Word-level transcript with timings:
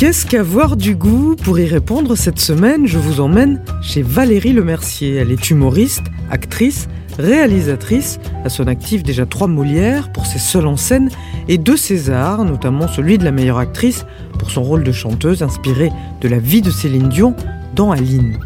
Qu'est-ce 0.00 0.24
qu'avoir 0.24 0.78
du 0.78 0.96
goût 0.96 1.36
Pour 1.36 1.60
y 1.60 1.66
répondre, 1.66 2.16
cette 2.16 2.38
semaine, 2.38 2.86
je 2.86 2.96
vous 2.96 3.20
emmène 3.20 3.62
chez 3.82 4.00
Valérie 4.00 4.54
Lemercier. 4.54 5.16
Elle 5.16 5.30
est 5.30 5.50
humoriste, 5.50 6.04
actrice, 6.30 6.88
réalisatrice, 7.18 8.18
à 8.42 8.48
son 8.48 8.66
actif 8.66 9.02
déjà 9.02 9.26
trois 9.26 9.46
Molières 9.46 10.10
pour 10.10 10.24
ses 10.24 10.38
seuls 10.38 10.66
en 10.66 10.78
scène 10.78 11.10
et 11.48 11.58
deux 11.58 11.76
Césars, 11.76 12.46
notamment 12.46 12.88
celui 12.88 13.18
de 13.18 13.24
la 13.24 13.30
meilleure 13.30 13.58
actrice 13.58 14.06
pour 14.38 14.50
son 14.50 14.62
rôle 14.62 14.84
de 14.84 14.92
chanteuse 14.92 15.42
inspiré 15.42 15.90
de 16.22 16.28
la 16.28 16.38
vie 16.38 16.62
de 16.62 16.70
Céline 16.70 17.10
Dion 17.10 17.36
dans 17.76 17.90
Aline. 17.90 18.38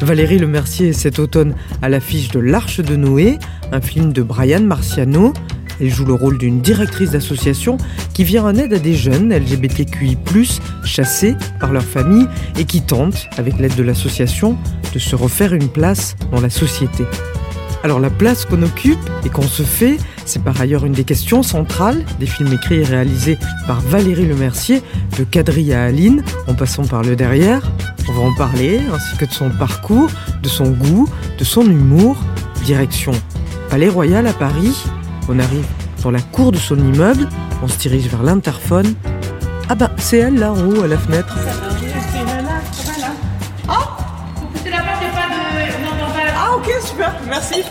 Valérie 0.00 0.38
Lemercier 0.38 0.88
est 0.88 0.92
cet 0.94 1.18
automne 1.18 1.54
à 1.82 1.90
l'affiche 1.90 2.30
de 2.30 2.40
L'Arche 2.40 2.80
de 2.80 2.96
Noé, 2.96 3.38
un 3.72 3.82
film 3.82 4.14
de 4.14 4.22
Brian 4.22 4.62
Marciano. 4.62 5.34
Elle 5.80 5.90
joue 5.90 6.04
le 6.04 6.14
rôle 6.14 6.38
d'une 6.38 6.60
directrice 6.60 7.10
d'association 7.10 7.76
qui 8.14 8.24
vient 8.24 8.44
en 8.44 8.54
aide 8.54 8.72
à 8.72 8.78
des 8.78 8.94
jeunes 8.94 9.32
LGBTQI+, 9.32 10.16
chassés 10.84 11.36
par 11.60 11.72
leur 11.72 11.84
famille 11.84 12.26
et 12.58 12.64
qui 12.64 12.82
tentent, 12.82 13.28
avec 13.36 13.58
l'aide 13.58 13.76
de 13.76 13.82
l'association, 13.82 14.56
de 14.92 14.98
se 14.98 15.14
refaire 15.16 15.54
une 15.54 15.68
place 15.68 16.16
dans 16.32 16.40
la 16.40 16.50
société. 16.50 17.04
Alors 17.84 18.00
la 18.00 18.10
place 18.10 18.44
qu'on 18.44 18.62
occupe 18.62 18.98
et 19.24 19.28
qu'on 19.28 19.42
se 19.42 19.62
fait, 19.62 19.98
c'est 20.24 20.42
par 20.42 20.60
ailleurs 20.60 20.84
une 20.84 20.92
des 20.92 21.04
questions 21.04 21.42
centrales 21.42 22.04
des 22.18 22.26
films 22.26 22.52
écrits 22.52 22.80
et 22.80 22.84
réalisés 22.84 23.38
par 23.66 23.80
Valérie 23.80 24.26
Lemercier, 24.26 24.82
de 25.16 25.24
Quadrille 25.24 25.72
à 25.72 25.84
Aline, 25.84 26.24
en 26.48 26.54
passant 26.54 26.84
par 26.84 27.02
le 27.02 27.14
derrière. 27.14 27.62
On 28.08 28.12
va 28.12 28.20
en 28.22 28.34
parler, 28.34 28.80
ainsi 28.92 29.16
que 29.16 29.26
de 29.26 29.32
son 29.32 29.50
parcours, 29.50 30.10
de 30.42 30.48
son 30.48 30.70
goût, 30.70 31.08
de 31.38 31.44
son 31.44 31.62
humour. 31.62 32.16
Direction 32.64 33.12
Palais 33.70 33.88
Royal 33.88 34.26
à 34.26 34.32
Paris. 34.32 34.84
On 35.30 35.38
arrive 35.38 35.66
dans 36.02 36.10
la 36.10 36.22
cour 36.22 36.52
de 36.52 36.56
son 36.56 36.78
immeuble, 36.78 37.28
on 37.62 37.68
se 37.68 37.76
dirige 37.76 38.06
vers 38.06 38.22
l'interphone. 38.22 38.94
Ah 39.68 39.74
bah 39.74 39.90
c'est 39.98 40.16
elle 40.16 40.36
là 40.38 40.52
en 40.52 40.66
haut 40.66 40.82
à 40.82 40.86
la 40.86 40.96
fenêtre. 40.96 41.36
Ah 46.40 46.54
ok 46.54 46.70
super, 46.82 47.14
merci. 47.28 47.62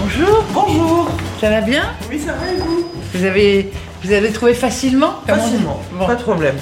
Bonjour. 0.00 0.44
Bonjour. 0.54 1.10
Ça 1.38 1.50
va 1.50 1.60
bien? 1.60 1.84
Ça 2.26 2.32
va 2.32 2.52
et 2.52 2.56
vous 2.56 2.86
Vous 3.14 3.24
avez, 3.24 3.70
vous 4.02 4.12
avez 4.12 4.30
trouvé 4.32 4.54
facilement 4.54 5.14
Facilement, 5.26 5.80
Bon. 5.92 6.06
pas 6.06 6.14
de 6.16 6.22
problème. 6.22 6.56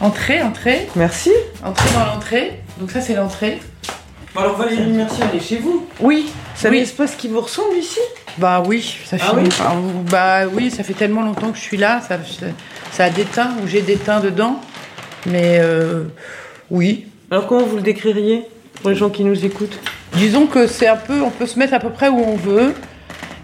Entrée, 0.00 0.42
entrée, 0.42 0.88
Merci. 0.96 1.30
entrée 1.64 1.88
dans 1.94 2.04
l'entrée. 2.14 2.60
Donc 2.78 2.90
ça 2.90 3.00
c'est 3.00 3.14
l'entrée. 3.14 3.60
Alors 4.36 4.56
Valérie, 4.56 4.90
merci, 4.90 5.20
elle 5.30 5.36
est 5.38 5.42
chez 5.42 5.58
vous. 5.58 5.86
Oui. 6.00 6.26
C'est 6.56 6.68
Oui. 6.68 6.80
un 6.80 6.82
espace 6.82 7.14
qui 7.16 7.28
vous 7.28 7.40
ressemble 7.40 7.76
ici 7.76 8.00
Bah 8.38 8.62
oui, 8.66 8.96
ça 9.04 9.16
Ah 9.20 9.32
oui 9.36 9.48
ah, 9.60 9.74
bah 10.10 10.40
oui, 10.52 10.70
ça 10.70 10.82
fait 10.82 10.92
tellement 10.94 11.22
longtemps 11.22 11.50
que 11.50 11.56
je 11.56 11.62
suis 11.62 11.76
là, 11.76 12.00
ça, 12.06 12.18
ça 12.92 13.04
a 13.04 13.10
des 13.10 13.24
teints 13.24 13.54
ou 13.62 13.68
j'ai 13.68 13.82
des 13.82 13.96
teints 13.96 14.20
dedans. 14.20 14.60
Mais 15.26 15.58
euh, 15.60 16.04
oui, 16.70 17.06
Alors 17.30 17.46
comment 17.46 17.64
vous 17.64 17.76
le 17.76 17.82
décririez 17.82 18.42
pour 18.80 18.90
les 18.90 18.96
gens 18.96 19.08
qui 19.10 19.22
nous 19.24 19.44
écoutent? 19.44 19.78
Disons 20.14 20.46
que 20.46 20.66
c'est 20.66 20.88
un 20.88 20.96
peu, 20.96 21.22
on 21.22 21.30
peut 21.30 21.46
se 21.46 21.58
mettre 21.58 21.74
à 21.74 21.78
peu 21.80 21.90
près 21.90 22.08
où 22.08 22.18
on 22.18 22.36
veut. 22.36 22.74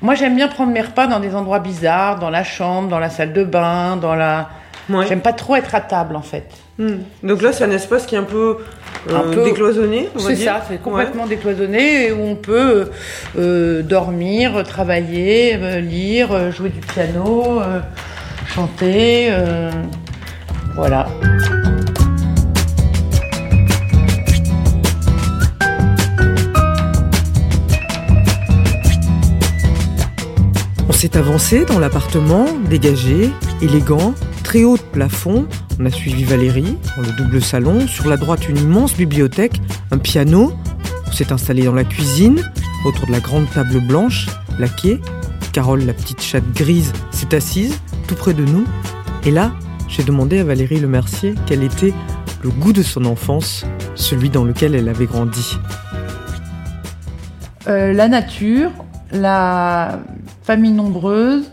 Moi, 0.02 0.14
j'aime 0.14 0.34
bien 0.36 0.48
prendre 0.48 0.72
mes 0.72 0.80
repas 0.80 1.06
dans 1.06 1.20
des 1.20 1.34
endroits 1.34 1.58
bizarres, 1.58 2.18
dans 2.18 2.30
la 2.30 2.42
chambre, 2.44 2.88
dans 2.88 2.98
la 2.98 3.10
salle 3.10 3.32
de 3.32 3.44
bain, 3.44 3.96
dans 3.96 4.14
la. 4.14 4.48
Ouais. 4.88 5.06
J'aime 5.06 5.20
pas 5.20 5.32
trop 5.34 5.54
être 5.56 5.74
à 5.74 5.80
table, 5.80 6.16
en 6.16 6.22
fait. 6.22 6.48
Hmm. 6.78 6.96
Donc 7.22 7.42
là 7.42 7.52
c'est 7.52 7.62
un 7.64 7.70
espace 7.70 8.06
qui 8.06 8.14
est 8.14 8.18
un 8.18 8.22
peu, 8.24 8.56
euh, 9.10 9.14
Un 9.14 9.30
peu- 9.34 9.44
décloisonné, 9.44 10.08
C'est 10.16 10.34
ça, 10.34 10.62
c'est 10.66 10.80
complètement 10.82 11.26
décloisonné 11.26 12.06
et 12.06 12.12
où 12.12 12.22
on 12.22 12.34
peut 12.36 12.90
euh, 13.38 13.82
dormir, 13.82 14.64
travailler, 14.64 15.56
euh, 15.60 15.80
lire, 15.80 16.50
jouer 16.50 16.70
du 16.70 16.80
piano, 16.80 17.60
chanter. 18.48 19.30
voilà. 20.74 21.06
S'est 31.00 31.16
avancé 31.16 31.64
dans 31.64 31.78
l'appartement, 31.78 32.44
dégagé, 32.68 33.30
élégant, 33.62 34.12
très 34.44 34.64
haut 34.64 34.76
de 34.76 34.82
plafond. 34.82 35.46
On 35.80 35.86
a 35.86 35.90
suivi 35.90 36.24
Valérie 36.24 36.76
dans 36.94 37.00
le 37.00 37.12
double 37.16 37.40
salon. 37.40 37.86
Sur 37.86 38.06
la 38.06 38.18
droite, 38.18 38.46
une 38.50 38.58
immense 38.58 38.94
bibliothèque, 38.94 39.62
un 39.92 39.96
piano. 39.96 40.52
On 41.08 41.12
s'est 41.12 41.32
installé 41.32 41.62
dans 41.62 41.72
la 41.72 41.84
cuisine, 41.84 42.42
autour 42.84 43.06
de 43.06 43.12
la 43.12 43.20
grande 43.20 43.48
table 43.48 43.80
blanche, 43.80 44.26
laquée. 44.58 45.00
Carole, 45.54 45.86
la 45.86 45.94
petite 45.94 46.20
chatte 46.20 46.44
grise, 46.52 46.92
s'est 47.12 47.34
assise, 47.34 47.80
tout 48.06 48.14
près 48.14 48.34
de 48.34 48.44
nous. 48.44 48.66
Et 49.24 49.30
là, 49.30 49.52
j'ai 49.88 50.02
demandé 50.02 50.38
à 50.40 50.44
Valérie 50.44 50.80
Lemercier 50.80 51.34
quel 51.46 51.62
était 51.62 51.94
le 52.42 52.50
goût 52.50 52.74
de 52.74 52.82
son 52.82 53.06
enfance, 53.06 53.64
celui 53.94 54.28
dans 54.28 54.44
lequel 54.44 54.74
elle 54.74 54.90
avait 54.90 55.06
grandi. 55.06 55.56
Euh, 57.68 57.94
la 57.94 58.08
nature, 58.08 58.70
la 59.12 60.00
famille 60.42 60.72
nombreuse, 60.72 61.50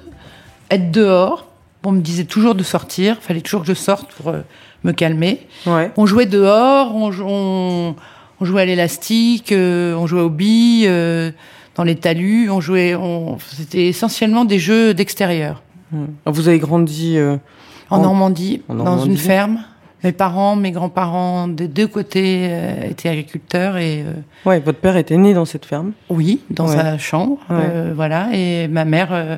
être 0.71 0.91
dehors. 0.91 1.45
On 1.85 1.91
me 1.91 2.01
disait 2.01 2.25
toujours 2.25 2.53
de 2.55 2.63
sortir, 2.63 3.17
fallait 3.21 3.39
toujours 3.41 3.61
que 3.61 3.67
je 3.67 3.73
sorte 3.73 4.11
pour 4.13 4.29
euh, 4.29 4.41
me 4.83 4.91
calmer. 4.91 5.47
Ouais. 5.65 5.91
On 5.95 6.05
jouait 6.05 6.25
dehors, 6.25 6.93
on, 6.93 7.11
on, 7.21 7.95
on 8.41 8.45
jouait 8.45 8.63
à 8.63 8.65
l'élastique, 8.65 9.51
euh, 9.53 9.95
on 9.95 10.05
jouait 10.05 10.21
aux 10.21 10.29
billes, 10.29 10.85
euh, 10.87 11.31
dans 11.75 11.83
les 11.85 11.95
talus, 11.95 12.49
on 12.49 12.59
jouait. 12.59 12.95
On, 12.95 13.37
C'était 13.39 13.87
essentiellement 13.87 14.43
des 14.43 14.59
jeux 14.59 14.93
d'extérieur. 14.93 15.61
Vous 16.25 16.47
avez 16.49 16.59
grandi 16.59 17.17
euh, 17.17 17.37
En, 17.89 17.99
En- 17.99 18.01
Normandie, 18.01 18.61
en 18.67 18.73
dans 18.75 19.05
une 19.05 19.15
ferme. 19.15 19.59
Mes 20.03 20.11
parents, 20.11 20.55
mes 20.55 20.71
grands-parents 20.71 21.47
des 21.47 21.67
deux 21.67 21.87
côtés 21.87 22.47
euh, 22.51 22.83
étaient 22.89 23.09
agriculteurs 23.09 23.77
et 23.77 24.03
euh, 24.03 24.13
Ouais, 24.45 24.59
votre 24.59 24.79
père 24.79 24.95
était 24.95 25.17
né 25.17 25.33
dans 25.33 25.45
cette 25.45 25.65
ferme. 25.65 25.93
oui, 26.09 26.41
dans 26.51 26.67
Ouais. 26.67 26.75
sa 26.75 26.97
chambre, 26.97 27.37
Ouais. 27.49 27.55
euh, 27.69 27.93
voilà. 27.95 28.29
Et 28.33 28.67
ma 28.67 28.85
mère 28.85 29.09
euh, 29.11 29.37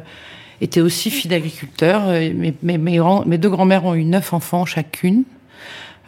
était 0.59 0.81
aussi 0.81 1.11
fille 1.11 1.29
d'agriculteur. 1.29 2.01
Euh, 2.07 2.31
Mes, 2.35 2.53
mes, 2.61 2.77
mes, 2.77 2.99
mes 3.25 3.37
deux 3.37 3.49
grands-mères 3.49 3.85
ont 3.85 3.95
eu 3.95 4.03
neuf 4.03 4.33
enfants 4.33 4.65
chacune. 4.65 5.23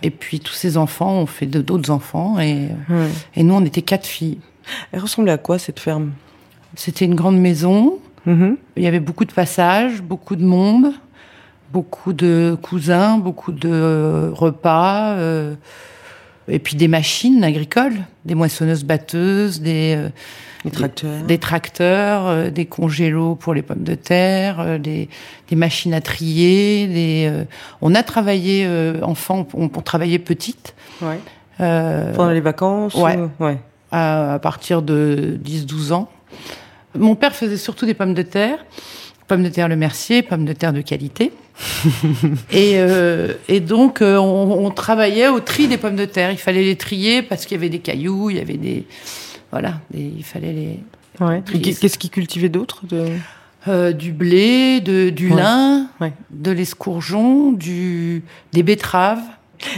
Et 0.04 0.10
puis 0.10 0.40
tous 0.40 0.54
ces 0.54 0.78
enfants 0.78 1.14
ont 1.14 1.26
fait 1.28 1.46
d'autres 1.46 1.90
enfants. 1.92 2.40
Et, 2.40 2.68
euh, 2.90 3.08
et 3.36 3.44
nous, 3.44 3.54
on 3.54 3.64
était 3.64 3.84
quatre 3.84 4.06
filles. 4.08 4.40
Elle 4.92 5.00
ressemblait 5.00 5.32
à 5.32 5.38
quoi 5.38 5.60
cette 5.60 5.80
ferme? 5.80 6.12
C'était 6.76 7.06
une 7.06 7.16
grande 7.16 7.38
maison. 7.40 8.00
Mhm. 8.26 8.58
Il 8.78 8.84
y 8.84 8.88
avait 8.88 9.00
beaucoup 9.00 9.26
de 9.26 9.32
passages, 9.32 10.02
beaucoup 10.02 10.36
de 10.36 10.44
monde, 10.44 10.92
beaucoup 11.72 12.14
de 12.14 12.58
cousins, 12.62 13.18
beaucoup 13.18 13.52
de 13.52 13.70
euh, 13.72 14.30
repas, 14.34 15.14
euh, 15.14 15.54
et 16.48 16.60
puis 16.60 16.76
des 16.76 16.88
machines 16.88 17.44
agricoles, 17.44 17.96
des 18.26 18.36
moissonneuses 18.36 18.84
batteuses, 18.84 19.62
des, 19.62 19.96
euh, 19.98 20.10
Les 20.66 20.72
tracteurs. 20.72 21.24
des 21.24 21.38
tracteurs, 21.38 22.28
euh, 22.28 22.50
des 22.50 22.66
congélos 22.66 23.36
pour 23.36 23.54
les 23.54 23.62
pommes 23.62 23.84
de 23.84 23.96
terre, 23.96 24.60
euh, 24.60 24.78
des, 24.78 25.08
des 25.50 25.56
machines 25.56 25.94
à 25.94 26.02
trier. 26.02 26.88
Des, 26.88 27.30
euh, 27.32 27.44
on 27.82 27.96
a 27.96 28.04
travaillé 28.04 28.66
euh, 28.66 29.02
enfant, 29.02 29.48
on, 29.54 29.66
on 29.66 29.82
travaillait 29.82 30.20
petite. 30.20 30.74
Ouais. 31.02 31.20
euh, 31.62 32.14
Pendant 32.14 32.32
les 32.32 32.42
vacances 32.42 32.96
ouais. 32.96 33.18
ou- 33.18 33.44
ouais. 33.44 33.60
à, 33.92 34.34
à 34.34 34.40
partir 34.40 34.82
de 34.82 35.40
10-12 35.44 35.94
ans. 35.94 36.10
Mon 36.98 37.16
père 37.16 37.34
faisait 37.34 37.56
surtout 37.58 37.86
des 37.86 37.94
pommes 37.94 38.14
de 38.14 38.22
terre, 38.24 38.58
pommes 39.28 39.44
de 39.44 39.50
terre 39.50 39.68
Le 39.68 39.76
Mercier, 39.76 40.22
pommes 40.22 40.46
de 40.46 40.54
terre 40.54 40.74
de 40.74 40.82
qualité. 40.82 41.32
et, 42.52 42.74
euh, 42.76 43.34
et 43.48 43.60
donc, 43.60 44.02
euh, 44.02 44.18
on, 44.18 44.66
on 44.66 44.72
travaillait 44.72 45.28
au 45.28 45.40
tri 45.40 45.68
des 45.68 45.78
pommes 45.78 45.96
de 45.96 46.06
terre. 46.06 46.32
Il 46.32 46.38
fallait 46.38 46.64
les 46.64 46.76
trier 46.76 47.22
parce 47.22 47.46
qu'il 47.46 47.56
y 47.56 47.60
avait 47.60 47.70
des 47.70 47.80
cailloux, 47.80 48.30
il 48.30 48.38
y 48.38 48.40
avait 48.40 48.58
des. 48.58 48.86
Voilà, 49.52 49.76
des- 49.92 50.14
il 50.18 50.24
fallait 50.24 50.54
les. 50.54 50.80
Ouais. 51.20 51.44
Qu'est-ce 51.62 51.98
qu'ils 51.98 52.10
cultivaient 52.10 52.50
d'autre 52.50 52.86
de... 52.88 53.06
euh, 53.68 53.92
du 53.92 54.12
blé, 54.12 54.80
de, 54.82 55.10
du 55.10 55.30
Ouais. 55.30 55.42
lin, 55.42 55.88
Ouais. 56.00 56.14
de 56.32 56.52
l'escourgeon, 56.52 57.52
du, 57.52 58.24
des 58.54 58.64
betteraves. 58.64 59.22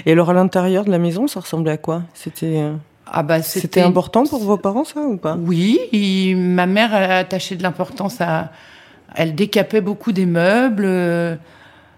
Et 0.06 0.12
alors 0.14 0.30
à 0.30 0.34
l'intérieur 0.34 0.86
de 0.86 0.92
la 0.92 1.00
maison, 1.00 1.28
ça 1.28 1.42
ressemblait 1.42 1.72
à 1.72 1.78
quoi? 1.78 2.04
C'était 2.14 2.64
Ah 3.06 3.24
bah 3.24 3.42
c'était 3.42 3.82
important 3.82 4.26
pour 4.26 4.42
vos 4.44 4.56
parents 4.58 4.86
ça 4.86 5.02
ou 5.02 5.18
pas? 5.18 5.36
Oui, 5.38 5.80
il- 5.92 6.38
ma 6.38 6.66
mère 6.68 6.94
a 6.94 7.18
attaché 7.18 7.56
de 7.58 7.64
l'importance 7.64 8.22
à. 8.22 8.52
Elle 9.16 9.36
décapait 9.36 9.82
beaucoup 9.82 10.12
des 10.12 10.26
meubles. 10.26 10.86
euh, 10.86 11.36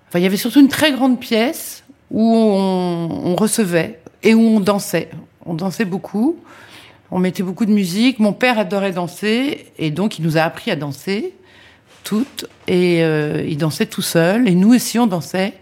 Enfin, 0.08 0.20
il 0.20 0.24
y 0.24 0.26
avait 0.28 0.38
surtout 0.38 0.60
une 0.60 0.68
très 0.70 0.92
grande 0.92 1.20
pièce 1.20 1.84
où 2.12 2.36
on, 2.36 3.36
recevait 3.36 4.00
et 4.24 4.34
où 4.34 4.42
on 4.42 4.60
dansait. 4.60 5.10
On 5.46 5.54
dansait 5.54 5.86
beaucoup. 5.86 6.38
On 7.12 7.20
mettait 7.20 7.44
beaucoup 7.44 7.66
de 7.66 7.72
musique. 7.72 8.20
Mon 8.20 8.34
père 8.34 8.60
adorait 8.60 8.92
danser 8.92 9.66
et 9.78 9.92
donc 9.92 10.20
il 10.20 10.26
nous 10.26 10.38
a 10.38 10.42
appris 10.42 10.72
à 10.72 10.76
danser 10.76 11.34
toutes. 12.04 12.46
Et 12.68 13.04
euh, 13.04 13.44
il 13.48 13.58
dansait 13.58 13.88
tout 13.88 14.02
seul. 14.02 14.48
Et 14.48 14.56
nous 14.56 14.74
aussi, 14.74 15.00
on 15.00 15.08
dansait. 15.08 15.54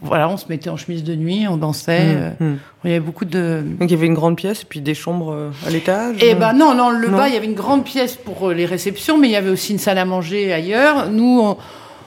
Voilà, 0.00 0.28
on 0.28 0.36
se 0.36 0.46
mettait 0.48 0.70
en 0.70 0.76
chemise 0.76 1.02
de 1.02 1.14
nuit, 1.16 1.46
on 1.48 1.56
dansait. 1.56 1.98
euh, 2.00 2.30
Mmh, 2.38 2.44
mmh. 2.44 2.58
Il 2.84 2.90
y 2.90 2.94
avait 2.94 3.04
beaucoup 3.04 3.24
de, 3.24 3.62
Donc 3.80 3.90
il 3.90 3.92
y 3.92 3.94
avait 3.96 4.06
une 4.06 4.14
grande 4.14 4.36
pièce 4.36 4.62
et 4.62 4.66
puis 4.68 4.80
des 4.80 4.94
chambres 4.94 5.32
euh, 5.32 5.50
à 5.66 5.70
l'étage 5.70 6.16
eh 6.20 6.32
euh, 6.32 6.34
ben 6.36 6.52
non, 6.52 6.74
non, 6.74 6.90
le 6.90 7.08
Non. 7.08 7.16
bas, 7.16 7.28
il 7.28 7.34
y 7.34 7.36
avait 7.36 7.46
une 7.46 7.54
grande 7.54 7.84
pièce 7.84 8.14
pour 8.16 8.50
les 8.50 8.64
réceptions, 8.66 9.18
mais 9.18 9.26
il 9.28 9.32
y 9.32 9.36
avait 9.36 9.50
aussi 9.50 9.72
une 9.72 9.78
salle 9.80 9.98
à 9.98 10.04
manger 10.04 10.52
ailleurs. 10.52 11.10
Nous, 11.10 11.40
on, 11.42 11.56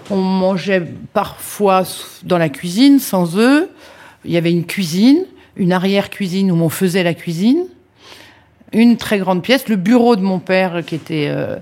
on 0.10 0.16
mangeait 0.22 0.82
parfois 1.14 1.84
dans 2.24 2.38
la 2.38 2.48
cuisine, 2.50 3.00
sans 3.00 3.38
eux. 3.38 3.70
Il 4.24 4.32
y 4.32 4.38
avait 4.38 4.52
une 4.52 4.66
cuisine, 4.66 5.26
une 5.58 5.74
arrière-cuisine 5.74 6.52
où 6.52 6.56
on 6.56 6.70
faisait 6.70 7.04
la 7.04 7.14
cuisine, 7.14 7.66
une 8.72 8.96
très 8.96 9.18
grande 9.20 9.42
pièce, 9.42 9.68
le 9.68 9.76
bureau 9.76 10.16
de 10.16 10.22
mon 10.22 10.40
père 10.40 10.82
qui 10.86 10.96
était 10.96 11.28
euh, 11.30 11.58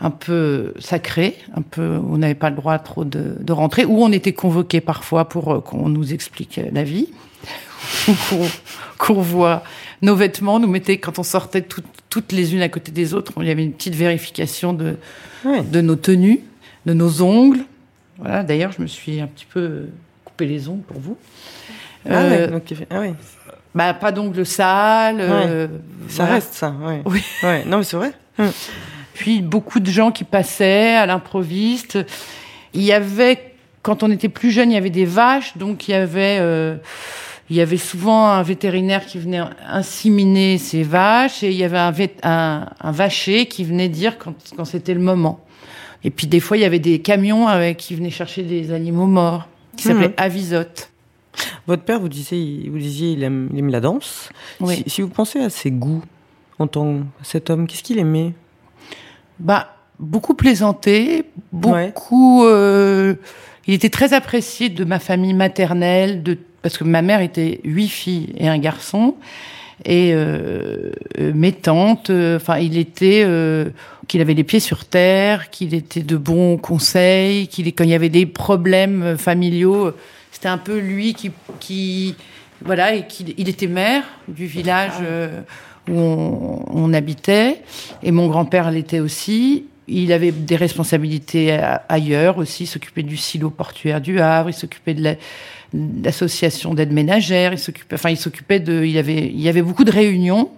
un 0.00 0.10
peu 0.10 0.72
sacré, 0.78 1.36
un 1.56 1.62
peu, 1.62 1.98
on 2.08 2.18
n'avait 2.18 2.34
pas 2.34 2.50
le 2.50 2.56
droit 2.56 2.78
trop 2.78 3.04
de, 3.04 3.36
de 3.40 3.52
rentrer, 3.52 3.84
où 3.84 4.02
on 4.02 4.12
était 4.12 4.32
convoqué 4.32 4.80
parfois 4.80 5.28
pour 5.28 5.52
euh, 5.52 5.60
qu'on 5.60 5.88
nous 5.88 6.12
explique 6.12 6.58
euh, 6.58 6.66
la 6.72 6.82
vie, 6.84 7.08
ou 8.08 8.36
qu'on 8.98 9.20
voit 9.20 9.62
nos 10.02 10.14
vêtements, 10.16 10.58
nous 10.60 10.68
mettait 10.68 10.98
quand 10.98 11.18
on 11.18 11.22
sortait 11.22 11.62
toutes, 11.62 11.84
toutes 12.08 12.32
les 12.32 12.54
unes 12.54 12.62
à 12.62 12.68
côté 12.68 12.92
des 12.92 13.14
autres, 13.14 13.32
il 13.40 13.46
y 13.46 13.50
avait 13.50 13.64
une 13.64 13.72
petite 13.72 13.94
vérification 13.94 14.72
de, 14.72 14.96
de 15.44 15.80
nos 15.80 15.96
tenues, 15.96 16.40
de 16.86 16.94
nos 16.94 17.22
ongles. 17.22 17.60
Voilà, 18.18 18.42
d'ailleurs, 18.42 18.72
je 18.72 18.82
me 18.82 18.86
suis 18.86 19.20
un 19.20 19.26
petit 19.26 19.46
peu 19.46 19.86
coupé 20.24 20.46
les 20.46 20.68
ongles 20.68 20.82
pour 20.82 21.00
vous. 21.00 21.16
Ah 22.08 22.20
Euh, 22.22 22.30
ouais, 22.46 22.48
donc 22.50 22.62
ah 22.90 23.00
ouais. 23.00 23.14
bah, 23.74 23.92
pas 23.92 24.10
d'ongles 24.12 24.46
sales. 24.46 25.20
euh, 25.20 25.66
Ça 26.08 26.22
voilà. 26.24 26.32
reste 26.34 26.54
ça, 26.54 26.74
ouais. 26.82 27.02
Oui. 27.04 27.22
Ouais, 27.42 27.64
non 27.66 27.78
mais 27.78 27.84
c'est 27.84 27.96
vrai. 27.96 28.12
Puis 29.20 29.42
beaucoup 29.42 29.80
de 29.80 29.90
gens 29.90 30.12
qui 30.12 30.24
passaient 30.24 30.94
à 30.96 31.04
l'improviste. 31.04 31.98
Il 32.72 32.80
y 32.80 32.90
avait, 32.90 33.52
quand 33.82 34.02
on 34.02 34.10
était 34.10 34.30
plus 34.30 34.50
jeune, 34.50 34.70
il 34.70 34.74
y 34.74 34.78
avait 34.78 34.88
des 34.88 35.04
vaches, 35.04 35.58
donc 35.58 35.88
il 35.88 35.90
y 35.90 35.94
avait, 35.94 36.38
euh, 36.40 36.76
il 37.50 37.56
y 37.56 37.60
avait 37.60 37.76
souvent 37.76 38.28
un 38.28 38.42
vétérinaire 38.42 39.04
qui 39.04 39.18
venait 39.18 39.42
inséminer 39.68 40.56
ces 40.56 40.82
vaches, 40.82 41.42
et 41.42 41.50
il 41.50 41.56
y 41.58 41.64
avait 41.64 41.76
un, 41.76 41.92
vét- 41.92 42.16
un, 42.22 42.66
un 42.80 42.92
vacher 42.92 43.44
qui 43.44 43.62
venait 43.62 43.90
dire 43.90 44.16
quand, 44.16 44.32
quand 44.56 44.64
c'était 44.64 44.94
le 44.94 45.00
moment. 45.00 45.40
Et 46.02 46.08
puis 46.10 46.26
des 46.26 46.40
fois, 46.40 46.56
il 46.56 46.60
y 46.60 46.64
avait 46.64 46.78
des 46.78 47.00
camions 47.00 47.46
avec, 47.46 47.76
qui 47.76 47.94
venaient 47.94 48.08
chercher 48.08 48.42
des 48.42 48.72
animaux 48.72 49.04
morts, 49.06 49.48
qui 49.76 49.82
s'appelaient 49.84 50.08
Mhm. 50.08 50.14
avisotes. 50.16 50.88
Votre 51.66 51.82
père, 51.82 52.00
vous 52.00 52.08
disiez, 52.08 52.70
vous 52.70 52.78
disiez, 52.78 53.12
il 53.12 53.22
aime, 53.22 53.50
il 53.52 53.58
aime 53.58 53.68
la 53.70 53.80
danse. 53.80 54.30
Oui. 54.60 54.76
Si, 54.76 54.84
si 54.86 55.02
vous 55.02 55.08
pensez 55.10 55.40
à 55.40 55.50
ses 55.50 55.70
goûts 55.70 56.02
en 56.58 56.66
tant 56.66 57.00
que 57.00 57.02
cet 57.22 57.50
homme, 57.50 57.66
qu'est-ce 57.66 57.82
qu'il 57.82 57.98
aimait? 57.98 58.32
Bah, 59.40 59.74
beaucoup 59.98 60.34
plaisanté, 60.34 61.24
beaucoup. 61.52 62.44
euh, 62.46 63.14
il 63.66 63.74
était 63.74 63.90
très 63.90 64.12
apprécié 64.12 64.68
de 64.68 64.84
ma 64.84 64.98
famille 64.98 65.34
maternelle, 65.34 66.22
de 66.22 66.38
parce 66.62 66.76
que 66.76 66.84
ma 66.84 67.00
mère 67.02 67.20
était 67.22 67.60
huit 67.64 67.88
filles 67.88 68.34
et 68.36 68.46
un 68.48 68.58
garçon, 68.58 69.16
et 69.84 70.12
euh, 70.12 70.92
euh, 71.18 71.32
mes 71.34 71.52
tantes. 71.52 72.10
euh, 72.10 72.36
Enfin, 72.36 72.58
il 72.58 72.76
était 72.76 73.22
euh, 73.24 73.70
qu'il 74.08 74.20
avait 74.20 74.34
les 74.34 74.44
pieds 74.44 74.60
sur 74.60 74.84
terre, 74.84 75.48
qu'il 75.50 75.72
était 75.74 76.02
de 76.02 76.16
bons 76.18 76.58
conseils, 76.58 77.48
qu'il 77.48 77.66
quand 77.68 77.84
il 77.84 77.90
y 77.90 77.94
avait 77.94 78.10
des 78.10 78.26
problèmes 78.26 79.16
familiaux, 79.16 79.92
c'était 80.32 80.48
un 80.48 80.58
peu 80.58 80.78
lui 80.78 81.14
qui 81.14 81.30
qui 81.60 82.14
voilà 82.62 82.94
et 82.94 83.06
qu'il 83.06 83.34
il 83.38 83.48
était 83.48 83.68
maire 83.68 84.04
du 84.28 84.44
village. 84.46 84.92
euh, 85.02 85.40
où 85.90 85.98
on, 85.98 86.64
on 86.68 86.92
habitait, 86.94 87.62
et 88.02 88.10
mon 88.12 88.28
grand-père 88.28 88.70
l'était 88.70 89.00
aussi. 89.00 89.64
Il 89.92 90.12
avait 90.12 90.30
des 90.30 90.54
responsabilités 90.56 91.58
ailleurs 91.88 92.38
aussi, 92.38 92.62
il 92.62 92.66
s'occupait 92.68 93.02
du 93.02 93.16
silo 93.16 93.50
portuaire 93.50 94.00
du 94.00 94.20
Havre, 94.20 94.50
il 94.50 94.54
s'occupait 94.54 94.94
de 94.94 95.02
la- 95.02 95.14
de 95.74 96.04
l'association 96.04 96.74
d'aide 96.74 96.92
ménagère, 96.92 97.52
il 97.52 97.58
s'occupait, 97.58 97.94
enfin, 97.96 98.10
il 98.10 98.16
s'occupait 98.16 98.60
de, 98.60 98.84
il 98.84 98.96
avait, 98.98 99.26
il 99.26 99.40
y 99.40 99.48
avait 99.48 99.62
beaucoup 99.62 99.84
de 99.84 99.90
réunions 99.90 100.50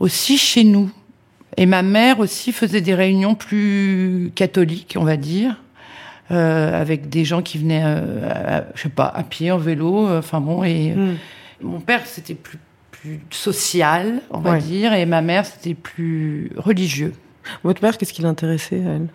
aussi 0.00 0.36
chez 0.38 0.64
nous. 0.64 0.90
Et 1.56 1.66
ma 1.66 1.82
mère 1.82 2.18
aussi 2.18 2.50
faisait 2.52 2.80
des 2.80 2.94
réunions 2.94 3.34
plus 3.36 4.32
catholiques, 4.34 4.96
on 4.98 5.04
va 5.04 5.16
dire, 5.16 5.62
euh, 6.32 6.80
avec 6.80 7.08
des 7.08 7.24
gens 7.24 7.42
qui 7.42 7.58
venaient, 7.58 7.82
euh, 7.84 8.28
à- 8.28 8.64
je 8.74 8.82
sais 8.82 8.88
pas, 8.88 9.06
à 9.06 9.22
pied, 9.22 9.52
en 9.52 9.58
vélo, 9.58 10.08
euh, 10.08 10.18
enfin 10.18 10.40
bon, 10.40 10.64
et 10.64 10.92
Hmm. 10.94 11.14
mon 11.62 11.80
père, 11.80 12.02
c'était 12.06 12.34
plus, 12.34 12.58
plus 13.04 13.20
social, 13.30 14.20
on 14.30 14.38
va 14.38 14.52
Ouais. 14.52 14.58
dire, 14.60 14.92
et 14.94 15.04
ma 15.06 15.20
mère, 15.20 15.44
c'était 15.46 15.74
plus 15.74 16.50
religieux. 16.56 17.12
Votre 17.62 17.82
mère, 17.82 17.98
qu'est-ce 17.98 18.12
qui 18.14 18.22
l'intéressait 18.22 18.78
elle? 18.78 19.08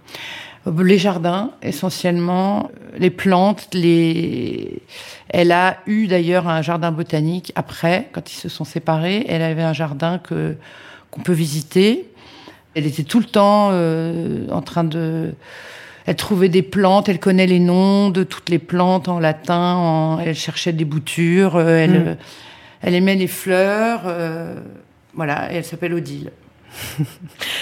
Euh, 0.67 0.83
Les 0.83 0.97
jardins, 0.99 1.51
essentiellement, 1.63 2.69
les 2.97 3.09
plantes, 3.09 3.67
les. 3.73 4.81
Elle 5.29 5.51
a 5.51 5.77
eu 5.87 6.05
d'ailleurs 6.07 6.47
un 6.47 6.61
jardin 6.61 6.91
botanique 6.91 7.51
après, 7.55 8.09
quand 8.11 8.31
ils 8.31 8.35
se 8.35 8.49
sont 8.49 8.65
séparés. 8.65 9.25
Elle 9.27 9.41
avait 9.41 9.63
un 9.63 9.73
jardin 9.73 10.19
que 10.19 10.55
qu'on 11.11 11.21
peut 11.21 11.33
visiter. 11.33 12.05
Elle 12.75 12.85
était 12.85 13.03
tout 13.03 13.19
le 13.19 13.25
temps 13.25 13.69
euh, 13.71 14.47
en 14.51 14.61
train 14.61 14.83
de. 14.83 15.33
Elle 16.05 16.15
trouvait 16.15 16.49
des 16.49 16.61
plantes, 16.63 17.09
elle 17.09 17.19
connaît 17.19 17.47
les 17.47 17.59
noms 17.59 18.09
de 18.09 18.23
toutes 18.23 18.49
les 18.49 18.59
plantes 18.59 19.07
en 19.07 19.19
latin. 19.19 19.75
en- 19.75 20.19
Elle 20.19 20.35
cherchait 20.35 20.73
des 20.73 20.85
boutures. 20.85 21.55
euh, 21.55 21.77
elle, 21.77 21.99
Mm. 22.11 22.17
Elle 22.81 22.95
aimait 22.95 23.15
les 23.15 23.27
fleurs. 23.27 24.01
euh, 24.05 24.55
voilà, 25.13 25.51
et 25.51 25.57
elle 25.57 25.65
s'appelle 25.65 25.93
Odile. 25.93 26.31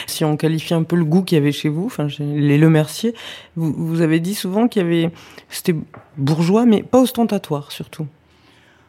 Si 0.08 0.25
on 0.25 0.36
qualifie 0.36 0.74
un 0.74 0.84
peu 0.84 0.96
le 0.96 1.06
goût 1.06 1.22
qu'il 1.22 1.38
y 1.38 1.42
avait 1.42 1.52
chez 1.52 1.69
vous, 1.69 1.86
enfin, 1.86 2.08
chez 2.08 2.24
les 2.24 2.58
Le 2.58 2.69
Mercier, 2.69 3.14
vous, 3.56 3.74
vous 3.74 4.02
avez 4.02 4.19
dit 4.19 4.34
souvent 4.36 4.68
qu'il 4.68 4.81
y 4.81 4.86
avait, 4.86 5.12
c'était 5.50 5.75
bourgeois, 6.18 6.66
mais 6.66 6.81
pas 6.81 7.00
ostentatoire 7.00 7.71
surtout. 7.71 8.07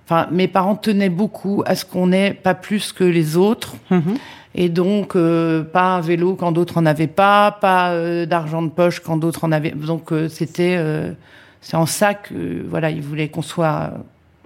Enfin, 0.04 0.26
mes 0.30 0.48
parents 0.48 0.76
tenaient 0.76 1.10
beaucoup 1.10 1.62
à 1.66 1.74
ce 1.74 1.84
qu'on 1.84 2.12
ait 2.12 2.32
pas 2.32 2.54
plus 2.54 2.92
que 2.92 3.04
les 3.04 3.36
autres. 3.36 3.74
Mhm. 3.90 4.16
Et 4.54 4.70
donc, 4.70 5.14
euh, 5.14 5.62
pas 5.62 5.96
un 5.96 6.00
vélo 6.00 6.34
quand 6.34 6.50
d'autres 6.52 6.78
en 6.78 6.86
avaient 6.86 7.06
pas, 7.06 7.52
pas 7.52 7.90
euh, 7.90 8.24
d'argent 8.24 8.62
de 8.62 8.70
poche 8.70 9.00
quand 9.00 9.18
d'autres 9.18 9.44
en 9.44 9.52
avaient. 9.52 9.72
Donc, 9.72 10.10
euh, 10.12 10.28
c'était, 10.28 10.82
c'est 11.60 11.76
en 11.76 11.86
ça 11.86 12.14
que, 12.14 12.64
voilà, 12.66 12.90
ils 12.90 13.02
voulaient 13.02 13.28
qu'on 13.28 13.42
soit, 13.42 13.92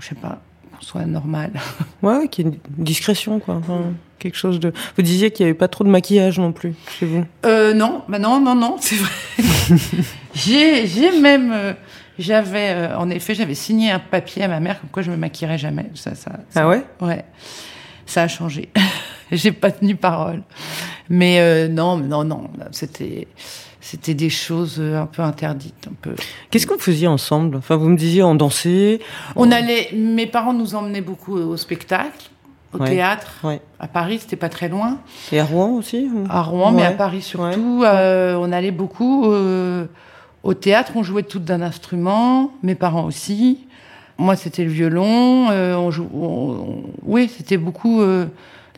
je 0.00 0.08
sais 0.08 0.14
pas, 0.16 0.40
soit 0.82 1.06
normal. 1.06 1.50
Ouais, 2.02 2.26
qu'il 2.28 2.46
y 2.46 2.48
ait 2.48 2.52
une 2.78 2.84
discrétion, 2.84 3.38
quoi. 3.38 3.54
Enfin, 3.54 3.92
quelque 4.18 4.36
chose 4.36 4.58
de. 4.58 4.72
Vous 4.96 5.02
disiez 5.02 5.30
qu'il 5.30 5.46
n'y 5.46 5.50
avait 5.50 5.58
pas 5.58 5.68
trop 5.68 5.84
de 5.84 5.88
maquillage 5.88 6.38
non 6.40 6.50
plus 6.52 6.74
chez 6.98 7.06
vous. 7.06 7.24
Euh, 7.46 7.72
non, 7.74 8.02
bah 8.08 8.18
non, 8.18 8.40
non, 8.40 8.54
non, 8.56 8.76
c'est 8.80 8.96
vrai. 8.96 9.10
j'ai, 10.34 10.86
j'ai 10.88 11.20
même, 11.20 11.52
euh, 11.52 11.72
j'avais, 12.18 12.70
euh, 12.70 12.98
en 12.98 13.08
effet, 13.10 13.34
j'avais 13.36 13.54
signé 13.54 13.90
un 13.92 14.00
papier 14.00 14.42
à 14.42 14.48
ma 14.48 14.58
mère 14.60 14.80
comme 14.80 14.90
quoi 14.90 15.02
je 15.04 15.10
me 15.12 15.16
maquillerais 15.16 15.58
jamais. 15.58 15.90
Ça, 15.94 16.14
ça, 16.16 16.32
ça- 16.50 16.62
Ah 16.62 16.68
ouais? 16.68 16.82
Ouais, 17.00 17.24
ça 18.04 18.22
a 18.24 18.28
changé. 18.28 18.68
J'ai 19.30 19.52
pas 19.52 19.70
tenu 19.70 19.94
parole. 19.96 20.42
Mais 21.08 21.38
euh, 21.40 21.68
non, 21.68 21.96
non, 21.96 22.24
non, 22.24 22.50
c'était, 22.72 23.28
c'était 23.84 24.14
des 24.14 24.30
choses 24.30 24.76
euh, 24.78 25.02
un 25.02 25.06
peu 25.06 25.22
interdites, 25.22 25.88
un 25.90 25.94
peu. 26.00 26.14
Qu'est-ce 26.50 26.66
que 26.66 26.72
vous 26.74 26.80
faisiez 26.80 27.08
ensemble? 27.08 27.56
Enfin, 27.56 27.76
vous 27.76 27.88
me 27.88 27.96
disiez 27.96 28.22
on 28.22 28.34
dansait. 28.36 29.00
On 29.36 29.50
allait, 29.50 29.90
mes 29.92 30.26
parents 30.26 30.52
nous 30.54 30.74
emmenaient 30.76 31.00
beaucoup 31.02 31.34
au 31.36 31.56
spectacle, 31.56 32.30
au 32.72 32.78
Ouais. 32.78 32.88
théâtre. 32.90 33.26
Ouais. 33.44 33.60
À 33.80 33.88
Paris, 33.88 34.18
c'était 34.20 34.36
pas 34.36 34.48
très 34.48 34.68
loin. 34.68 34.98
Et 35.32 35.40
à 35.40 35.44
Rouen 35.44 35.72
aussi 35.72 36.08
À 36.30 36.42
Rouen, 36.42 36.70
mais 36.72 36.84
à. 36.86 36.92
Paris 36.92 37.22
surtout. 37.22 37.82
euh, 37.84 38.36
on 38.40 38.50
allait 38.52 38.70
beaucoup 38.70 39.26
euh, 39.30 39.84
au 40.44 40.54
théâtre. 40.54 40.92
On 40.94 41.02
jouait 41.02 41.24
toutes 41.24 41.44
d'un 41.44 41.60
instrument. 41.60 42.52
Mes 42.62 42.76
parents 42.76 43.04
aussi. 43.04 43.66
Moi, 44.16 44.36
c'était 44.36 44.62
le 44.64 44.70
violon. 44.70 45.50
euh, 45.50 45.74
on 45.74 45.90
jou- 45.90 46.08
on- 46.14 46.20
on- 46.22 46.82
oui, 47.04 47.28
c'était 47.36 47.56
beaucoup 47.56 48.00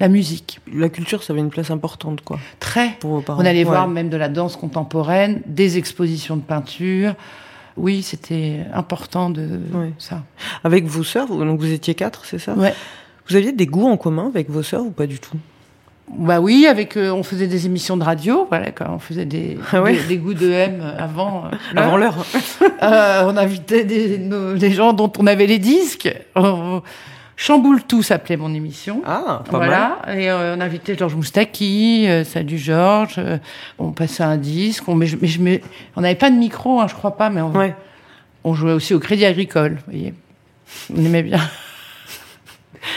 la 0.01 0.09
musique. 0.09 0.61
La 0.73 0.89
culture, 0.89 1.23
ça 1.23 1.33
avait 1.33 1.41
une 1.41 1.51
place 1.51 1.71
importante, 1.71 2.21
quoi, 2.23 2.39
Très. 2.61 2.91
pour 3.01 3.11
vos 3.13 3.21
parents. 3.21 3.41
On 3.43 3.45
allait 3.47 3.59
Ouais. 3.61 3.65
voir 3.65 3.89
même 3.89 4.09
de 4.09 4.17
la 4.17 4.29
danse 4.29 4.57
contemporaine, 4.57 5.41
des 5.47 5.79
expositions 5.79 6.37
de 6.37 6.43
peinture. 6.43 7.15
Oui, 7.77 8.03
c'était 8.03 8.61
important 8.73 9.31
de 9.31 9.61
Ouais. 9.73 9.93
ça. 9.99 10.23
Avec 10.63 10.85
vos 10.87 11.03
sœurs, 11.05 11.27
vous- 11.27 11.45
donc 11.45 11.59
vous 11.61 11.73
étiez 11.73 11.95
quatre, 11.95 12.25
c'est 12.25 12.39
ça? 12.39 12.55
Ouais. 12.55 12.75
Vous 13.29 13.37
aviez 13.37 13.53
des 13.53 13.67
goûts 13.67 13.89
en 13.89 13.97
commun 13.97 14.27
avec 14.29 14.51
vos 14.51 14.63
sœurs 14.63 14.85
ou 14.85 14.91
pas 14.91 15.07
du 15.07 15.19
tout? 15.19 15.37
Bah 16.19 16.39
oui, 16.39 16.67
avec 16.67 16.99
euh, 16.99 17.11
on 17.11 17.23
faisait 17.23 17.47
des 17.47 17.65
émissions 17.65 17.97
de 17.97 18.05
radio, 18.05 18.47
voilà, 18.51 18.71
quand 18.73 18.87
on 18.95 18.99
faisait 18.99 19.25
des, 19.25 19.59
Ah 19.73 19.81
ouais 19.83 19.95
des, 19.95 20.03
des 20.05 20.17
goûts 20.19 20.35
de 20.35 20.51
M 20.51 20.83
avant. 20.99 21.47
euh, 21.47 21.49
l'heure. 21.75 21.85
Avant 21.87 21.97
l'heure. 21.97 22.17
Euh, 22.83 23.23
on 23.27 23.37
invitait 23.39 23.85
des, 23.85 24.19
nos- 24.19 24.55
des 24.55 24.71
gens 24.71 24.93
dont 24.93 25.11
on 25.19 25.27
avait 25.27 25.47
les 25.47 25.59
disques. 25.59 26.15
On- 26.37 26.83
Chamboule 27.37 27.83
tout 27.83 28.03
s'appelait 28.03 28.37
mon 28.37 28.55
émission. 28.55 29.03
Ah, 29.05 29.43
pas 29.51 29.59
mal. 29.59 29.69
voilà, 29.69 29.99
et 30.17 30.31
euh, 30.31 30.55
on 30.57 30.61
invitait 30.61 30.97
Georges 30.97 31.17
Moustaki, 31.17 32.07
euh, 32.09 32.23
Salut 32.25 32.59
Georges, 32.59 33.17
euh, 33.19 33.39
on 33.79 33.91
passait 33.91 34.23
un 34.23 34.37
disque, 34.37 34.89
on, 34.89 34.95
mais 34.95 35.07
je, 35.07 35.17
mais 35.21 35.27
je 35.27 35.41
on 35.97 36.01
n'avait 36.03 36.15
pas 36.15 36.31
de 36.31 36.37
micro, 36.37 36.81
hein, 36.81 36.87
je 36.89 36.95
crois 36.95 37.17
pas, 37.17 37.31
mais 37.31 37.41
on, 37.41 37.51
Ouais. 37.53 37.75
on 38.45 38.55
jouait 38.55 38.73
aussi 38.73 38.95
au 38.95 39.01
Crédit 39.01 39.25
Agricole, 39.25 39.75
vous 39.85 39.93
voyez. 39.93 40.15
On 40.97 41.05
aimait 41.05 41.23
bien. 41.25 41.41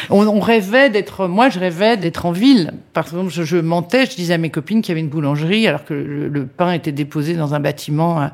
On, 0.10 0.28
on 0.28 0.42
rêvait 0.42 0.90
d'être, 0.90 1.28
moi 1.28 1.48
je 1.48 1.60
rêvais 1.60 1.96
d'être 1.96 2.26
en 2.26 2.32
ville. 2.34 2.74
Par 2.92 3.06
exemple, 3.06 3.30
je, 3.32 3.44
je 3.44 3.56
mentais, 3.56 4.06
je 4.06 4.16
disais 4.18 4.34
à 4.34 4.38
mes 4.38 4.50
copines 4.50 4.82
qu'il 4.82 4.90
y 4.90 4.92
avait 4.92 5.00
une 5.00 5.08
boulangerie 5.08 5.66
alors 5.66 5.86
que 5.86 5.94
le, 5.94 6.28
le 6.28 6.46
pain 6.46 6.74
était 6.74 6.92
déposé 6.92 7.36
dans 7.36 7.54
un 7.54 7.62
bâtiment 7.62 8.20
à, 8.20 8.32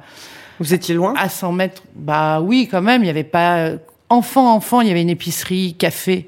Vous 0.59 0.73
étiez 0.73 0.95
loin? 0.95 1.13
à 1.15 1.29
100 1.29 1.51
mètres. 1.51 1.83
Bah 1.95 2.41
oui, 2.41 2.67
quand 2.71 2.81
même, 2.81 3.01
il 3.01 3.05
n'y 3.05 3.09
avait 3.11 3.23
pas... 3.23 3.69
Enfant, 4.13 4.53
enfant, 4.53 4.81
il 4.81 4.87
y 4.87 4.91
avait 4.91 5.01
une 5.01 5.09
épicerie, 5.09 5.73
café 5.73 6.27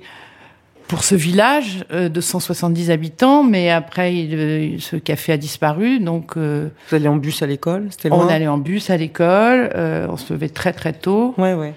pour 0.87 1.03
ce 1.03 1.13
village 1.13 1.85
euh, 1.91 2.09
de 2.09 2.19
170 2.21 2.89
habitants, 2.89 3.43
mais 3.43 3.69
après, 3.69 4.15
il, 4.15 4.33
euh, 4.35 4.75
ce 4.79 4.95
café 4.95 5.33
a 5.33 5.37
disparu, 5.37 5.99
donc... 5.99 6.35
euh, 6.35 6.69
Vous 6.89 6.95
allez 6.95 7.07
en 7.07 7.15
bus 7.17 7.43
à 7.43 7.47
l'école 7.47 7.87
C'était 7.91 8.09
loin 8.09 8.25
on 8.25 8.27
allait 8.27 8.47
en 8.47 8.57
bus 8.57 8.89
à 8.89 8.97
l'école, 8.97 9.69
on 9.75 10.17
se 10.17 10.33
levait 10.33 10.49
très 10.49 10.73
très 10.73 10.93
tôt, 10.93 11.35
Ouais, 11.37 11.53
ouais. 11.53 11.73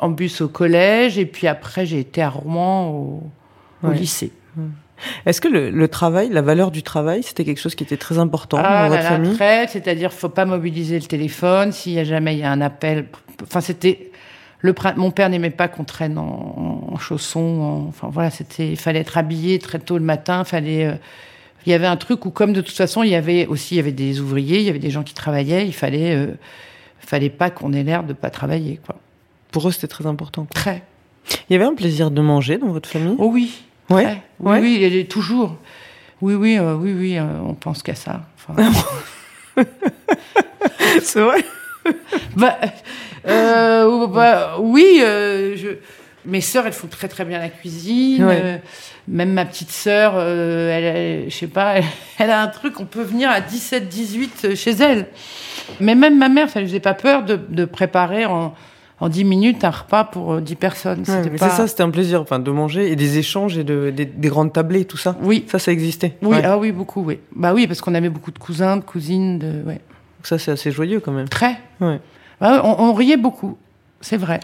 en 0.00 0.08
bus 0.08 0.40
au 0.40 0.48
collège, 0.48 1.18
et 1.18 1.26
puis 1.26 1.46
après 1.46 1.84
j'ai 1.84 1.98
été 2.00 2.22
à 2.22 2.30
Rouen 2.30 2.88
au, 2.88 3.22
au 3.82 3.88
Ouais. 3.88 3.94
lycée. 3.96 4.32
Est-ce 5.26 5.40
que 5.40 5.48
le, 5.48 5.68
le 5.70 5.88
travail, 5.88 6.28
la 6.30 6.42
valeur 6.42 6.70
du 6.70 6.82
travail, 6.82 7.22
c'était 7.24 7.44
quelque 7.44 7.60
chose 7.60 7.74
qui 7.74 7.82
était 7.84 7.96
très 7.98 8.18
important 8.18 8.58
Ah 8.62 8.84
dans 8.84 8.88
votre 8.90 9.02
là, 9.02 9.08
famille 9.08 9.36
c'est-à-dire 9.68 10.12
faut 10.12 10.28
pas 10.28 10.44
mobiliser 10.46 10.98
le 10.98 11.04
téléphone, 11.06 11.72
s'il 11.72 11.92
y 11.94 11.98
a 11.98 12.04
jamais 12.04 12.34
il 12.36 12.38
y 12.40 12.44
a 12.44 12.50
un 12.52 12.60
appel. 12.62 13.06
Enfin 13.42 13.60
c'était 13.60 14.11
le 14.62 14.74
mon 14.96 15.10
père 15.10 15.28
n'aimait 15.28 15.50
pas 15.50 15.68
qu'on 15.68 15.84
traîne 15.84 16.16
en, 16.18 16.88
en 16.92 16.96
chaussons, 16.98 17.60
en- 17.60 17.88
enfin 17.88 18.08
voilà, 18.10 18.30
c'était 18.30 18.68
il 18.70 18.76
fallait 18.78 19.00
être 19.00 19.18
habillé 19.18 19.58
très 19.58 19.78
tôt 19.78 19.98
le 19.98 20.04
matin, 20.04 20.44
fallait 20.44 20.86
euh, 20.86 20.94
il 21.66 21.70
y 21.70 21.74
avait 21.74 21.86
un 21.86 21.96
truc 21.96 22.24
où 22.26 22.30
comme 22.30 22.52
de 22.52 22.60
toute 22.60 22.74
façon 22.76 23.02
il 23.02 23.10
y 23.10 23.14
avait 23.14 23.46
aussi 23.46 23.74
il 23.74 23.76
y 23.76 23.80
avait 23.80 23.92
des 23.92 24.20
ouvriers, 24.20 24.58
il 24.58 24.64
y 24.64 24.70
avait 24.70 24.78
des 24.78 24.90
gens 24.90 25.02
qui 25.02 25.14
travaillaient, 25.14 25.66
il 25.66 25.72
fallait 25.74 26.14
euh, 26.14 26.28
fallait 27.00 27.28
pas 27.30 27.50
qu'on 27.50 27.72
ait 27.72 27.82
l'air 27.82 28.04
de 28.04 28.12
pas 28.14 28.30
travailler 28.30 28.80
quoi. 28.86 28.96
Pour 29.50 29.68
eux, 29.68 29.72
c'était 29.72 29.86
très 29.88 30.06
important. 30.06 30.44
quoi. 30.44 30.54
Très. 30.54 30.82
Il 31.50 31.52
y 31.52 31.56
avait 31.56 31.66
un 31.66 31.74
plaisir 31.74 32.10
de 32.10 32.20
manger 32.22 32.56
dans 32.56 32.68
votre 32.68 32.88
famille? 32.88 33.16
Oh 33.18 33.28
oui. 33.32 33.62
Ouais, 33.90 34.04
Très. 34.04 34.22
Oui, 34.40 34.50
ouais. 34.52 34.60
oui, 34.60 34.80
elle 34.82 34.94
est 34.94 35.10
toujours. 35.10 35.56
Oui, 36.22 36.34
oui, 36.34 36.56
euh, 36.56 36.74
oui, 36.76 36.94
oui, 36.96 37.18
euh, 37.18 37.24
on 37.44 37.52
pense 37.54 37.82
qu'à 37.82 37.94
ça. 37.94 38.22
Enfin, 38.48 38.70
C'est 41.02 41.20
vrai? 41.20 41.44
bah, 42.36 42.58
euh, 43.28 44.06
bah, 44.08 44.56
oui, 44.60 45.00
euh, 45.02 45.56
je... 45.56 45.68
mes 46.24 46.40
sœurs, 46.40 46.66
elles 46.66 46.72
font 46.72 46.86
très 46.88 47.08
très 47.08 47.24
bien 47.24 47.38
la 47.38 47.48
cuisine. 47.48 48.24
Ouais. 48.24 48.40
euh, 48.42 48.56
même 49.08 49.32
ma 49.32 49.44
petite 49.44 49.70
sœur, 49.70 50.12
euh, 50.16 50.70
elle, 50.70 50.84
elle- 50.84 51.30
je 51.30 51.34
sais 51.36 51.46
pas, 51.48 51.74
elle, 51.78 51.84
elle 52.18 52.30
a 52.30 52.40
un 52.42 52.46
truc, 52.48 52.78
on 52.80 52.84
peut 52.84 53.02
venir 53.02 53.30
à 53.30 53.40
17, 53.40 53.88
18 53.88 54.54
chez 54.54 54.70
elle. 54.72 55.06
Mais 55.80 55.94
même 55.94 56.18
ma 56.18 56.28
mère, 56.28 56.48
ça 56.50 56.60
lui 56.60 56.66
faisait 56.68 56.80
pas 56.80 56.94
peur 56.94 57.24
de, 57.24 57.36
de 57.48 57.64
préparer 57.64 58.26
en, 58.26 58.54
en 59.00 59.08
10 59.08 59.24
minutes 59.24 59.64
un 59.64 59.70
repas 59.70 60.04
pour 60.04 60.34
euh, 60.34 60.40
10 60.40 60.54
personnes. 60.54 61.04
Ouais, 61.08 61.30
pas... 61.36 61.48
C'est 61.50 61.56
ça, 61.56 61.66
c'était 61.66 61.82
un 61.82 61.90
plaisir 61.90 62.20
enfin, 62.20 62.38
de 62.38 62.50
manger 62.52 62.92
et 62.92 62.96
des 62.96 63.18
échanges 63.18 63.58
et 63.58 63.64
de, 63.64 63.90
des, 63.90 64.04
des 64.04 64.28
grandes 64.28 64.52
tablées, 64.52 64.84
tout 64.84 64.96
ça. 64.96 65.16
Oui, 65.22 65.44
Ça, 65.48 65.58
ça 65.58 65.72
existait. 65.72 66.16
oui, 66.22 66.36
Ouais. 66.36 66.42
ah 66.44 66.56
oui, 66.58 66.70
beaucoup, 66.70 67.02
oui. 67.02 67.18
Bah 67.34 67.52
oui, 67.54 67.66
parce 67.66 67.80
qu'on 67.80 67.94
avait 67.94 68.08
beaucoup 68.10 68.30
de 68.30 68.38
cousins, 68.38 68.76
de 68.76 68.84
cousines, 68.84 69.38
de, 69.40 69.62
ouais. 69.66 69.80
Ça, 70.22 70.38
c'est 70.38 70.52
assez 70.52 70.70
joyeux 70.70 71.00
quand 71.00 71.12
même. 71.12 71.28
Très. 71.28 71.58
Ouais. 71.80 72.00
Bah 72.40 72.62
on, 72.64 72.76
on 72.78 72.92
riait 72.92 73.16
beaucoup, 73.16 73.58
c'est 74.00 74.16
vrai. 74.16 74.40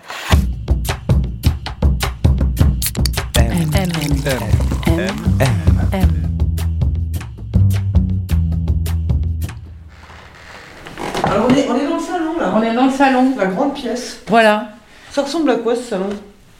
Alors, 11.25 11.49
on 11.49 11.55
est, 11.55 11.69
on 11.69 11.77
est 11.77 11.87
dans 11.87 11.97
le 11.97 12.01
salon, 12.01 12.39
là. 12.39 12.53
On 12.55 12.63
est 12.63 12.75
dans 12.75 12.87
le 12.87 12.91
salon. 12.91 13.35
La 13.39 13.47
grande 13.47 13.75
pièce. 13.75 14.21
Voilà. 14.27 14.69
Ça 15.11 15.23
ressemble 15.23 15.51
à 15.51 15.57
quoi, 15.57 15.77
ce 15.77 15.83
salon? 15.83 16.11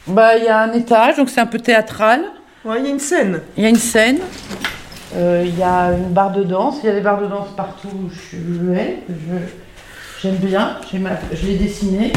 Bah, 0.07 0.37
il 0.37 0.45
y 0.45 0.47
a 0.47 0.61
un 0.61 0.71
étage, 0.73 1.17
donc 1.17 1.29
c'est 1.29 1.41
un 1.41 1.45
peu 1.45 1.59
théâtral. 1.59 2.21
Ouais, 2.65 2.79
il 2.79 2.85
y 2.85 2.87
a 2.87 2.91
une 2.91 2.99
scène. 2.99 3.41
Il 3.57 3.63
y 3.63 3.65
a 3.65 3.69
une 3.69 3.75
scène. 3.75 4.19
Euh, 5.15 5.43
Il 5.45 5.57
y 5.57 5.63
a 5.63 5.91
une 5.91 6.13
barre 6.13 6.31
de 6.31 6.43
danse. 6.43 6.77
Il 6.83 6.87
y 6.87 6.89
a 6.89 6.93
des 6.95 7.01
barres 7.01 7.21
de 7.21 7.27
danse 7.27 7.47
partout 7.57 7.87
où 7.87 8.09
je 8.09 8.37
je- 9.09 10.21
J'aime 10.21 10.35
bien. 10.35 10.77
Ma- 10.99 11.11
Je 11.33 11.45
l'ai 11.47 11.55
dessiné. 11.55 12.11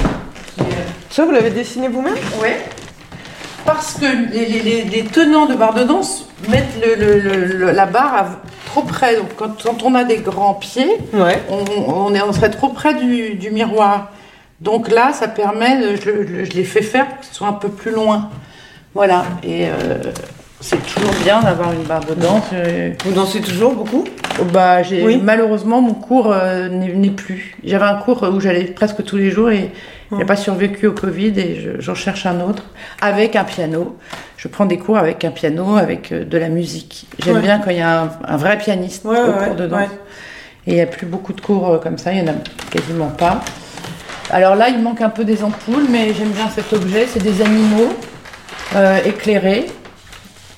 Ça, 1.11 1.25
vous 1.25 1.31
l'avez 1.31 1.51
dessiné 1.51 1.89
vous-même 1.89 2.15
Ouais. 2.43 2.61
Parce 3.65 3.95
que 3.95 4.07
les, 4.33 4.85
les- 4.85 5.05
tenants 5.05 5.47
de 5.47 5.55
barres 5.55 5.75
de 5.75 5.85
danse 5.85 6.27
mettent 6.49 6.75
le- 6.85 6.97
le- 6.97 7.19
le- 7.21 7.45
le- 7.59 7.71
la 7.71 7.87
barre 7.87 8.15
à- 8.15 8.27
trop 8.67 8.83
près. 8.83 9.17
Donc 9.17 9.29
quand, 9.37 9.63
quand 9.63 9.83
on 9.85 9.95
a 9.95 10.03
des 10.05 10.17
grands 10.19 10.55
pieds, 10.55 10.91
Ouais. 11.13 11.41
on, 11.49 11.65
on 12.09 12.15
est, 12.15 12.23
on 12.23 12.33
serait 12.33 12.51
trop 12.51 12.71
près 12.71 12.95
du, 12.95 13.35
du 13.35 13.51
miroir. 13.51 14.11
Donc 14.61 14.91
là, 14.91 15.13
ça 15.13 15.29
permet, 15.29 15.81
de, 15.81 15.97
je, 15.97 16.11
le- 16.11 16.45
je 16.45 16.51
l'ai 16.53 16.65
fait 16.65 16.83
faire 16.83 17.07
pour 17.09 17.21
que 17.21 17.27
ce 17.27 17.35
soit 17.35 17.49
un 17.49 17.53
peu 17.53 17.69
plus 17.69 17.93
loin. 17.93 18.31
Voilà. 18.95 19.25
Et 19.45 19.67
euh, 19.69 19.99
c'est 20.63 20.83
toujours 20.87 21.13
bien 21.25 21.41
d'avoir 21.43 21.73
une 21.73 21.83
barre 21.83 22.05
de 22.05 22.15
danse. 22.15 22.45
Euh, 22.55 22.93
Vous 23.05 23.13
dansez 23.13 23.41
toujours 23.41 23.75
beaucoup? 23.75 24.05
Bah, 24.53 24.83
j'ai, 24.83 25.03
Oui. 25.05 25.21
malheureusement, 25.23 25.83
mon 25.83 25.93
cours 25.95 26.33
euh, 26.33 26.69
n'est, 26.69 26.93
n'est 26.95 27.11
plus. 27.11 27.57
J'avais 27.65 27.85
un 27.85 27.97
cours 27.97 28.23
où 28.33 28.41
j'allais 28.41 28.65
presque 28.65 29.05
tous 29.05 29.17
les 29.19 29.31
jours 29.31 29.51
et 29.51 29.71
il 30.11 30.17
n'a 30.19 30.25
Oh. 30.25 30.27
pas 30.27 30.37
survécu 30.37 30.87
au 30.87 30.93
Covid 30.93 31.33
et 31.39 31.61
je- 31.61 31.81
j'en 31.81 31.95
cherche 31.95 32.25
un 32.27 32.41
autre 32.41 32.63
avec 33.01 33.35
un 33.37 33.45
piano. 33.45 33.99
Je 34.37 34.49
prends 34.49 34.65
des 34.67 34.79
cours 34.79 34.97
avec 34.99 35.25
un 35.25 35.31
piano, 35.31 35.77
avec 35.77 36.13
euh, 36.13 36.25
de 36.25 36.39
la 36.39 36.49
musique. 36.49 37.07
J'aime 37.19 37.37
Ouais. 37.37 37.43
bien 37.43 37.59
quand 37.59 37.71
il 37.71 37.79
y 37.79 37.81
a 37.83 38.03
un, 38.03 38.11
un 38.27 38.37
vrai 38.37 38.57
pianiste 38.59 39.05
Ouais, 39.05 39.19
au 39.21 39.27
ouais, 39.39 39.47
cours 39.47 39.57
de 39.57 39.67
danse. 39.67 39.81
ouais. 39.81 39.89
Et 40.67 40.71
il 40.71 40.75
n'y 40.75 40.81
a 40.81 40.87
plus 40.87 41.07
beaucoup 41.07 41.33
de 41.33 41.41
cours 41.41 41.71
euh, 41.71 41.79
comme 41.79 41.99
ça, 41.99 42.13
il 42.13 42.23
n'y 42.23 42.31
en 42.31 42.33
a 42.33 42.37
quasiment 42.71 43.09
pas. 43.09 43.41
Alors 44.31 44.55
là, 44.55 44.69
il 44.69 44.79
manque 44.81 45.01
un 45.01 45.11
peu 45.11 45.25
des 45.25 45.43
ampoules, 45.43 45.87
mais 45.91 46.15
j'aime 46.15 46.31
bien 46.31 46.49
cet 46.55 46.73
objet. 46.73 47.07
C'est 47.07 47.23
des 47.23 47.43
animaux 47.43 47.93
euh, 48.77 48.99
éclairés. 49.05 49.67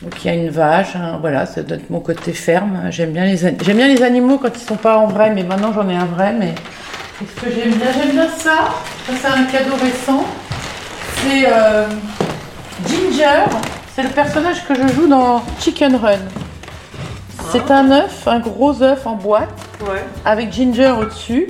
Donc 0.05 0.23
il 0.23 0.27
y 0.27 0.31
a 0.31 0.35
une 0.35 0.51
vache, 0.51 0.97
hein, 0.97 1.17
voilà, 1.21 1.47
ça 1.47 1.63
doit 1.63 1.79
être 1.79 1.89
mon 1.89 2.01
côté 2.01 2.33
ferme. 2.35 2.83
J'aime 2.91 3.13
bien 3.13 3.25
les 3.25 3.39
j'aime 3.39 3.57
bien 3.77 3.89
les 3.89 4.03
animaux 4.03 4.37
quand 4.37 4.51
ils 4.55 4.61
sont 4.61 4.77
pas 4.77 4.99
en 4.99 5.07
vrai, 5.07 5.31
mais 5.35 5.43
maintenant 5.43 5.73
j'en 5.73 5.89
ai 5.89 5.97
un 5.97 6.05
vrai. 6.05 6.35
Mais 6.39 6.55
qu'est-ce 7.19 7.41
que 7.47 7.51
j'aime 7.51 7.73
bien 7.73 7.87
J'aime 7.99 8.11
bien 8.13 8.29
ça. 8.29 8.69
Ça 9.07 9.13
c'est 9.23 9.27
un 9.29 9.45
cadeau 9.45 9.75
récent. 9.83 10.25
C'est 11.17 11.47
euh, 11.51 11.87
Ginger. 12.87 13.45
C'est 13.97 14.03
le 14.03 14.11
personnage 14.11 14.67
que 14.67 14.75
je 14.75 14.93
joue 14.93 15.07
dans 15.07 15.43
Chicken 15.61 15.97
Run. 15.97 16.19
C'est 17.51 17.71
un 17.71 17.91
œuf, 17.93 18.27
un 18.29 18.41
gros 18.41 18.83
œuf 18.83 19.07
en 19.07 19.15
boîte 19.15 19.49
Ouais. 19.81 20.03
avec 20.25 20.53
Ginger 20.53 20.93
au-dessus. 21.01 21.47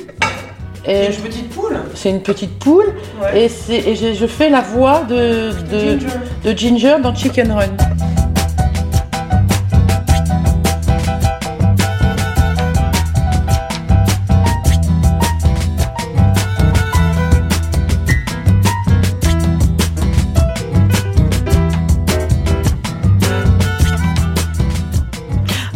Et 0.87 1.07
une 1.07 1.15
petite 1.23 1.49
poule 1.51 1.79
c'est 1.95 2.11
une 2.11 2.21
petite 2.23 2.59
poule. 2.59 2.85
Ouais. 3.23 3.45
Et, 3.45 3.49
c'est- 3.49 3.79
et 3.89 3.97
je, 3.97 4.13
je 4.13 4.27
fais 4.27 4.51
la 4.51 4.61
voix 4.61 5.01
de, 5.09 5.51
de, 5.71 5.99
Ginger. 5.99 6.07
de 6.45 6.53
Ginger 6.57 6.97
dans 7.03 7.15
Chicken 7.15 7.51
Run. 7.53 7.63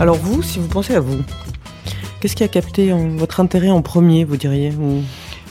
Alors 0.00 0.16
vous, 0.16 0.42
si 0.42 0.58
vous 0.58 0.68
pensez 0.68 0.94
à 0.94 1.00
vous, 1.00 1.18
qu'est-ce 2.20 2.36
qui 2.36 2.44
a 2.44 2.48
capté 2.48 2.92
en- 2.92 3.08
votre 3.16 3.40
intérêt 3.40 3.70
en 3.70 3.82
premier, 3.82 4.24
vous 4.24 4.36
diriez 4.36 4.70
ou... 4.72 5.02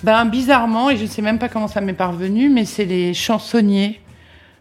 Ben, 0.04 0.26
bizarrement, 0.26 0.90
et 0.90 0.98
je 0.98 1.04
ne 1.04 1.08
sais 1.08 1.22
même 1.22 1.40
pas 1.40 1.50
comment 1.50 1.68
ça 1.68 1.82
m'est 1.82 1.94
parvenu, 1.94 2.50
mais 2.50 2.66
c'est 2.66 2.86
les 2.86 3.14
chansonniers. 3.14 4.00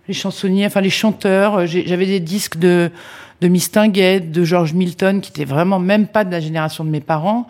Les 0.09 0.15
chansonniers, 0.15 0.67
enfin 0.67 0.81
les 0.81 0.91
chanteurs. 0.91 1.57
Euh, 1.57 1.67
J'avais 1.67 2.07
des 2.07 2.21
disques 2.21 2.57
de, 2.57 2.91
de 3.43 3.49
de 4.31 4.45
George 4.45 4.73
Milton, 4.73 5.21
qui 5.21 5.31
étaient 5.31 5.45
vraiment 5.45 5.79
même 5.79 6.07
pas 6.07 6.25
de 6.25 6.31
la 6.33 6.41
génération 6.41 6.85
de 6.85 6.91
mes 6.91 7.01
parents. 7.01 7.47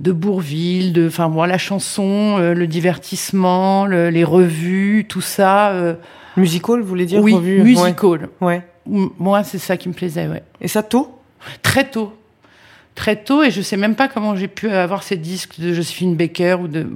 De 0.00 0.12
Bourville, 0.12 0.92
de, 0.92 1.08
enfin 1.08 1.28
moi, 1.28 1.46
la 1.46 1.58
chanson, 1.58 2.36
euh, 2.38 2.54
le 2.54 2.66
divertissement, 2.66 3.84
le- 3.86 4.08
les 4.10 4.24
revues, 4.24 5.04
tout 5.08 5.20
ça. 5.20 5.70
euh, 5.70 5.94
Musical, 6.36 6.80
vous 6.80 6.86
voulez 6.86 7.04
dire 7.06 7.20
oui, 7.20 7.34
musical. 7.36 8.28
ouais. 8.40 8.62
Moi, 8.86 9.44
c'est 9.44 9.58
ça 9.58 9.76
qui 9.76 9.88
me 9.88 9.94
plaisait, 9.94 10.28
ouais. 10.28 10.42
Et 10.60 10.68
ça 10.68 10.82
tôt? 10.82 11.18
Très 11.62 11.90
tôt. 11.90 12.16
Très 12.94 13.16
tôt, 13.16 13.42
et 13.42 13.50
je 13.50 13.62
sais 13.62 13.78
même 13.78 13.94
pas 13.94 14.08
comment 14.08 14.36
j'ai 14.36 14.48
pu 14.48 14.68
avoir 14.68 15.02
ces 15.02 15.16
disques 15.16 15.58
de 15.58 15.72
Josephine 15.72 16.14
Baker 16.14 16.58
ou 16.60 16.68
de. 16.68 16.86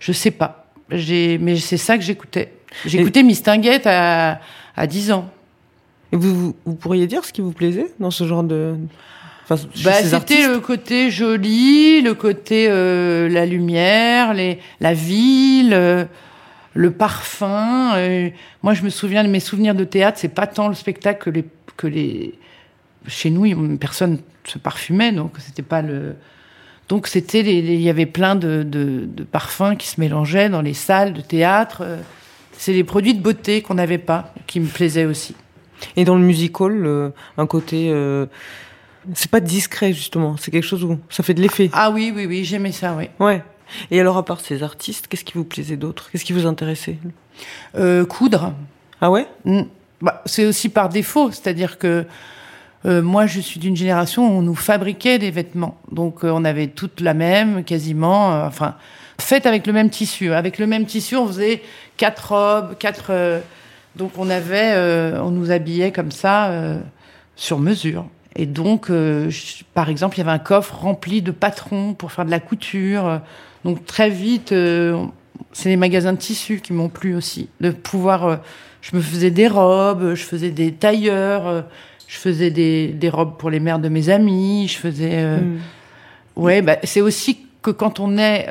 Je 0.00 0.12
sais 0.12 0.32
pas. 0.32 0.72
Mais 0.90 1.56
c'est 1.56 1.76
ça 1.76 1.96
que 1.96 2.04
j'écoutais. 2.04 2.52
J'écoutais 2.84 3.22
Mistinguett 3.22 3.86
à, 3.86 4.40
à 4.76 4.86
10 4.86 5.12
ans. 5.12 5.30
Et 6.12 6.16
vous, 6.16 6.54
vous, 6.64 6.74
pourriez 6.74 7.06
dire 7.06 7.24
ce 7.24 7.32
qui 7.32 7.40
vous 7.40 7.52
plaisait 7.52 7.86
dans 7.98 8.10
ce 8.10 8.24
genre 8.24 8.44
de... 8.44 8.76
Enfin, 9.48 9.62
bah, 9.84 9.92
c'était 10.02 10.48
le 10.48 10.58
côté 10.60 11.10
joli, 11.10 12.00
le 12.00 12.14
côté 12.14 12.66
euh, 12.68 13.28
la 13.28 13.44
lumière, 13.44 14.32
les, 14.32 14.58
la 14.80 14.94
ville, 14.94 15.74
euh, 15.74 16.04
le 16.72 16.90
parfum. 16.92 17.94
Euh, 17.96 18.30
moi, 18.62 18.72
je 18.72 18.82
me 18.82 18.88
souviens 18.88 19.22
de 19.22 19.28
mes 19.28 19.40
souvenirs 19.40 19.74
de 19.74 19.84
théâtre. 19.84 20.18
C'est 20.18 20.28
pas 20.34 20.46
tant 20.46 20.68
le 20.68 20.74
spectacle 20.74 21.24
que 21.24 21.30
les, 21.30 21.44
que 21.76 21.86
les. 21.86 22.34
Chez 23.06 23.30
nous, 23.30 23.76
personne 23.78 24.18
se 24.44 24.58
parfumait, 24.58 25.12
donc 25.12 25.32
c'était 25.38 25.62
pas 25.62 25.82
le. 25.82 26.16
Donc 26.88 27.06
c'était, 27.06 27.40
il 27.40 27.80
y 27.80 27.88
avait 27.88 28.06
plein 28.06 28.34
de, 28.34 28.62
de, 28.62 29.06
de, 29.06 29.24
parfums 29.24 29.76
qui 29.78 29.88
se 29.88 29.98
mélangeaient 30.00 30.50
dans 30.50 30.60
les 30.60 30.74
salles 30.74 31.14
de 31.14 31.22
théâtre. 31.22 31.82
C'est 32.52 32.74
des 32.74 32.84
produits 32.84 33.14
de 33.14 33.22
beauté 33.22 33.62
qu'on 33.62 33.74
n'avait 33.74 33.98
pas, 33.98 34.34
qui 34.46 34.60
me 34.60 34.66
plaisaient 34.66 35.06
aussi. 35.06 35.34
Et 35.96 36.04
dans 36.04 36.14
le 36.14 36.22
musical, 36.22 37.12
un 37.38 37.46
côté 37.46 37.90
c'est 39.12 39.30
pas 39.30 39.40
discret 39.40 39.92
justement, 39.92 40.36
c'est 40.36 40.50
quelque 40.50 40.66
chose 40.66 40.84
où 40.84 40.98
ça 41.10 41.22
fait 41.22 41.34
de 41.34 41.42
l'effet. 41.42 41.70
Ah 41.72 41.90
oui, 41.90 42.12
oui, 42.14 42.26
oui, 42.26 42.44
j'aimais 42.44 42.72
ça, 42.72 42.94
oui. 42.96 43.10
Ouais. 43.20 43.42
Et 43.90 44.00
alors 44.00 44.16
à 44.16 44.24
part 44.24 44.40
ces 44.40 44.62
artistes, 44.62 45.08
qu'est-ce 45.08 45.24
qui 45.24 45.34
vous 45.34 45.44
plaisait 45.44 45.76
d'autre? 45.76 46.10
Qu'est-ce 46.10 46.24
qui 46.24 46.32
vous 46.32 46.46
intéressait? 46.46 46.98
Euh, 47.76 48.06
Coudre. 48.06 48.54
Ah 49.00 49.10
ouais? 49.10 49.26
Bah, 50.00 50.22
C'est 50.26 50.46
aussi 50.46 50.68
par 50.68 50.88
défaut, 50.88 51.30
c'est-à-dire 51.30 51.78
que 51.78 52.06
euh, 52.86 53.02
moi 53.02 53.26
je 53.26 53.40
suis 53.40 53.60
d'une 53.60 53.76
génération 53.76 54.26
où 54.26 54.38
on 54.38 54.42
nous 54.42 54.54
fabriquait 54.54 55.18
des 55.18 55.30
vêtements, 55.30 55.78
donc 55.90 56.24
euh, 56.24 56.30
on 56.30 56.44
avait 56.44 56.68
toutes 56.68 57.00
la 57.00 57.14
même, 57.14 57.64
quasiment, 57.64 58.34
euh, 58.34 58.46
enfin 58.46 58.76
faites 59.20 59.46
avec 59.46 59.66
le 59.66 59.72
même 59.72 59.90
tissu. 59.90 60.32
Avec 60.32 60.58
le 60.58 60.66
même 60.66 60.86
tissu, 60.86 61.16
on 61.16 61.26
faisait 61.26 61.62
quatre 61.96 62.32
robes, 62.32 62.76
quatre. 62.78 63.12
donc 63.96 64.12
on 64.18 64.28
avait, 64.28 64.76
on 65.20 65.30
nous 65.30 65.52
habillait 65.52 65.92
comme 65.92 66.10
ça 66.10 66.50
sur 67.36 67.60
mesure. 67.60 68.06
Et 68.36 68.46
donc, 68.46 68.90
euh, 68.90 69.30
par 69.74 69.88
exemple, 69.88 70.16
il 70.16 70.18
y 70.18 70.22
avait 70.22 70.32
un 70.32 70.38
coffre 70.38 70.74
rempli 70.74 71.22
de 71.22 71.30
patrons 71.30 71.94
pour 71.94 72.12
faire 72.12 72.24
de 72.24 72.30
la 72.30 72.40
couture. 72.40 73.20
Donc 73.64 73.86
très 73.86 74.10
vite, 74.10 74.52
euh, 74.52 75.04
c'est 75.52 75.68
les 75.68 75.76
magasins 75.76 76.12
de 76.12 76.18
tissus 76.18 76.60
qui 76.60 76.72
m'ont 76.72 76.88
plu 76.88 77.14
aussi. 77.14 77.48
De 77.60 77.70
pouvoir, 77.70 78.26
euh, 78.26 78.36
je 78.80 78.96
me 78.96 79.00
faisais 79.00 79.30
des 79.30 79.46
robes, 79.46 80.14
je 80.14 80.24
faisais 80.24 80.50
des 80.50 80.72
tailleurs, 80.72 81.64
je 82.14 82.18
faisais 82.18 82.50
des, 82.50 82.88
des, 82.88 83.08
robes 83.08 83.36
pour 83.36 83.50
les 83.50 83.60
mères 83.60 83.80
de 83.80 83.88
mes 83.88 84.08
amis, 84.08 84.68
je 84.68 84.78
faisais. 84.78 85.38
Mm. 85.38 85.58
Ouais, 86.36 86.62
bah, 86.62 86.76
c'est 86.84 87.00
aussi 87.00 87.38
que 87.60 87.70
quand 87.70 87.98
on 87.98 88.16
est 88.18 88.48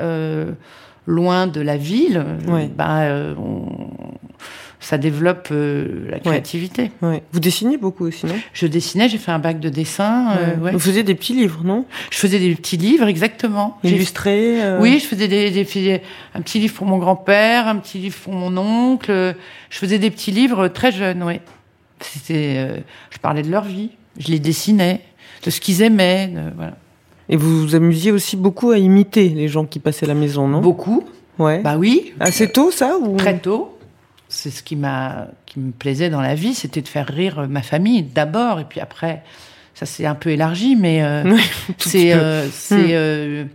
loin 1.08 1.48
de 1.48 1.62
la 1.62 1.78
ville, 1.78 2.26
bah, 2.76 3.08
on, 3.38 3.68
ça 4.84 4.98
développe 4.98 5.48
euh, 5.52 6.08
la 6.10 6.20
créativité. 6.20 6.92
Ouais. 7.02 7.24
Vous 7.32 7.40
dessinez 7.40 7.78
beaucoup 7.78 8.06
aussi, 8.06 8.26
non? 8.26 8.36
Je 8.52 8.68
dessinais, 8.68 9.08
j'ai 9.08 9.18
fait 9.18 9.32
un 9.32 9.40
bac 9.40 9.60
de 9.60 9.70
dessin. 9.70 10.32
Euh, 10.38 10.72
Vous 10.74 10.80
faisiez 10.80 11.04
des 11.04 11.16
petits 11.16 11.34
livres, 11.34 11.62
non? 11.64 11.86
Je 12.12 12.18
faisais 12.18 12.40
des 12.40 12.54
petits 12.56 12.78
livres, 12.78 13.08
exactement. 13.08 13.78
Illustrés 13.84 14.62
euh 14.62 14.80
Oui, 14.82 15.00
je 15.00 15.06
faisais 15.06 15.28
des, 15.28 15.50
des, 15.52 16.02
un 16.36 16.42
petit 16.42 16.60
livre 16.60 16.74
pour 16.74 16.86
mon 16.86 16.98
grand-père, 16.98 17.68
un 17.68 17.78
petit 17.78 17.98
livre 17.98 18.18
pour 18.22 18.34
mon 18.34 18.56
oncle. 18.58 19.36
Je 19.70 19.78
faisais 19.78 20.00
des 20.00 20.12
petits 20.12 20.32
livres 20.32 20.68
très 20.68 20.92
jeunes, 20.92 21.24
oui. 21.24 21.40
C'était, 22.06 22.84
je 23.10 23.18
parlais 23.20 23.42
de 23.42 23.50
leur 23.50 23.64
vie, 23.64 23.92
je 24.18 24.30
les 24.30 24.40
dessinais, 24.40 25.02
de 25.44 25.50
ce 25.50 25.60
qu'ils 25.60 25.82
aimaient, 25.82 26.32
voilà. 26.56 26.76
Et 27.30 27.38
vous 27.38 27.62
vous 27.62 27.76
amusiez 27.76 28.12
aussi 28.12 28.36
beaucoup 28.36 28.72
à 28.72 28.78
imiter 28.78 29.30
les 29.30 29.48
gens 29.48 29.66
qui 29.66 29.80
passaient 29.80 30.06
à 30.06 30.10
la 30.10 30.14
maison, 30.14 30.48
non? 30.48 30.60
Beaucoup. 30.60 31.06
Ouais. 31.40 31.60
Bah 31.60 31.78
oui. 31.78 32.14
Assez 32.20 32.52
tôt, 32.52 32.70
ça 32.70 32.98
ou... 32.98 33.16
Très 33.16 33.40
tôt 33.40 33.74
c'est 34.34 34.50
ce 34.50 34.64
qui 34.64 34.76
m'a 34.76 35.28
qui 35.46 35.60
me 35.60 35.72
plaisait 35.72 36.10
dans 36.10 36.22
la 36.22 36.36
vie, 36.36 36.54
c'était 36.54 36.82
de 36.82 36.88
faire 36.88 37.08
rire 37.08 37.48
ma 37.48 37.62
famille 37.62 38.04
d'abord 38.04 38.60
et 38.60 38.66
puis 38.66 38.80
après 38.80 39.24
ça 39.76 39.86
s'est 39.86 40.06
un 40.06 40.16
peu 40.16 40.32
élargi 40.32 40.76
mais 40.76 41.04
euh, 41.04 41.38
c'est 41.78 42.14
euh, 42.14 42.48
c'est 42.52 42.76
hmm. 42.76 42.92
euh, 42.92 43.46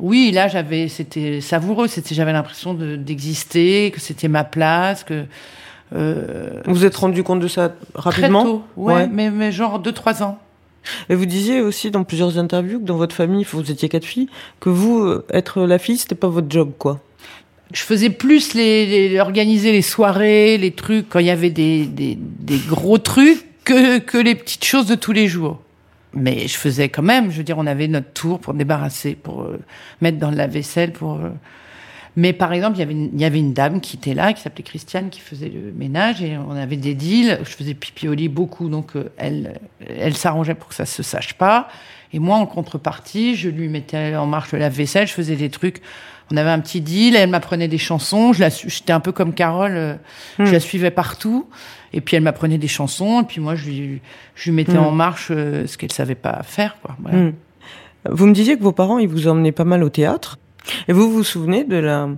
oui, 0.00 0.32
là 0.32 0.48
j'avais 0.48 0.88
c'était 0.88 1.40
savoureux, 1.40 1.86
c'était 1.86 2.14
j'avais 2.14 2.32
l'impression 2.32 2.74
d'exister, 2.74 3.92
que 3.94 4.00
c'était 4.00 4.28
ma 4.28 4.42
place, 4.42 5.04
que 5.04 5.26
vous 5.92 6.74
vous 6.74 6.84
êtes 6.84 6.96
rendu 6.96 7.22
compte 7.22 7.40
de 7.40 7.48
ça 7.48 7.72
rapidement 7.94 8.42
Très 8.42 8.50
tôt, 8.50 8.62
ouais, 8.76 9.06
Mais, 9.08 9.30
mais 9.30 9.52
genre 9.52 9.78
2 9.78 9.92
3 9.92 10.22
ans. 10.22 10.38
Et 11.08 11.14
vous 11.14 11.26
disiez 11.26 11.60
aussi 11.60 11.90
dans 11.90 12.02
plusieurs 12.02 12.38
interviews 12.38 12.80
que 12.80 12.84
dans 12.84 12.96
votre 12.96 13.14
famille, 13.14 13.44
vous 13.44 13.70
étiez 13.70 13.88
quatre 13.88 14.04
filles, 14.04 14.28
que 14.58 14.68
vous 14.68 15.20
être 15.30 15.62
la 15.62 15.78
fille, 15.78 15.96
c'était 15.96 16.14
pas 16.16 16.28
votre 16.28 16.50
job 16.50 16.72
quoi 16.78 17.00
je 17.72 17.82
faisais 17.82 18.10
plus 18.10 18.54
les, 18.54 19.18
organiser 19.18 19.72
les 19.72 19.82
soirées, 19.82 20.58
les 20.58 20.72
trucs 20.72 21.08
quand 21.08 21.18
il 21.18 21.26
y 21.26 21.30
avait 21.30 21.50
des, 21.50 21.86
des, 21.86 22.16
des, 22.18 22.58
gros 22.58 22.98
trucs 22.98 23.44
que, 23.64 23.98
que 23.98 24.18
les 24.18 24.34
petites 24.34 24.64
choses 24.64 24.86
de 24.86 24.94
tous 24.94 25.12
les 25.12 25.28
jours. 25.28 25.60
Mais 26.14 26.46
je 26.46 26.56
faisais 26.56 26.90
quand 26.90 27.02
même, 27.02 27.30
je 27.30 27.38
veux 27.38 27.44
dire, 27.44 27.56
on 27.58 27.66
avait 27.66 27.88
notre 27.88 28.12
tour 28.12 28.38
pour 28.38 28.52
débarrasser, 28.52 29.14
pour 29.14 29.42
euh, 29.42 29.58
mettre 30.00 30.18
dans 30.18 30.30
la 30.30 30.46
vaisselle, 30.46 30.92
pour. 30.92 31.14
Euh. 31.14 31.30
Mais 32.16 32.32
par 32.32 32.52
exemple, 32.52 32.76
il 32.76 32.80
y 32.80 32.82
avait 32.82 32.92
une, 32.92 33.10
il 33.14 33.20
y 33.20 33.24
avait 33.24 33.38
une 33.38 33.54
dame 33.54 33.80
qui 33.80 33.96
était 33.96 34.14
là, 34.14 34.32
qui 34.32 34.42
s'appelait 34.42 34.62
Christiane, 34.62 35.08
qui 35.08 35.20
faisait 35.20 35.48
le 35.48 35.72
ménage 35.72 36.22
et 36.22 36.36
on 36.36 36.52
avait 36.52 36.76
des 36.76 36.94
deals. 36.94 37.38
Je 37.42 37.50
faisais 37.50 37.74
pipi 37.74 38.08
au 38.08 38.14
lit 38.14 38.28
beaucoup, 38.28 38.68
donc 38.68 38.96
euh, 38.96 39.10
elle, 39.16 39.60
elle 39.88 40.14
s'arrangeait 40.14 40.54
pour 40.54 40.68
que 40.68 40.74
ça 40.74 40.86
se 40.86 41.02
sache 41.02 41.34
pas. 41.34 41.68
Et 42.12 42.18
moi, 42.18 42.36
en 42.36 42.46
contrepartie, 42.46 43.36
je 43.36 43.48
lui 43.48 43.68
mettais 43.68 44.14
en 44.14 44.26
marche 44.26 44.52
la 44.52 44.68
vaisselle, 44.68 45.06
je 45.06 45.14
faisais 45.14 45.36
des 45.36 45.48
trucs 45.48 45.80
on 46.32 46.36
avait 46.36 46.50
un 46.50 46.60
petit 46.60 46.80
deal, 46.80 47.14
elle 47.14 47.28
m'apprenait 47.28 47.68
des 47.68 47.78
chansons, 47.78 48.32
je 48.32 48.44
j'étais 48.66 48.92
un 48.92 49.00
peu 49.00 49.12
comme 49.12 49.34
Carole, 49.34 49.72
euh, 49.74 49.94
je 50.38 50.50
la 50.50 50.58
hmm. 50.58 50.60
suivais 50.60 50.90
partout, 50.90 51.46
et 51.92 52.00
puis 52.00 52.16
elle 52.16 52.22
m'apprenait 52.22 52.58
des 52.58 52.68
chansons, 52.68 53.22
et 53.22 53.24
puis 53.24 53.40
moi 53.40 53.54
je 53.54 53.66
lui, 53.66 54.00
je 54.34 54.44
lui 54.44 54.56
mettais 54.56 54.72
hmm. 54.72 54.84
en 54.84 54.90
marche 54.92 55.28
euh, 55.30 55.66
ce 55.66 55.76
qu'elle 55.76 55.92
savait 55.92 56.14
pas 56.14 56.42
faire. 56.42 56.76
Quoi. 56.80 56.96
Hmm. 57.10 57.32
Vous 58.08 58.26
me 58.26 58.32
disiez 58.32 58.56
que 58.56 58.62
vos 58.62 58.72
parents, 58.72 58.98
ils 58.98 59.08
vous 59.08 59.28
emmenaient 59.28 59.52
pas 59.52 59.64
mal 59.64 59.84
au 59.84 59.90
théâtre, 59.90 60.38
et 60.88 60.92
vous 60.92 61.10
vous 61.10 61.24
souvenez 61.24 61.64
de 61.64 61.76
la 61.76 62.08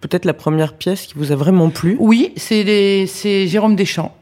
peut-être 0.00 0.24
la 0.24 0.34
première 0.34 0.74
pièce 0.74 1.06
qui 1.06 1.14
vous 1.16 1.32
a 1.32 1.36
vraiment 1.36 1.70
plu? 1.70 1.96
Oui, 1.98 2.32
c'est 2.36 3.06
c'est 3.06 3.46
Jérôme 3.46 3.76
Deschamps. 3.76 4.14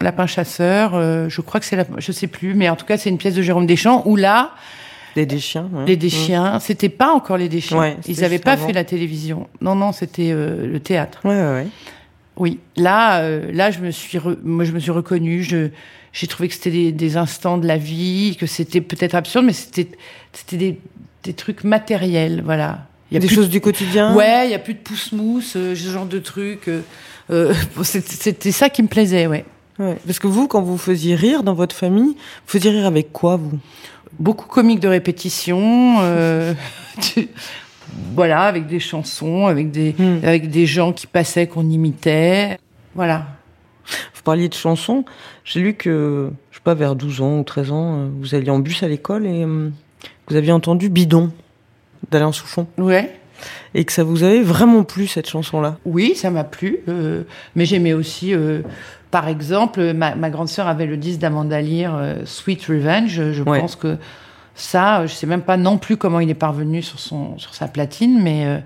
Lapin 0.00 0.26
chasseur, 0.26 0.94
euh, 0.94 1.28
je 1.28 1.40
crois 1.40 1.60
que 1.60 1.66
c'est 1.66 1.76
la, 1.76 1.84
je 1.98 2.10
sais 2.10 2.26
plus, 2.26 2.54
mais 2.54 2.68
en 2.68 2.74
tout 2.74 2.84
cas 2.84 2.96
c'est 2.96 3.08
une 3.08 3.18
pièce 3.18 3.34
de 3.34 3.42
Jérôme 3.42 3.66
Deschamps 3.66 4.02
où 4.04 4.16
là, 4.16 4.50
les 5.14 5.26
Deschiens. 5.26 5.68
Ouais. 5.72 5.84
Les 5.86 5.96
Deschiens. 5.96 6.58
C'était 6.58 6.88
pas 6.88 7.12
encore 7.12 7.36
les 7.36 7.48
Deschiens. 7.48 7.96
Ils 8.06 8.20
n'avaient 8.20 8.38
pas 8.38 8.56
fait 8.56 8.72
la 8.72 8.84
télévision. 8.84 9.48
Non, 9.60 9.74
non, 9.74 9.92
c'était 9.92 10.32
euh, 10.32 10.66
le 10.66 10.80
théâtre. 10.80 11.20
Ouais, 11.24 11.34
ouais, 11.34 11.52
ouais. 11.52 11.66
Oui. 12.36 12.60
Là, 12.76 13.20
euh, 13.20 13.50
là, 13.52 13.70
je 13.70 13.80
me 13.80 13.90
suis, 13.90 14.18
moi, 14.42 14.64
je 14.64 14.72
me 14.72 14.80
suis 14.80 14.90
reconnue. 14.90 15.42
Je, 15.42 15.68
j'ai 16.12 16.26
trouvé 16.26 16.48
que 16.48 16.54
c'était 16.54 16.70
des, 16.70 16.92
des, 16.92 17.16
instants 17.16 17.58
de 17.58 17.66
la 17.66 17.76
vie, 17.76 18.36
que 18.38 18.46
c'était 18.46 18.80
peut-être 18.80 19.14
absurde, 19.14 19.44
mais 19.44 19.52
c'était, 19.52 19.88
c'était 20.32 20.56
des, 20.56 20.78
des 21.24 21.34
trucs 21.34 21.64
matériels, 21.64 22.42
voilà. 22.44 22.86
Il 23.12 23.16
y 23.16 23.18
a 23.18 23.20
des 23.20 23.28
choses 23.28 23.50
du 23.50 23.60
quotidien? 23.60 24.14
Ouais, 24.14 24.46
il 24.48 24.50
y 24.50 24.54
a 24.54 24.58
plus 24.58 24.72
de 24.72 24.78
pousse-mousse, 24.78 25.54
euh, 25.56 25.74
ce 25.74 25.90
genre 25.90 26.06
de 26.06 26.18
trucs. 26.18 26.68
Euh, 27.30 27.54
c'était 27.82 28.52
ça 28.52 28.70
qui 28.70 28.82
me 28.82 28.88
plaisait, 28.88 29.26
ouais. 29.26 29.44
ouais. 29.78 29.98
Parce 30.06 30.18
que 30.18 30.26
vous, 30.26 30.48
quand 30.48 30.62
vous 30.62 30.78
faisiez 30.78 31.14
rire 31.14 31.42
dans 31.42 31.52
votre 31.52 31.76
famille, 31.76 32.14
vous 32.14 32.46
faisiez 32.46 32.70
rire 32.70 32.86
avec 32.86 33.12
quoi, 33.12 33.36
vous? 33.36 33.58
Beaucoup 34.18 34.46
comiques 34.46 34.80
de 34.80 34.88
répétition. 34.88 35.96
Euh, 36.00 36.54
voilà, 38.14 38.44
avec 38.44 38.66
des 38.66 38.80
chansons, 38.80 39.46
avec 39.46 39.70
des, 39.70 39.94
hmm. 39.98 40.20
avec 40.22 40.50
des 40.50 40.64
gens 40.64 40.94
qui 40.94 41.06
passaient, 41.06 41.46
qu'on 41.46 41.68
imitait. 41.68 42.56
Voilà. 42.94 43.26
Vous 44.14 44.22
parliez 44.24 44.48
de 44.48 44.54
chansons. 44.54 45.04
J'ai 45.44 45.60
lu 45.60 45.74
que, 45.74 46.30
je 46.50 46.56
sais 46.56 46.62
pas, 46.62 46.74
vers 46.74 46.94
12 46.94 47.20
ans 47.20 47.38
ou 47.40 47.44
13 47.44 47.72
ans, 47.72 47.94
euh, 47.96 48.08
vous 48.20 48.34
alliez 48.34 48.50
en 48.50 48.58
bus 48.58 48.82
à 48.82 48.88
l'école 48.88 49.26
et 49.26 49.44
euh, 49.44 49.70
vous 50.28 50.36
aviez 50.36 50.52
entendu 50.52 50.88
Bidon 50.88 51.30
d'Alain 52.10 52.32
Souchon. 52.32 52.66
Ouais. 52.78 53.12
Et 53.74 53.84
que 53.84 53.92
ça 53.92 54.04
vous 54.04 54.22
avait 54.22 54.42
vraiment 54.42 54.84
plu, 54.84 55.06
cette 55.06 55.28
chanson-là? 55.28 55.76
Oui, 55.84 56.14
ça 56.14 56.30
m'a 56.30 56.44
plu. 56.44 56.78
mais 57.56 57.64
j'aimais 57.64 57.92
aussi 57.92 58.34
par 59.12 59.28
exemple, 59.28 59.92
ma, 59.92 60.30
grande 60.30 60.48
sœur 60.48 60.66
avait 60.66 60.86
le 60.86 60.96
disque 60.96 61.20
d'Amanda 61.20 61.60
Lear, 61.60 61.94
euh, 61.94 62.14
Sweet 62.24 62.64
Revenge. 62.64 63.30
Je 63.32 63.42
pense 63.42 63.76
que 63.76 63.98
ça, 64.54 65.06
je 65.06 65.12
sais 65.12 65.26
même 65.26 65.42
pas 65.42 65.58
non 65.58 65.76
plus 65.76 65.98
comment 65.98 66.18
il 66.18 66.30
est 66.30 66.34
parvenu 66.34 66.82
sur 66.82 66.98
son 66.98 67.38
sur 67.38 67.54
sa 67.54 67.68
platine, 67.68 68.22
mais 68.22 68.46
euh, 68.46 68.58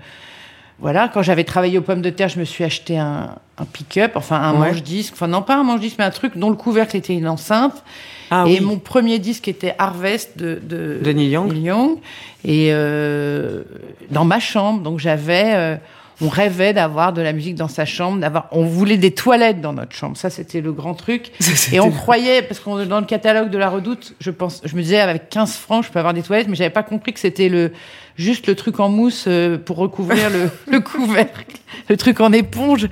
voilà. 0.79 1.07
Quand 1.07 1.21
j'avais 1.21 1.43
travaillé 1.43 1.77
aux 1.77 1.81
pommes 1.81 2.01
de 2.01 2.09
terre, 2.09 2.29
je 2.29 2.39
me 2.39 2.45
suis 2.45 2.63
acheté 2.63 2.97
un, 2.97 3.35
pick-up, 3.73 4.11
enfin 4.15 4.39
un 4.41 4.53
manche-disque, 4.53 5.13
enfin 5.13 5.27
non 5.27 5.41
pas 5.41 5.55
un 5.55 5.63
manche-disque, 5.63 5.95
mais 5.99 6.05
un 6.05 6.11
truc 6.11 6.37
dont 6.37 6.49
le 6.49 6.55
couvercle 6.55 6.95
était 6.95 7.15
une 7.15 7.27
enceinte. 7.27 7.83
Ah, 8.29 8.45
et 8.47 8.59
mon 8.59 8.77
premier 8.77 9.19
disque 9.19 9.47
était 9.47 9.73
Harvest 9.77 10.37
de, 10.37 10.59
de, 10.61 11.11
Neil 11.11 11.29
Young. 11.29 11.97
et 12.43 12.69
euh, 12.71 13.63
dans 14.11 14.25
ma 14.25 14.39
chambre, 14.39 14.81
donc 14.81 14.99
j'avais 14.99 15.79
on 16.21 16.29
rêvait 16.29 16.73
d'avoir 16.73 17.13
de 17.13 17.21
la 17.21 17.31
musique 17.31 17.55
dans 17.55 17.67
sa 17.67 17.85
chambre, 17.85 18.19
d'avoir, 18.19 18.47
on 18.51 18.63
voulait 18.63 18.97
des 18.97 19.11
toilettes 19.11 19.61
dans 19.61 19.73
notre 19.73 19.93
chambre. 19.93 20.17
Ça, 20.17 20.29
c'était 20.29 20.61
le 20.61 20.71
grand 20.71 20.95
truc. 20.95 21.31
Et 21.71 21.79
on 21.79 21.91
croyait, 21.91 22.41
parce 22.41 22.59
qu'on 22.59 22.85
dans 22.85 22.99
le 22.99 23.05
catalogue 23.05 23.49
de 23.49 23.57
la 23.57 23.69
Redoute, 23.69 24.15
je 24.19 24.31
pense, 24.31 24.61
je 24.63 24.75
me 24.75 24.81
disais 24.81 24.99
avec 24.99 25.29
15 25.29 25.55
francs, 25.57 25.85
je 25.85 25.91
peux 25.91 25.99
avoir 25.99 26.13
des 26.13 26.23
toilettes, 26.23 26.47
mais 26.47 26.55
j'avais 26.55 26.71
pas 26.71 26.83
compris 26.83 27.13
que 27.13 27.19
c'était 27.19 27.49
le 27.49 27.71
juste 28.17 28.47
le 28.47 28.55
truc 28.55 28.79
en 28.79 28.89
mousse 28.89 29.25
euh, 29.27 29.57
pour 29.57 29.77
recouvrir 29.77 30.29
le, 30.29 30.49
le 30.71 30.79
couvercle, 30.79 31.57
le 31.89 31.97
truc 31.97 32.19
en 32.19 32.33
éponge. 32.33 32.89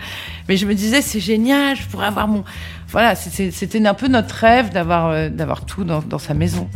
Mais 0.48 0.58
je 0.58 0.66
me 0.66 0.74
disais, 0.74 1.02
c'est 1.02 1.20
génial, 1.20 1.76
je 1.76 1.88
pourrais 1.88 2.08
avoir 2.08 2.28
mon, 2.28 2.44
voilà, 2.90 3.16
c'était 3.16 3.86
un 3.86 3.94
peu 3.94 4.08
notre 4.08 4.36
rêve 4.36 4.72
d'avoir 4.72 5.10
euh, 5.10 5.30
d'avoir 5.30 5.66
tout 5.66 5.84
dans, 5.84 6.02
dans 6.02 6.20
sa 6.20 6.34
maison. 6.34 6.70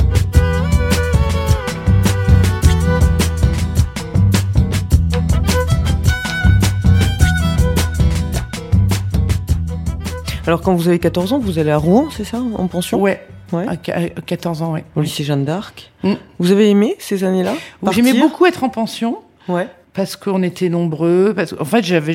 Alors 10.47 10.61
quand 10.61 10.73
vous 10.73 10.87
avez 10.87 10.97
14 10.97 11.33
ans, 11.33 11.39
vous 11.39 11.59
allez 11.59 11.69
à 11.69 11.77
Rouen, 11.77 12.09
c'est 12.09 12.23
ça, 12.23 12.39
en 12.39 12.67
pension? 12.67 12.99
Ouais. 12.99 13.23
Ouais. 13.51 13.65
À 13.67 13.75
14 13.75 14.61
ans, 14.61 14.73
oui. 14.73 14.81
Au 14.95 15.01
lycée 15.01 15.23
Jeanne 15.23 15.45
d'Arc. 15.45 15.91
Mm. 16.03 16.13
Vous 16.39 16.51
avez 16.51 16.69
aimé 16.69 16.95
ces 16.99 17.23
années-là? 17.23 17.53
J'aimais 17.91 18.13
beaucoup 18.13 18.45
être 18.45 18.63
en 18.63 18.69
pension. 18.69 19.17
Ouais. 19.47 19.67
Parce 19.93 20.15
qu'on 20.15 20.43
était 20.43 20.69
nombreux. 20.69 21.33
Parce 21.35 21.55
en 21.59 21.65
fait, 21.65 21.83
j'avais 21.83 22.13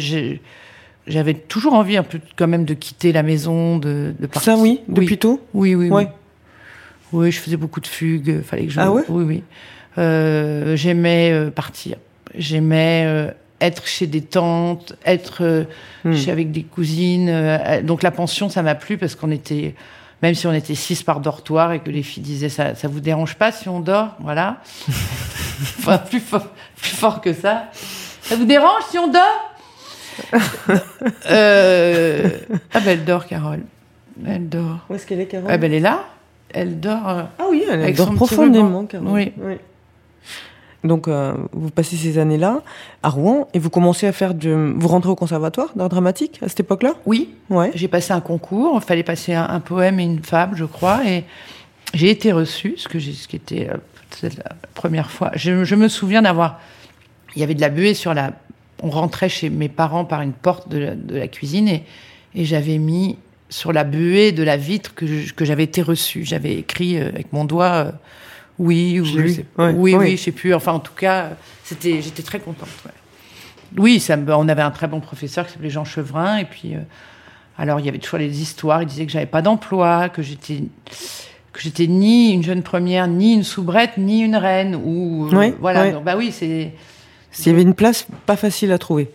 j'avais 1.06 1.34
toujours 1.34 1.74
envie 1.74 1.96
un 1.96 2.02
peu 2.02 2.18
quand 2.36 2.46
même 2.46 2.64
de 2.64 2.74
quitter 2.74 3.12
la 3.12 3.22
maison, 3.22 3.78
de, 3.78 4.14
de 4.18 4.26
partir. 4.26 4.54
Ça 4.54 4.58
oui, 4.58 4.80
depuis 4.88 5.14
oui. 5.14 5.18
tôt. 5.18 5.40
Oui, 5.52 5.74
oui, 5.74 5.88
oui. 5.90 6.04
Oui, 7.12 7.30
je 7.30 7.38
faisais 7.38 7.56
beaucoup 7.56 7.80
de 7.80 7.86
fugues. 7.86 8.42
Fallait 8.42 8.66
que 8.66 8.72
je. 8.72 8.80
Ah 8.80 8.90
ouais? 8.90 9.02
Oui, 9.08 9.24
oui. 9.24 9.42
Euh, 9.98 10.76
j'aimais 10.76 11.30
euh, 11.32 11.50
partir. 11.50 11.96
J'aimais 12.34 13.04
euh, 13.06 13.30
être 13.60 13.86
chez 13.86 14.06
des 14.06 14.20
tantes, 14.20 14.94
être 15.04 15.42
euh, 15.42 15.64
hmm. 16.04 16.14
chez, 16.14 16.30
avec 16.30 16.50
des 16.52 16.62
cousines. 16.62 17.28
Euh, 17.28 17.82
donc 17.82 18.02
la 18.02 18.10
pension, 18.10 18.48
ça 18.48 18.62
m'a 18.62 18.74
plu 18.74 18.98
parce 18.98 19.14
qu'on 19.14 19.30
était, 19.30 19.74
même 20.24 20.34
si 20.34 20.46
on 20.46 20.54
était 20.54 20.74
six 20.74 21.02
par 21.02 21.20
dortoir 21.20 21.74
et 21.74 21.80
que 21.80 21.90
les 21.90 22.02
filles 22.02 22.22
disaient 22.22 22.48
ça, 22.48 22.74
ça 22.74 22.88
vous 22.88 23.00
dérange 23.00 23.34
pas 23.34 23.52
si 23.52 23.68
on 23.68 23.80
dort, 23.80 24.16
voilà. 24.20 24.56
enfin 25.78 25.98
plus 25.98 26.18
fort, 26.18 26.46
plus 26.76 26.96
fort 26.96 27.20
que 27.20 27.34
ça. 27.34 27.64
Ça 28.22 28.34
vous 28.34 28.46
dérange 28.46 28.84
si 28.88 28.96
on 28.96 29.08
dort? 29.08 29.50
Euh... 31.30 32.30
Ah 32.72 32.80
ben 32.80 32.92
elle 32.92 33.04
dort, 33.04 33.26
Carole. 33.26 33.64
Elle 34.26 34.48
dort. 34.48 34.86
Où 34.88 34.94
est-ce 34.94 35.06
qu'elle 35.06 35.20
est, 35.20 35.26
Carole? 35.26 35.50
Ah, 35.50 35.58
ben, 35.58 35.70
Elle 35.70 35.74
est 35.74 35.80
là. 35.80 36.04
Elle 36.54 36.80
dort. 36.80 37.02
Ah 37.06 37.28
oui, 37.50 37.62
elle, 37.70 37.94
dort 37.94 38.14
profondément, 38.14 38.86
Carole. 38.86 39.08
Oui. 39.08 39.32
oui. 39.36 39.56
Donc, 40.84 41.08
euh, 41.08 41.32
vous 41.52 41.70
passez 41.70 41.96
ces 41.96 42.18
années-là 42.18 42.62
à 43.02 43.08
Rouen 43.08 43.48
et 43.54 43.58
vous 43.58 43.70
commencez 43.70 44.06
à 44.06 44.12
faire 44.12 44.34
de. 44.34 44.74
Vous 44.76 44.88
rentrez 44.88 45.10
au 45.10 45.16
conservatoire 45.16 45.70
d'art 45.74 45.88
dramatique 45.88 46.38
à 46.42 46.48
cette 46.48 46.60
époque-là? 46.60 46.92
Oui. 47.06 47.30
Ouais. 47.48 47.70
J'ai 47.74 47.88
passé 47.88 48.12
un 48.12 48.20
concours. 48.20 48.78
Il 48.82 48.86
fallait 48.86 49.02
passer 49.02 49.32
un, 49.32 49.60
poème 49.60 49.98
et 49.98 50.04
une 50.04 50.22
fable, 50.22 50.56
je 50.56 50.66
crois, 50.66 51.00
et 51.06 51.24
j'ai 51.94 52.10
été 52.10 52.32
reçue, 52.32 52.74
ce 52.76 52.86
que 52.86 52.98
j'ai, 52.98 53.12
ce 53.12 53.26
qui 53.26 53.36
était 53.36 53.70
euh, 53.70 54.28
la 54.36 54.56
première 54.74 55.10
fois. 55.10 55.30
Je, 55.34 55.64
je 55.64 55.74
me 55.74 55.88
souviens 55.88 56.20
d'avoir. 56.20 56.60
Il 57.34 57.40
y 57.40 57.42
avait 57.42 57.54
de 57.54 57.62
la 57.62 57.70
buée 57.70 57.94
sur 57.94 58.12
la. 58.12 58.32
On 58.82 58.90
rentrait 58.90 59.30
chez 59.30 59.48
mes 59.48 59.70
parents 59.70 60.04
par 60.04 60.20
une 60.20 60.34
porte 60.34 60.68
de 60.68 60.78
la, 60.78 60.94
de 60.94 61.16
la 61.16 61.28
cuisine 61.28 61.68
et, 61.68 61.84
et 62.34 62.44
j'avais 62.44 62.76
mis 62.76 63.16
sur 63.48 63.72
la 63.72 63.84
buée 63.84 64.32
de 64.32 64.42
la 64.42 64.58
vitre 64.58 64.94
que, 64.94 65.32
que 65.32 65.44
j'avais 65.46 65.64
été 65.64 65.80
reçue. 65.80 66.24
J'avais 66.24 66.56
écrit 66.56 66.98
euh, 66.98 67.08
avec 67.08 67.32
mon 67.32 67.46
doigt 67.46 67.92
oui, 68.58 69.00
oui, 69.00 69.44
oui, 69.58 69.72
oui, 69.74 69.96
oui, 69.96 70.16
je 70.16 70.22
sais 70.22 70.32
plus. 70.32 70.54
Enfin, 70.54 70.72
en 70.72 70.78
tout 70.78 70.92
cas, 70.92 71.30
c'était, 71.64 72.00
j'étais 72.00 72.22
très 72.22 72.40
contente. 72.40 72.68
Oui, 73.76 73.98
ça, 73.98 74.16
on 74.28 74.48
avait 74.48 74.62
un 74.62 74.70
très 74.70 74.86
bon 74.86 75.00
professeur 75.00 75.46
qui 75.46 75.52
s'appelait 75.52 75.70
Jean 75.70 75.84
Chevrin, 75.84 76.38
et 76.38 76.44
puis, 76.44 76.74
euh, 76.74 76.80
alors 77.58 77.80
il 77.80 77.86
y 77.86 77.88
avait 77.88 77.98
toujours 77.98 78.20
les 78.20 78.40
histoires. 78.40 78.82
Il 78.82 78.86
disait 78.86 79.06
que 79.06 79.12
j'avais 79.12 79.26
pas 79.26 79.42
d'emploi, 79.42 80.08
que 80.08 80.22
j'étais, 80.22 80.62
que 81.52 81.60
j'étais 81.60 81.88
ni 81.88 82.32
une 82.32 82.44
jeune 82.44 82.62
première, 82.62 83.08
ni 83.08 83.34
une 83.34 83.42
soubrette, 83.42 83.96
ni 83.98 84.20
une 84.20 84.36
reine, 84.36 84.76
ou 84.76 85.28
euh, 85.32 85.50
voilà. 85.60 85.98
bah 86.00 86.14
oui, 86.16 86.30
c'est. 86.32 86.72
S'il 87.32 87.50
y 87.50 87.54
avait 87.54 87.62
une 87.62 87.74
place 87.74 88.06
pas 88.26 88.36
facile 88.36 88.70
à 88.70 88.78
trouver 88.78 89.10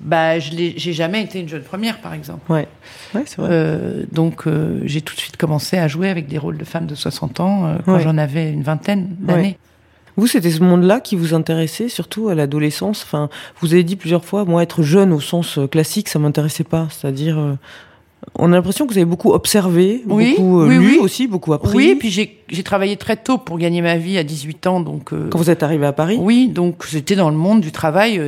bah, 0.00 0.38
je 0.38 0.50
j'ai 0.76 0.92
jamais 0.92 1.22
été 1.22 1.40
une 1.40 1.48
jeune 1.48 1.62
première, 1.62 2.00
par 2.00 2.14
exemple. 2.14 2.50
Ouais, 2.50 2.68
ouais 3.14 3.22
c'est 3.26 3.40
vrai. 3.40 3.50
Euh, 3.50 4.04
donc, 4.12 4.46
euh, 4.46 4.80
j'ai 4.84 5.00
tout 5.00 5.14
de 5.14 5.20
suite 5.20 5.36
commencé 5.36 5.76
à 5.76 5.88
jouer 5.88 6.08
avec 6.08 6.28
des 6.28 6.38
rôles 6.38 6.56
de 6.56 6.64
femmes 6.64 6.86
de 6.86 6.94
60 6.94 7.40
ans 7.40 7.66
euh, 7.66 7.76
quand 7.84 7.98
j'en 7.98 8.16
avais 8.16 8.52
une 8.52 8.62
vingtaine 8.62 9.16
d'années. 9.20 9.58
Vous, 10.16 10.26
c'était 10.26 10.50
ce 10.50 10.62
monde-là 10.62 11.00
qui 11.00 11.14
vous 11.14 11.32
intéressait, 11.34 11.88
surtout 11.88 12.28
à 12.28 12.34
l'adolescence? 12.34 13.04
Enfin, 13.04 13.28
vous 13.60 13.72
avez 13.72 13.84
dit 13.84 13.94
plusieurs 13.94 14.24
fois, 14.24 14.44
moi, 14.44 14.62
être 14.64 14.82
jeune 14.82 15.12
au 15.12 15.20
sens 15.20 15.60
classique, 15.70 16.08
ça 16.08 16.18
m'intéressait 16.18 16.64
pas. 16.64 16.88
C'est-à-dire, 16.90 17.56
on 18.34 18.52
a 18.52 18.56
l'impression 18.56 18.88
que 18.88 18.92
vous 18.92 18.98
avez 18.98 19.04
beaucoup 19.04 19.30
observé, 19.30 20.02
beaucoup 20.04 20.64
lu 20.64 20.98
aussi, 20.98 21.28
beaucoup 21.28 21.52
appris. 21.52 21.76
Oui, 21.76 21.94
puis 21.94 22.10
j'ai 22.10 22.62
travaillé 22.64 22.96
très 22.96 23.16
tôt 23.16 23.38
pour 23.38 23.58
gagner 23.58 23.80
ma 23.80 23.96
vie 23.96 24.18
à 24.18 24.24
18 24.24 24.66
ans. 24.66 24.80
Donc, 24.80 25.10
quand 25.10 25.38
vous 25.38 25.50
êtes 25.50 25.62
arrivé 25.62 25.86
à 25.86 25.92
Paris 25.92 26.18
Oui, 26.20 26.48
donc 26.48 26.84
j'étais 26.88 27.14
dans 27.14 27.30
le 27.30 27.36
monde 27.36 27.60
du 27.60 27.70
travail 27.70 28.20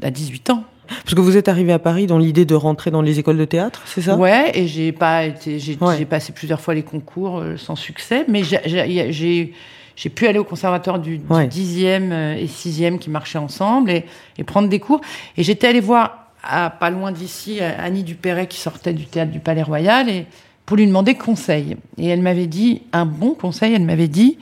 à 0.00 0.10
18 0.12 0.50
ans. 0.50 0.64
Parce 1.04 1.14
que 1.14 1.20
vous 1.20 1.36
êtes 1.36 1.48
arrivé 1.48 1.72
à 1.72 1.78
Paris 1.78 2.06
dans 2.06 2.18
l'idée 2.18 2.44
de 2.44 2.54
rentrer 2.54 2.90
dans 2.90 3.02
les 3.02 3.18
écoles 3.18 3.38
de 3.38 3.44
théâtre, 3.44 3.82
c'est 3.86 4.02
ça? 4.02 4.16
Ouais, 4.16 4.52
et 4.54 4.66
j'ai 4.66 4.92
pas 4.92 5.24
été, 5.24 5.58
j'ai 5.58 6.04
passé 6.04 6.32
plusieurs 6.32 6.60
fois 6.60 6.74
les 6.74 6.82
concours 6.82 7.38
euh, 7.38 7.56
sans 7.56 7.76
succès, 7.76 8.24
mais 8.28 8.42
j'ai 8.44 9.52
j'ai 9.94 10.08
pu 10.08 10.26
aller 10.26 10.38
au 10.38 10.44
conservatoire 10.44 10.98
du, 10.98 11.18
10e 11.18 12.12
euh, 12.12 12.34
et 12.34 12.46
6e 12.46 12.98
qui 12.98 13.10
marchaient 13.10 13.38
ensemble 13.38 13.90
et, 13.90 14.06
et 14.38 14.42
prendre 14.42 14.68
des 14.68 14.80
cours. 14.80 15.02
Et 15.36 15.42
j'étais 15.42 15.68
allée 15.68 15.80
voir, 15.80 16.30
à, 16.42 16.70
pas 16.70 16.88
loin 16.88 17.12
d'ici, 17.12 17.60
Annie 17.60 18.02
Dupéret 18.02 18.46
qui 18.46 18.58
sortait 18.58 18.94
du 18.94 19.04
théâtre 19.04 19.30
du 19.30 19.38
Palais 19.38 19.62
Royal 19.62 20.08
et 20.08 20.26
pour 20.66 20.76
lui 20.76 20.86
demander 20.86 21.14
conseil. 21.14 21.76
Et 21.98 22.08
elle 22.08 22.22
m'avait 22.22 22.46
dit, 22.46 22.82
un 22.92 23.04
bon 23.04 23.34
conseil, 23.34 23.74
elle 23.74 23.84
m'avait 23.84 24.08
dit, 24.08 24.38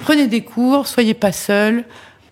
prenez 0.00 0.26
des 0.26 0.42
cours, 0.42 0.86
soyez 0.86 1.14
pas 1.14 1.32
seul, 1.32 1.84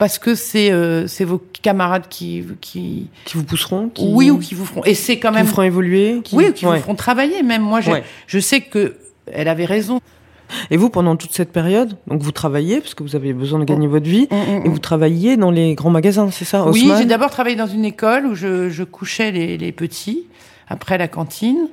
parce 0.02 0.18
que 0.18 0.34
c'est 0.34 0.72
euh, 0.72 1.06
c'est 1.06 1.24
vos 1.24 1.40
camarades 1.62 2.08
qui 2.08 2.44
qui 2.60 3.06
qui 3.24 3.36
vous 3.36 3.44
pousseront 3.44 3.88
qui... 3.88 4.04
oui 4.04 4.32
ou 4.32 4.38
qui 4.38 4.56
vous 4.56 4.64
feront 4.64 4.82
et 4.82 4.94
c'est 4.94 5.20
quand 5.20 5.30
même 5.30 5.42
qui 5.42 5.50
vous 5.50 5.54
feront 5.54 5.62
évoluer 5.62 6.20
qui... 6.24 6.34
oui 6.34 6.46
ou 6.48 6.52
qui 6.52 6.64
vous 6.64 6.74
feront 6.74 6.96
travailler 6.96 7.44
même 7.44 7.62
moi 7.62 7.80
je, 7.80 7.92
je 8.26 8.38
sais 8.40 8.62
que 8.62 8.96
elle 9.32 9.46
avait 9.46 9.64
raison. 9.64 10.00
Et 10.72 10.76
vous 10.76 10.90
pendant 10.90 11.14
toute 11.14 11.32
cette 11.32 11.52
période 11.52 11.96
donc 12.08 12.20
vous 12.20 12.32
travaillez 12.32 12.80
parce 12.80 12.94
que 12.94 13.04
vous 13.04 13.14
avez 13.14 13.32
besoin 13.32 13.60
de 13.60 13.64
gagner 13.64 13.86
oh. 13.86 13.90
votre 13.90 14.08
vie 14.08 14.26
mm, 14.28 14.34
mm, 14.34 14.66
et 14.66 14.68
vous 14.68 14.74
mm. 14.74 14.80
travailliez 14.80 15.36
dans 15.36 15.52
les 15.52 15.76
grands 15.76 15.90
magasins 15.90 16.32
c'est 16.32 16.44
ça 16.44 16.66
oui 16.68 16.90
j'ai 16.98 17.04
d'abord 17.04 17.30
travaillé 17.30 17.54
dans 17.54 17.68
une 17.68 17.84
école 17.84 18.26
où 18.26 18.34
je, 18.34 18.70
je 18.70 18.82
couchais 18.82 19.30
les, 19.30 19.56
les 19.56 19.70
petits 19.70 20.26
après 20.66 20.98
la 20.98 21.06
cantine. 21.06 21.68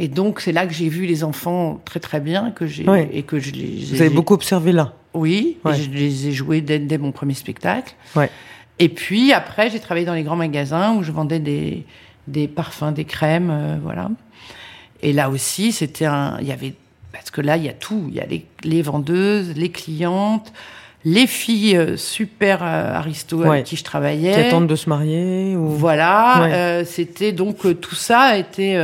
Et 0.00 0.08
donc 0.08 0.40
c'est 0.40 0.52
là 0.52 0.66
que 0.66 0.72
j'ai 0.72 0.88
vu 0.88 1.06
les 1.06 1.22
enfants 1.22 1.80
très 1.84 2.00
très 2.00 2.18
bien 2.18 2.50
que 2.50 2.66
j'ai 2.66 2.84
et 3.12 3.22
que 3.22 3.38
je 3.38 3.52
les 3.52 3.86
vous 3.92 4.00
avez 4.00 4.10
beaucoup 4.10 4.34
observé 4.34 4.72
là 4.72 4.94
oui, 5.14 5.58
je 5.64 5.90
les 5.90 6.28
ai 6.28 6.32
joués 6.32 6.60
dès, 6.60 6.78
dès 6.78 6.98
mon 6.98 7.12
premier 7.12 7.34
spectacle. 7.34 7.94
Et 8.78 8.88
puis 8.88 9.32
après, 9.32 9.70
j'ai 9.70 9.80
travaillé 9.80 10.06
dans 10.06 10.14
les 10.14 10.22
grands 10.22 10.36
magasins 10.36 10.94
où 10.94 11.02
je 11.02 11.12
vendais 11.12 11.38
des, 11.38 11.84
des 12.26 12.48
parfums, 12.48 12.92
des 12.92 13.04
crèmes, 13.04 13.50
euh, 13.50 13.76
voilà. 13.82 14.10
Et 15.02 15.12
là 15.12 15.30
aussi, 15.30 15.72
c'était 15.72 16.06
un, 16.06 16.38
il 16.40 16.46
y 16.46 16.52
avait, 16.52 16.74
parce 17.12 17.30
que 17.30 17.40
là, 17.40 17.56
il 17.56 17.64
y 17.64 17.68
a 17.68 17.72
tout. 17.72 18.06
Il 18.08 18.14
y 18.14 18.20
a 18.20 18.26
les, 18.26 18.46
les 18.64 18.82
vendeuses, 18.82 19.54
les 19.56 19.70
clientes, 19.70 20.52
les 21.04 21.26
filles 21.26 21.76
euh, 21.76 21.96
super 21.96 22.62
euh, 22.62 22.94
aristo 22.94 23.42
avec 23.42 23.64
qui 23.64 23.76
je 23.76 23.84
travaillais. 23.84 24.32
Qui 24.32 24.40
attendent 24.40 24.68
de 24.68 24.76
se 24.76 24.88
marier. 24.88 25.56
Ou... 25.56 25.68
Voilà. 25.68 26.44
Euh, 26.44 26.84
c'était 26.84 27.32
donc 27.32 27.66
euh, 27.66 27.74
tout 27.74 27.94
ça 27.94 28.36
était, 28.36 28.76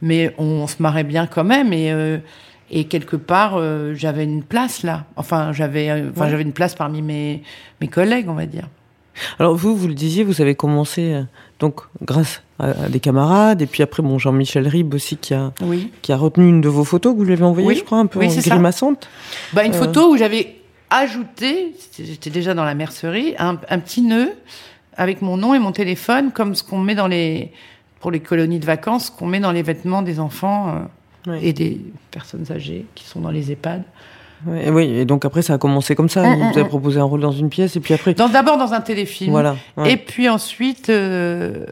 mais 0.00 0.32
on, 0.38 0.66
se 0.66 0.80
marrait 0.80 1.04
bien 1.04 1.26
quand 1.26 1.44
même 1.44 1.72
et 1.72 1.92
et 2.70 2.84
quelque 2.84 3.16
part, 3.16 3.56
euh, 3.56 3.94
j'avais 3.94 4.24
une 4.24 4.42
place 4.42 4.82
là. 4.82 5.04
Enfin, 5.16 5.52
j'avais, 5.52 5.90
euh, 5.90 6.10
enfin, 6.14 6.28
j'avais 6.28 6.42
une 6.42 6.52
place 6.52 6.74
parmi 6.74 7.02
mes, 7.02 7.42
mes 7.80 7.88
collègues, 7.88 8.28
on 8.28 8.34
va 8.34 8.46
dire. 8.46 8.68
Alors 9.38 9.56
vous, 9.56 9.76
vous 9.76 9.88
le 9.88 9.94
disiez, 9.94 10.22
vous 10.22 10.40
avez 10.40 10.54
commencé 10.54 11.12
euh, 11.12 11.22
donc 11.58 11.80
grâce 12.00 12.42
à, 12.58 12.88
des 12.88 13.00
camarades, 13.00 13.60
et 13.60 13.66
puis 13.66 13.82
après, 13.82 14.02
bon, 14.02 14.18
Jean-Michel 14.18 14.68
Ribes 14.68 14.94
aussi 14.94 15.16
qui 15.16 15.34
a, 15.34 15.52
qui 16.02 16.12
a 16.12 16.16
retenu 16.16 16.48
une 16.48 16.60
de 16.60 16.68
vos 16.68 16.84
photos 16.84 17.12
que 17.12 17.18
vous 17.18 17.24
lui 17.24 17.32
avez 17.32 17.42
envoyée, 17.42 17.74
je 17.74 17.84
crois, 17.84 17.98
un 17.98 18.06
peu 18.06 18.20
grimaçante. 18.20 19.08
Bah, 19.52 19.64
une 19.64 19.72
photo 19.72 20.12
où 20.12 20.16
j'avais 20.16 20.56
ajouté, 20.90 21.74
j'étais 21.98 22.30
déjà 22.30 22.54
dans 22.54 22.64
la 22.64 22.74
mercerie, 22.74 23.34
un, 23.38 23.58
un, 23.68 23.78
petit 23.78 24.02
nœud 24.02 24.32
avec 24.96 25.22
mon 25.22 25.36
nom 25.36 25.54
et 25.54 25.58
mon 25.58 25.72
téléphone, 25.72 26.30
comme 26.32 26.54
ce 26.54 26.62
qu'on 26.62 26.78
met 26.78 26.94
dans 26.94 27.08
les, 27.08 27.50
pour 28.00 28.10
les 28.10 28.20
colonies 28.20 28.60
de 28.60 28.66
vacances, 28.66 29.10
qu'on 29.10 29.26
met 29.26 29.40
dans 29.40 29.52
les 29.52 29.62
vêtements 29.62 30.02
des 30.02 30.20
enfants 30.20 30.88
et 31.40 31.52
des 31.52 31.80
personnes 32.10 32.46
âgées 32.50 32.86
qui 32.94 33.04
sont 33.04 33.20
dans 33.20 33.30
les 33.30 33.52
EHPAD. 33.52 33.82
oui, 34.46 34.84
et 34.84 35.04
donc 35.04 35.24
après 35.24 35.42
ça 35.42 35.54
a 35.54 35.58
commencé 35.58 35.94
comme 35.94 36.08
ça. 36.08 36.22
vous 36.34 36.58
avez 36.58 36.64
proposé 36.64 37.00
un 37.00 37.04
rôle 37.04 37.20
dans 37.20 37.32
une 37.32 37.50
pièce 37.50 37.76
et 37.76 37.80
puis 37.80 37.94
après. 37.94 38.14
D'abord 38.14 38.58
dans 38.58 38.72
un 38.72 38.80
téléfilm. 38.80 39.30
Voilà. 39.30 39.56
Et 39.84 39.96
puis 39.96 40.28
ensuite, 40.28 40.88
euh, 40.88 41.66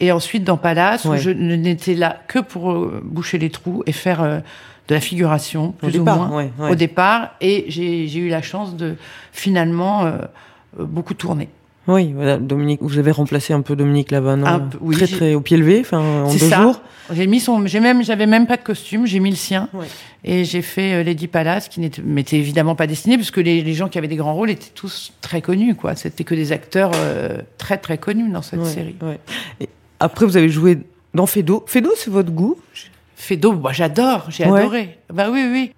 et 0.00 0.12
ensuite 0.12 0.44
dans 0.44 0.56
Palace 0.56 1.04
où 1.04 1.16
je 1.16 1.30
n'étais 1.30 1.94
là 1.94 2.16
que 2.28 2.38
pour 2.38 2.72
euh, 2.72 3.00
boucher 3.04 3.38
les 3.38 3.50
trous 3.50 3.82
et 3.86 3.92
faire 3.92 4.22
euh, 4.22 4.38
de 4.88 4.94
la 4.94 5.00
figuration 5.00 5.72
plus 5.72 5.98
au 5.98 6.00
ou 6.00 6.04
moins 6.04 6.50
au 6.70 6.74
départ. 6.74 7.30
Et 7.40 7.66
j'ai 7.68 8.18
eu 8.18 8.28
la 8.28 8.42
chance 8.42 8.74
de 8.74 8.96
finalement 9.32 10.10
beaucoup 10.78 11.14
tourner. 11.14 11.48
Oui, 11.88 12.12
voilà, 12.14 12.36
Dominique, 12.36 12.80
vous 12.82 12.98
avez 12.98 13.10
remplacé 13.10 13.52
un 13.54 13.62
peu 13.62 13.74
Dominique 13.74 14.10
Lavanne, 14.10 14.44
Un 14.46 14.60
peu, 14.60 14.78
oui, 14.82 14.94
très 14.94 15.06
très 15.06 15.34
au 15.34 15.40
pied 15.40 15.56
levé, 15.56 15.78
enfin 15.80 15.98
en 15.98 16.28
C'est 16.28 16.38
deux 16.40 16.50
ça. 16.50 16.60
jours. 16.62 16.82
J'ai 17.10 17.26
mis 17.26 17.40
son, 17.40 17.66
j'ai 17.66 17.80
même, 17.80 18.04
j'avais 18.04 18.26
même 18.26 18.46
pas 18.46 18.58
de 18.58 18.62
costume, 18.62 19.06
j'ai 19.06 19.18
mis 19.20 19.30
le 19.30 19.36
sien. 19.36 19.70
Ouais. 19.72 19.86
Et 20.22 20.44
j'ai 20.44 20.60
fait 20.60 20.92
euh, 20.92 21.02
Lady 21.02 21.26
Palace, 21.28 21.68
qui 21.70 21.80
n'était 21.80 22.36
évidemment 22.36 22.74
pas 22.74 22.86
destiné, 22.86 23.16
parce 23.16 23.30
que 23.30 23.40
les, 23.40 23.62
les 23.62 23.72
gens 23.72 23.88
qui 23.88 23.96
avaient 23.96 24.06
des 24.08 24.16
grands 24.16 24.34
rôles 24.34 24.50
étaient 24.50 24.70
tous 24.74 25.12
très 25.22 25.40
connus, 25.40 25.74
quoi. 25.74 25.96
C'était 25.96 26.24
que 26.24 26.34
des 26.34 26.52
acteurs 26.52 26.90
euh, 26.94 27.38
très 27.56 27.78
très 27.78 27.96
connus 27.96 28.28
dans 28.28 28.42
cette 28.42 28.60
Ouais, 28.60 28.66
série. 28.68 28.96
ouais. 29.00 29.18
Et 29.60 29.68
après, 29.98 30.26
vous 30.26 30.36
avez 30.36 30.50
joué 30.50 30.80
dans 31.14 31.24
Fedo. 31.24 31.64
Fedo, 31.66 31.90
c'est 31.96 32.10
votre 32.10 32.30
goût? 32.30 32.58
Fedo, 33.16 33.52
moi 33.52 33.72
j'adore, 33.72 34.26
j'ai 34.28 34.44
adoré. 34.44 34.98
Bah 35.12 35.28
oui, 35.32 35.44
oui. 35.50 35.72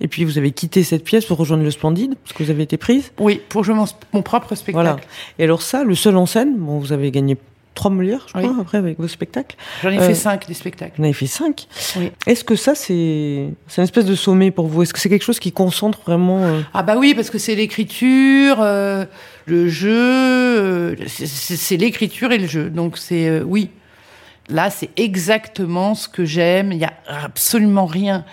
Et 0.00 0.08
puis 0.08 0.24
vous 0.24 0.38
avez 0.38 0.50
quitté 0.52 0.82
cette 0.82 1.04
pièce 1.04 1.24
pour 1.26 1.36
rejoindre 1.38 1.62
le 1.62 1.70
Splendide, 1.70 2.14
parce 2.24 2.32
que 2.36 2.42
vous 2.42 2.50
avez 2.50 2.62
été 2.62 2.76
prise. 2.76 3.12
Oui, 3.18 3.40
pour 3.48 3.64
jouer 3.64 3.74
mon, 3.74 3.84
mon 4.12 4.22
propre 4.22 4.54
spectacle. 4.54 4.82
Voilà. 4.86 4.96
Et 5.38 5.44
alors 5.44 5.62
ça, 5.62 5.84
le 5.84 5.94
seul 5.94 6.16
en 6.16 6.26
scène, 6.26 6.56
bon, 6.56 6.78
vous 6.78 6.92
avez 6.92 7.10
gagné 7.10 7.36
trois 7.74 7.90
Molières, 7.90 8.26
je 8.32 8.38
Oui. 8.38 8.44
crois, 8.46 8.60
après 8.62 8.78
avec 8.78 8.98
vos 8.98 9.08
spectacles. 9.08 9.56
J'en 9.82 9.90
ai 9.90 9.98
Euh, 9.98 10.06
fait 10.06 10.14
cinq 10.14 10.46
des 10.48 10.54
spectacles. 10.54 10.94
Vous 10.96 11.02
en 11.02 11.04
avez 11.04 11.12
fait 11.12 11.26
cinq. 11.26 11.66
Oui. 11.96 12.10
Est-ce 12.26 12.44
que 12.44 12.56
ça, 12.56 12.74
c'est 12.74 13.48
c'est 13.68 13.80
une 13.80 13.84
espèce 13.84 14.06
de 14.06 14.14
sommet 14.14 14.50
pour 14.50 14.66
vous? 14.66 14.82
Est-ce 14.82 14.92
que 14.92 14.98
c'est 14.98 15.08
quelque 15.08 15.22
chose 15.24 15.38
qui 15.38 15.52
concentre 15.52 16.00
vraiment 16.04 16.42
euh, 16.42 16.60
Ah 16.74 16.82
bah 16.82 16.96
oui, 16.98 17.14
parce 17.14 17.30
que 17.30 17.38
c'est 17.38 17.54
l'écriture, 17.54 18.56
euh, 18.60 19.04
le 19.46 19.68
jeu, 19.68 19.90
euh, 19.94 20.96
c'est- 21.06 21.76
l'écriture 21.76 22.32
et 22.32 22.38
le 22.38 22.46
jeu. 22.46 22.70
Donc 22.70 22.98
c'est 22.98 23.28
euh, 23.28 23.42
oui. 23.46 23.70
Là, 24.48 24.68
c'est 24.68 24.90
exactement 24.96 25.94
ce 25.94 26.08
que 26.08 26.24
j'aime. 26.24 26.72
Il 26.72 26.78
y 26.78 26.84
a 26.84 26.92
absolument 27.06 27.86
rien. 27.86 28.24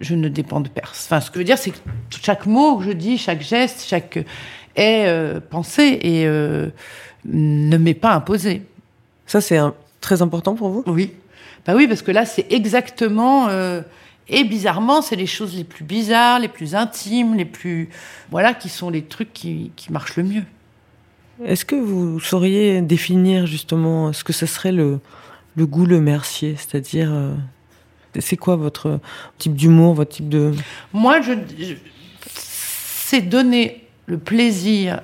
Je 0.00 0.14
ne 0.14 0.28
dépends 0.28 0.60
de 0.60 0.68
personne. 0.68 1.16
Enfin, 1.16 1.20
ce 1.24 1.30
que 1.30 1.34
je 1.34 1.38
veux 1.40 1.44
dire, 1.44 1.58
c'est 1.58 1.70
que 1.70 1.78
chaque 2.22 2.46
mot 2.46 2.76
que 2.78 2.84
je 2.84 2.90
dis, 2.92 3.18
chaque 3.18 3.42
geste, 3.42 3.84
chaque 3.86 4.18
est 4.76 5.06
euh, 5.06 5.40
pensé 5.40 5.98
et 6.02 6.26
euh, 6.26 6.68
ne 7.24 7.76
m'est 7.76 7.94
pas 7.94 8.12
imposé. 8.14 8.62
Ça, 9.26 9.40
c'est 9.40 9.56
un- 9.56 9.74
très 10.00 10.22
important 10.22 10.54
pour 10.54 10.68
vous? 10.70 10.84
Oui. 10.86 11.12
Bah 11.66 11.74
oui, 11.74 11.88
parce 11.88 12.02
que 12.02 12.12
là, 12.12 12.24
c'est 12.24 12.46
exactement. 12.52 13.48
euh, 13.48 13.82
et 14.28 14.44
bizarrement, 14.44 15.02
c'est 15.02 15.16
les 15.16 15.26
choses 15.26 15.56
les 15.56 15.64
plus 15.64 15.84
bizarres, 15.84 16.38
les 16.38 16.48
plus 16.48 16.74
intimes, 16.74 17.34
les 17.34 17.44
plus. 17.44 17.88
Voilà, 18.30 18.54
qui 18.54 18.68
sont 18.68 18.90
les 18.90 19.02
trucs 19.02 19.32
qui, 19.32 19.72
qui 19.74 19.92
marchent 19.92 20.16
le 20.16 20.22
mieux. 20.22 20.44
Est-ce 21.44 21.64
que 21.64 21.76
vous 21.76 22.20
sauriez 22.20 22.80
définir 22.82 23.46
justement 23.46 24.12
ce 24.12 24.22
que 24.24 24.32
ce 24.32 24.44
serait 24.46 24.72
le, 24.72 25.00
le 25.56 25.66
goût, 25.66 25.86
le 25.86 26.00
mercier? 26.00 26.56
C'est-à-dire, 26.56 27.10
c'est 28.18 28.36
quoi 28.36 28.56
votre 28.56 29.00
type 29.38 29.54
d'humour, 29.54 29.94
votre 29.94 30.10
type 30.16 30.28
de... 30.28 30.52
Moi, 30.92 31.20
je, 31.20 31.32
c'est 32.34 33.22
donner 33.22 33.84
le 34.06 34.18
plaisir 34.18 35.00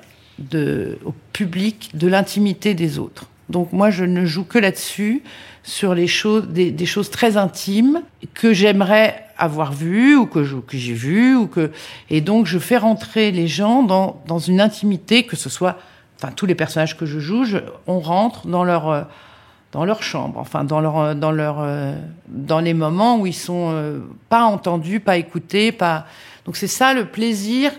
au 0.53 1.15
public 1.33 1.91
de 1.95 2.09
l'intimité 2.09 2.75
des 2.75 2.99
autres. 2.99 3.27
Donc 3.49 3.73
moi, 3.73 3.91
je 3.91 4.05
ne 4.05 4.25
joue 4.25 4.45
que 4.45 4.59
là-dessus, 4.59 5.23
sur 5.63 5.95
les 5.95 6.07
choses, 6.07 6.49
des, 6.49 6.87
choses 6.87 7.11
très 7.11 7.37
intimes 7.37 8.03
que 8.35 8.53
j'aimerais 8.53 9.25
avoir 9.39 9.73
vues 9.73 10.15
ou 10.15 10.27
que 10.27 10.61
que 10.61 10.77
j'ai 10.77 10.93
vues 10.93 11.35
ou 11.35 11.47
que 11.47 11.73
et 12.11 12.21
donc 12.21 12.47
je 12.47 12.59
fais 12.59 12.77
rentrer 12.77 13.33
les 13.33 13.49
gens 13.49 13.83
dans 13.83 14.23
dans 14.29 14.39
une 14.39 14.61
intimité 14.61 15.25
que 15.25 15.35
ce 15.37 15.49
soit, 15.49 15.79
enfin 16.17 16.33
tous 16.33 16.47
les 16.47 16.55
personnages 16.55 16.97
que 16.97 17.07
je 17.07 17.19
joue, 17.19 17.45
on 17.87 17.99
rentre 17.99 18.47
dans 18.47 18.63
leur 18.63 18.91
euh, 18.91 19.03
dans 19.75 19.85
leur 19.85 20.03
chambre, 20.03 20.39
enfin 20.39 20.63
dans 20.65 20.81
leur 20.81 20.99
euh, 20.99 21.15
dans 21.15 21.33
leur 21.33 21.57
euh, 21.61 21.95
dans 22.29 22.61
les 22.61 22.75
moments 22.75 23.19
où 23.19 23.27
ils 23.27 23.35
sont 23.35 23.71
euh, 23.73 23.99
pas 24.29 24.45
entendus, 24.45 25.01
pas 25.01 25.17
écoutés, 25.17 25.73
pas 25.73 26.07
donc 26.47 26.57
c'est 26.57 26.69
ça 26.69 26.95
le 26.95 27.05
plaisir 27.07 27.73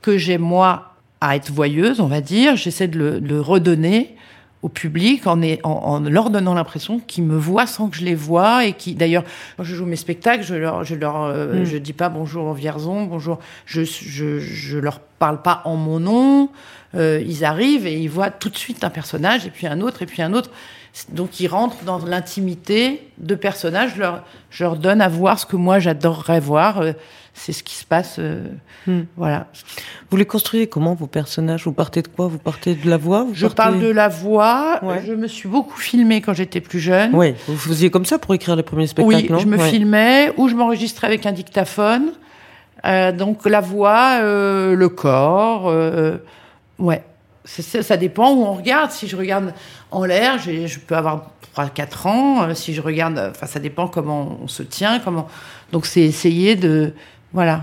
que 0.00 0.16
j'ai 0.16 0.38
moi 0.38 0.94
à 1.20 1.36
être 1.36 1.50
voyeuse, 1.52 2.00
on 2.00 2.06
va 2.06 2.20
dire. 2.20 2.56
J'essaie 2.56 2.88
de 2.88 2.98
le, 2.98 3.20
de 3.20 3.28
le 3.28 3.40
redonner 3.40 4.16
au 4.62 4.68
public 4.68 5.26
en, 5.26 5.42
est- 5.42 5.60
en, 5.64 5.70
en 5.72 6.00
leur 6.00 6.30
donnant 6.30 6.54
l'impression 6.54 7.00
qu'ils 7.00 7.24
me 7.24 7.36
voient 7.36 7.66
sans 7.66 7.88
que 7.90 7.96
je 7.96 8.04
les 8.04 8.14
vois 8.14 8.64
et 8.64 8.72
qui 8.74 8.94
d'ailleurs 8.94 9.24
quand 9.56 9.64
je 9.64 9.74
joue 9.74 9.86
mes 9.86 9.96
spectacles 9.96 10.44
je 10.44 10.54
leur 10.54 10.84
je 10.84 10.94
leur 10.94 11.22
euh, 11.24 11.60
Mm. 11.60 11.64
je 11.64 11.76
dis 11.78 11.92
pas 11.92 12.08
bonjour 12.08 12.52
Vierzon 12.54 13.04
bonjour 13.04 13.40
je, 13.66 13.82
je 13.84 14.38
je 14.38 14.78
leur 14.78 15.00
parle 15.00 15.42
pas 15.42 15.60
en 15.64 15.76
mon 15.76 16.00
nom 16.00 16.48
Euh, 16.94 17.22
ils 17.26 17.42
arrivent 17.42 17.86
et 17.86 17.96
ils 17.98 18.10
voient 18.10 18.30
tout 18.30 18.50
de 18.50 18.58
suite 18.58 18.84
un 18.84 18.90
personnage 18.90 19.46
et 19.46 19.50
puis 19.50 19.66
un 19.66 19.80
autre 19.80 20.02
et 20.02 20.06
puis 20.06 20.20
un 20.22 20.32
autre 20.34 20.50
donc 21.10 21.40
ils 21.40 21.46
rentrent 21.48 21.84
dans 21.84 21.98
l'intimité 22.04 23.08
de 23.18 23.34
personnages 23.34 23.92
je 23.96 24.00
leur 24.00 24.24
je 24.50 24.62
leur 24.64 24.76
donne 24.76 25.00
à 25.00 25.08
voir 25.08 25.38
ce 25.38 25.46
que 25.46 25.56
moi 25.56 25.78
j'adorerais 25.78 26.40
voir 26.40 26.80
Euh, 26.82 26.92
c'est 27.34 27.52
ce 27.54 27.62
qui 27.62 27.74
se 27.74 27.86
passe 27.86 28.16
euh, 28.18 28.44
Hmm. 28.86 29.02
voilà 29.16 29.46
Vous 30.10 30.16
les 30.16 30.26
construisez 30.26 30.66
comment, 30.66 30.94
vos 30.94 31.06
personnages? 31.06 31.64
Vous 31.64 31.72
partez 31.72 32.02
de 32.02 32.08
quoi? 32.08 32.26
Vous 32.26 32.38
partez 32.38 32.74
de 32.74 32.90
la 32.90 32.96
voix? 32.98 33.22
Vous 33.22 33.32
je 33.32 33.46
partez- 33.46 33.56
parle 33.56 33.78
de 33.80 33.88
la 33.90 34.08
voix 34.08 34.80
Ouais. 34.82 35.02
je 35.06 35.12
me 35.14 35.28
suis 35.28 35.48
beaucoup 35.48 35.78
filmée 35.78 36.20
quand 36.20 36.34
j'étais 36.34 36.60
plus 36.60 36.80
jeune 36.80 37.14
Oui, 37.14 37.34
vous 37.46 37.56
faisiez 37.56 37.90
comme 37.90 38.04
ça 38.04 38.18
pour 38.18 38.34
écrire 38.34 38.56
les 38.56 38.64
premiers 38.64 38.88
spectacles, 38.88 39.14
Oui, 39.24 39.30
non? 39.30 39.38
je 39.38 39.46
me 39.46 39.56
Ouais. 39.56 39.70
filmais 39.70 40.32
ou 40.36 40.48
je 40.48 40.56
m'enregistrais 40.56 41.06
avec 41.06 41.24
un 41.26 41.32
dictaphone. 41.32 42.12
Euh, 42.84 43.12
donc 43.12 43.46
la 43.48 43.60
voix, 43.60 44.18
euh, 44.20 44.74
le 44.74 44.88
corps, 44.88 45.68
euh, 45.70 46.16
ouais. 46.80 47.02
Ça, 47.44 47.82
ça 47.82 47.96
dépend 47.96 48.32
où 48.32 48.42
on 48.44 48.54
regarde. 48.54 48.90
Si 48.92 49.08
je 49.08 49.16
regarde 49.16 49.52
en 49.90 50.04
l'air, 50.04 50.38
je 50.38 50.78
peux 50.78 50.96
avoir 50.96 51.30
3-4 51.56 52.06
ans. 52.08 52.42
Euh, 52.44 52.54
Si 52.54 52.72
je 52.74 52.80
regarde, 52.80 53.18
euh, 53.18 53.30
enfin 53.30 53.46
ça 53.46 53.58
dépend 53.60 53.88
comment 53.88 54.38
on 54.42 54.48
se 54.48 54.62
tient, 54.62 55.00
comment. 55.00 55.26
Donc 55.72 55.86
c'est 55.86 56.02
essayer 56.02 56.54
de, 56.56 56.92
voilà. 57.32 57.62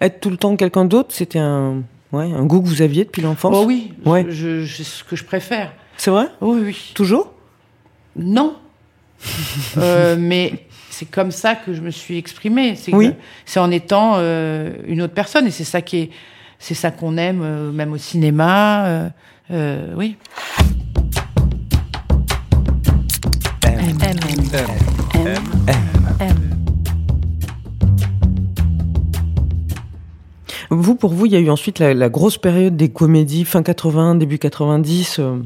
Être 0.00 0.20
tout 0.20 0.30
le 0.30 0.36
temps 0.36 0.56
quelqu'un 0.56 0.84
d'autre, 0.84 1.10
c'était 1.14 1.38
un, 1.38 1.82
ouais, 2.12 2.32
un 2.32 2.44
goût 2.44 2.60
que 2.60 2.66
vous 2.68 2.82
aviez 2.82 3.04
depuis 3.04 3.22
l'enfance? 3.22 3.54
Oh 3.56 3.64
oui, 3.66 3.92
Ouais. 4.04 4.26
je, 4.28 4.64
je- 4.64 4.76
c'est 4.82 4.84
ce 4.84 5.04
que 5.04 5.16
je 5.16 5.24
préfère. 5.24 5.72
C'est 5.96 6.10
vrai? 6.10 6.26
Oui, 6.40 6.60
oui. 6.64 6.92
Toujours? 6.94 7.32
Non. 8.16 8.56
Euh, 9.78 10.16
mais 10.18 10.66
c'est 10.90 11.08
comme 11.10 11.30
ça 11.30 11.54
que 11.54 11.72
je 11.74 11.80
me 11.80 11.90
suis 11.90 12.18
exprimée. 12.18 12.74
C'est 12.74 12.92
Oui. 12.94 13.12
c'est 13.46 13.60
en 13.60 13.70
étant 13.70 14.14
euh, 14.16 14.72
une 14.86 15.00
autre 15.02 15.14
personne. 15.14 15.46
Et 15.46 15.50
c'est 15.50 15.64
ça 15.64 15.80
qui 15.82 15.98
est, 15.98 16.10
c'est 16.60 16.74
ça 16.74 16.92
qu'on 16.92 17.16
aime, 17.16 17.40
euh, 17.42 17.72
même 17.72 17.92
au 17.92 17.96
cinéma. 17.96 18.86
euh, 18.86 19.08
euh, 19.50 19.94
oui. 19.96 20.16
Vous, 30.72 30.94
pour 30.94 31.12
vous, 31.12 31.26
il 31.26 31.32
y 31.32 31.36
a 31.36 31.40
eu 31.40 31.50
ensuite 31.50 31.80
la, 31.80 32.08
grosse 32.08 32.38
période 32.38 32.76
des 32.76 32.90
comédies, 32.90 33.44
fin 33.44 33.62
80, 33.62 34.14
début 34.14 34.38
90, 34.38 35.18
euh, 35.18 35.38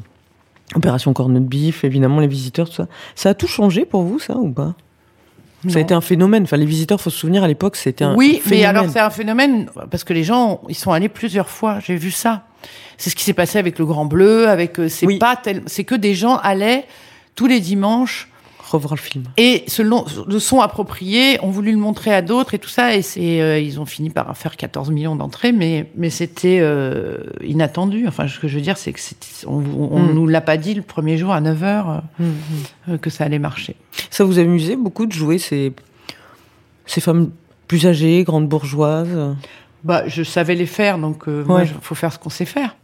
Opération 0.75 1.15
Corne 1.15 1.35
de 1.35 1.41
Bif, 1.41 1.85
évidemment, 1.85 2.21
les 2.21 2.27
visiteurs, 2.27 2.69
tout 2.69 2.75
ça. 2.75 2.89
Ça 3.15 3.31
a 3.31 3.35
tout 3.35 3.47
changé 3.47 3.87
pour 3.87 4.03
vous, 4.03 4.19
ça, 4.19 4.37
ou 4.37 4.51
pas? 4.51 4.75
Ça 5.71 5.79
a 5.79 5.83
été 5.83 5.95
un 5.95 6.01
phénomène. 6.01 6.45
Enfin, 6.45 6.57
les 6.57 6.67
visiteurs, 6.67 7.01
faut 7.01 7.11
se 7.11 7.19
souvenir, 7.19 7.43
à 7.45 7.49
l'époque, 7.49 7.77
c'était 7.77 8.05
un 8.05 8.15
Oui, 8.15 8.41
mais 8.45 8.51
phénomène. 8.57 8.67
alors 8.77 8.91
c'est 8.91 9.01
un 9.01 9.11
phénomène 9.11 9.67
parce 9.91 10.05
que 10.05 10.13
les 10.13 10.25
gens, 10.25 10.61
ils 10.69 10.75
sont 10.75 10.93
allés 10.93 11.09
plusieurs 11.09 11.49
fois. 11.49 11.79
J'ai 11.85 11.97
vu 11.97 12.11
ça. 12.11 12.43
C'est 12.99 13.11
ce 13.11 13.17
qui 13.17 13.25
s'est 13.25 13.33
passé 13.35 13.59
avec 13.59 13.79
le 13.79 13.87
Grand 13.87 14.05
Bleu, 14.05 14.49
avec 14.49 14.79
euh, 14.79 14.89
c'est 14.89 15.07
Oui. 15.07 15.19
pas 15.19 15.37
tel, 15.37 15.63
c'est 15.67 15.85
que 15.85 15.95
des 15.95 16.15
gens 16.15 16.37
allaient 16.37 16.85
tous 17.35 17.47
les 17.47 17.61
dimanches 17.61 18.29
Revoir 18.75 18.95
le 18.95 19.01
film. 19.01 19.23
Et 19.37 19.63
ce 19.69 19.83
long- 19.83 20.05
le 20.27 20.39
son 20.41 20.61
approprié, 20.61 21.39
ont 21.43 21.51
voulu 21.51 21.71
le 21.71 21.79
montrer 21.79 22.13
à 22.13 22.23
d'autres 22.23 22.55
et 22.55 22.59
tout 22.59 22.69
ça, 22.69 22.97
et 22.97 23.03
c'est, 23.03 23.41
euh, 23.41 23.59
ils 23.61 23.79
ont 23.79 23.87
fini 23.87 24.11
par 24.11 24.37
faire 24.37 24.57
14 24.57 24.91
millions 24.91 25.15
d'entrées, 25.15 25.53
mais, 25.53 25.89
mais 25.97 26.11
c'était 26.11 26.59
euh, 26.61 27.19
inattendu. 27.45 28.07
Enfin, 28.09 28.27
ce 28.27 28.41
que 28.41 28.49
je 28.49 28.57
veux 28.57 28.63
dire, 28.63 28.77
c'est 28.77 28.93
que 28.93 29.01
on, 29.47 29.63
on 29.93 30.01
Mm. 30.01 30.13
nous 30.15 30.27
l'a 30.27 30.41
pas 30.41 30.57
dit 30.57 30.75
le 30.75 30.83
premier 30.83 31.17
jour 31.19 31.33
à 31.33 31.41
9 31.41 31.63
heures 31.63 32.03
Mhm. 32.19 32.33
euh, 32.89 32.99
que 32.99 33.11
ça 33.11 33.23
allait 33.25 33.39
marcher. 33.39 33.77
Ça 34.11 34.25
vous 34.25 34.41
amusait 34.41 34.75
beaucoup 34.77 35.07
de 35.07 35.13
jouer 35.13 35.39
ces, 35.39 35.73
ces 36.87 37.01
femmes 37.01 37.31
plus 37.69 37.87
âgées, 37.87 38.25
grandes 38.25 38.49
bourgeoises? 38.49 39.37
Bah, 39.85 40.03
je 40.09 40.23
savais 40.25 40.55
les 40.57 40.67
faire, 40.67 40.99
donc 40.99 41.29
moi, 41.29 41.63
il 41.63 41.71
faut 41.81 41.95
faire 41.95 42.13
ce 42.13 42.19
qu'on 42.19 42.31
sait 42.31 42.45
faire. 42.45 42.75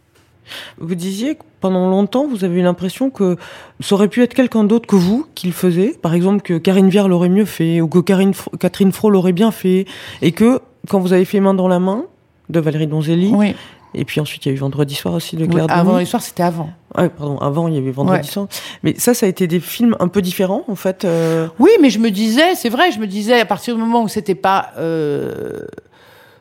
Vous 0.78 0.94
disiez 0.94 1.34
que 1.36 1.42
pendant 1.60 1.88
longtemps, 1.90 2.26
vous 2.26 2.44
avez 2.44 2.60
eu 2.60 2.62
l'impression 2.62 3.10
que 3.10 3.36
ça 3.80 3.94
aurait 3.94 4.08
pu 4.08 4.22
être 4.22 4.34
quelqu'un 4.34 4.64
d'autre 4.64 4.86
que 4.86 4.96
vous 4.96 5.26
qui 5.34 5.46
le 5.46 5.52
faisait. 5.52 5.94
Par 6.00 6.14
exemple, 6.14 6.42
que 6.42 6.58
Karine 6.58 6.88
Viard 6.88 7.08
l'aurait 7.08 7.28
mieux 7.28 7.44
fait, 7.44 7.80
ou 7.80 7.88
que 7.88 7.98
Karine, 7.98 8.32
Catherine 8.58 8.92
Fro 8.92 9.10
l'aurait 9.10 9.32
bien 9.32 9.50
fait. 9.50 9.84
Et 10.22 10.32
que, 10.32 10.60
quand 10.88 11.00
vous 11.00 11.12
avez 11.12 11.24
fait 11.24 11.40
Main 11.40 11.54
dans 11.54 11.68
la 11.68 11.78
main, 11.78 12.04
de 12.48 12.58
Valérie 12.60 12.86
Donzelli, 12.88 13.30
Oui. 13.34 13.54
et 13.94 14.04
puis 14.04 14.20
ensuite 14.20 14.44
il 14.44 14.48
y 14.48 14.52
a 14.52 14.54
eu 14.54 14.58
Vendredi 14.58 14.94
soir 14.96 15.14
aussi 15.14 15.36
de 15.36 15.42
Oui, 15.44 15.50
Claire 15.50 15.66
avant 15.68 15.92
Denis. 15.92 16.00
l'histoire, 16.00 16.22
c'était 16.22 16.42
avant. 16.42 16.70
Ouais, 16.98 17.08
pardon, 17.08 17.38
avant 17.38 17.68
il 17.68 17.74
y 17.74 17.78
avait 17.78 17.92
Vendredi 17.92 18.20
Ouais. 18.26 18.32
soir. 18.32 18.48
Mais 18.82 18.94
ça, 18.98 19.14
ça 19.14 19.26
a 19.26 19.28
été 19.28 19.46
des 19.46 19.60
films 19.60 19.94
un 20.00 20.08
peu 20.08 20.20
différents, 20.20 20.64
en 20.66 20.74
fait. 20.74 21.04
euh, 21.04 21.46
Oui, 21.60 21.70
mais 21.80 21.90
je 21.90 21.98
me 22.00 22.10
disais, 22.10 22.54
c'est 22.56 22.68
vrai, 22.70 22.90
je 22.90 22.98
me 22.98 23.06
disais, 23.06 23.38
à 23.38 23.44
partir 23.46 23.76
du 23.76 23.80
moment 23.80 24.02
où 24.02 24.08
c'était 24.08 24.34
pas. 24.34 24.70
Euh, 24.78 25.60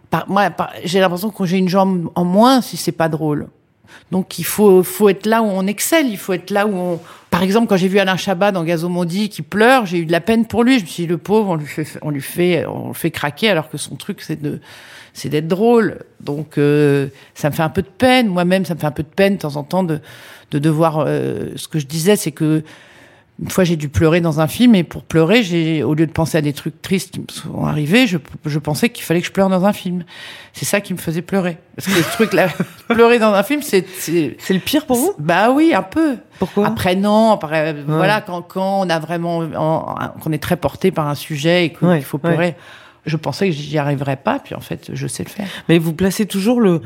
par- 0.09 0.27
moi, 0.29 0.49
par- 0.49 0.71
j'ai 0.83 0.99
l'impression 0.99 1.29
que 1.29 1.45
j'ai 1.45 1.57
une 1.57 1.69
jambe 1.69 2.09
en 2.15 2.23
moins 2.25 2.61
si 2.61 2.75
c'est 2.77 2.91
pas 2.91 3.09
drôle. 3.09 3.47
Donc 4.11 4.39
il 4.39 4.45
faut, 4.45 4.83
faut 4.83 5.09
être 5.09 5.25
là 5.25 5.41
où 5.41 5.45
on 5.45 5.67
excelle, 5.67 6.07
il 6.07 6.17
faut 6.17 6.33
être 6.33 6.49
là 6.49 6.67
où 6.67 6.75
on... 6.75 6.99
Par 7.29 7.43
exemple, 7.43 7.67
quand 7.67 7.77
j'ai 7.77 7.87
vu 7.87 7.99
Alain 7.99 8.17
Chabat 8.17 8.51
dans 8.51 8.63
Gazomondi 8.63 9.29
qui 9.29 9.41
pleure, 9.43 9.85
j'ai 9.85 9.99
eu 9.99 10.05
de 10.05 10.11
la 10.11 10.21
peine 10.21 10.45
pour 10.45 10.63
lui. 10.63 10.79
Je 10.79 10.83
me 10.83 10.89
suis 10.89 11.03
dit, 11.03 11.09
le 11.09 11.17
pauvre, 11.17 11.49
on 11.49 11.55
lui 11.55 11.67
fait, 11.67 11.87
on 12.01 12.09
lui 12.09 12.21
fait, 12.21 12.65
on 12.65 12.87
le 12.89 12.93
fait 12.93 13.11
craquer 13.11 13.49
alors 13.49 13.69
que 13.69 13.77
son 13.77 13.95
truc, 13.95 14.21
c'est 14.21 14.41
de, 14.41 14.59
c'est 15.13 15.29
d'être 15.29 15.47
drôle. 15.47 15.99
Donc 16.21 16.57
euh, 16.57 17.07
ça 17.35 17.49
me 17.49 17.55
fait 17.55 17.63
un 17.63 17.69
peu 17.69 17.83
de 17.83 17.87
peine. 17.87 18.27
Moi-même, 18.27 18.65
ça 18.65 18.73
me 18.73 18.79
fait 18.79 18.87
un 18.87 18.91
peu 18.91 19.03
de 19.03 19.07
peine 19.15 19.35
de 19.35 19.41
temps 19.41 19.55
en 19.57 19.63
temps 19.63 19.83
de, 19.83 19.99
de 20.51 20.59
devoir... 20.59 21.03
Euh, 21.05 21.51
ce 21.55 21.67
que 21.67 21.79
je 21.79 21.85
disais, 21.85 22.15
c'est 22.15 22.31
que 22.31 22.63
une 23.41 23.49
fois, 23.49 23.63
j'ai 23.63 23.75
dû 23.77 23.87
pleurer 23.89 24.19
dans 24.21 24.39
un 24.41 24.47
film, 24.47 24.75
et 24.75 24.83
pour 24.83 25.03
pleurer, 25.03 25.43
j'ai, 25.43 25.81
au 25.83 25.93
lieu 25.93 26.05
de 26.05 26.11
penser 26.11 26.37
à 26.37 26.41
des 26.41 26.51
trucs 26.53 26.81
tristes 26.81 27.11
qui 27.11 27.19
me 27.21 27.25
sont 27.29 27.65
arrivés, 27.65 28.05
je, 28.05 28.17
je 28.45 28.59
pensais 28.59 28.89
qu'il 28.89 29.03
fallait 29.05 29.21
que 29.21 29.27
je 29.27 29.31
pleure 29.31 29.49
dans 29.49 29.63
un 29.65 29.71
film. 29.73 30.03
C'est 30.53 30.65
ça 30.65 30.81
qui 30.81 30.93
me 30.93 30.97
faisait 30.97 31.21
pleurer. 31.21 31.57
Parce 31.75 31.87
que 31.87 31.97
le 31.97 32.03
truc 32.13 32.33
là, 32.33 32.49
pleurer 32.89 33.17
dans 33.19 33.31
un 33.33 33.43
film, 33.43 33.61
c'est, 33.61 33.85
c'est, 33.97 34.35
C'est 34.39 34.53
le 34.53 34.59
pire 34.59 34.85
pour 34.85 34.97
vous? 34.97 35.13
Bah 35.19 35.51
oui, 35.51 35.73
un 35.73 35.83
peu. 35.83 36.17
Pourquoi? 36.37 36.67
Après 36.67 36.95
non, 36.95 37.31
après, 37.31 37.73
voilà, 37.87 38.21
quand, 38.21 38.41
quand 38.41 38.81
on 38.85 38.89
a 38.89 38.99
vraiment, 38.99 39.37
en- 39.39 39.95
qu'on 40.21 40.31
est 40.33 40.41
très 40.43 40.57
porté 40.57 40.91
par 40.91 41.07
un 41.07 41.15
sujet 41.15 41.65
et 41.65 41.73
qu'il 41.73 41.87
Ouais, 41.87 42.01
faut 42.01 42.17
ouais. 42.17 42.29
pleurer, 42.29 42.55
je 43.05 43.15
pensais 43.15 43.45
que 43.47 43.53
j'y 43.55 43.77
arriverais 43.77 44.17
pas, 44.17 44.39
puis 44.39 44.53
en 44.55 44.59
fait, 44.59 44.89
je 44.93 45.07
sais 45.07 45.23
le 45.23 45.29
faire. 45.29 45.47
Mais 45.69 45.77
vous 45.79 45.93
placez 45.93 46.25
toujours 46.25 46.59
le, 46.59 46.81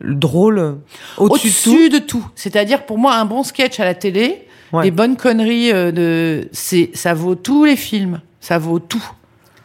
le 0.00 0.14
drôle 0.14 0.78
au-dessus, 1.18 1.48
Au-dessus 1.48 1.88
de 1.90 1.98
tout? 1.98 2.00
de 2.00 2.06
tout. 2.22 2.30
C'est-à-dire, 2.34 2.86
pour 2.86 2.96
moi, 2.98 3.14
un 3.16 3.26
bon 3.26 3.42
sketch 3.42 3.78
à 3.78 3.84
la 3.84 3.94
télé, 3.94 4.46
Ouais. 4.72 4.84
des 4.84 4.90
bonnes 4.90 5.16
conneries, 5.16 5.72
euh, 5.72 5.90
de, 5.92 6.48
c'est, 6.52 6.90
ça 6.94 7.14
vaut 7.14 7.34
tous 7.34 7.64
les 7.64 7.76
films. 7.76 8.20
Ça 8.40 8.58
vaut 8.58 8.78
tout. 8.78 9.04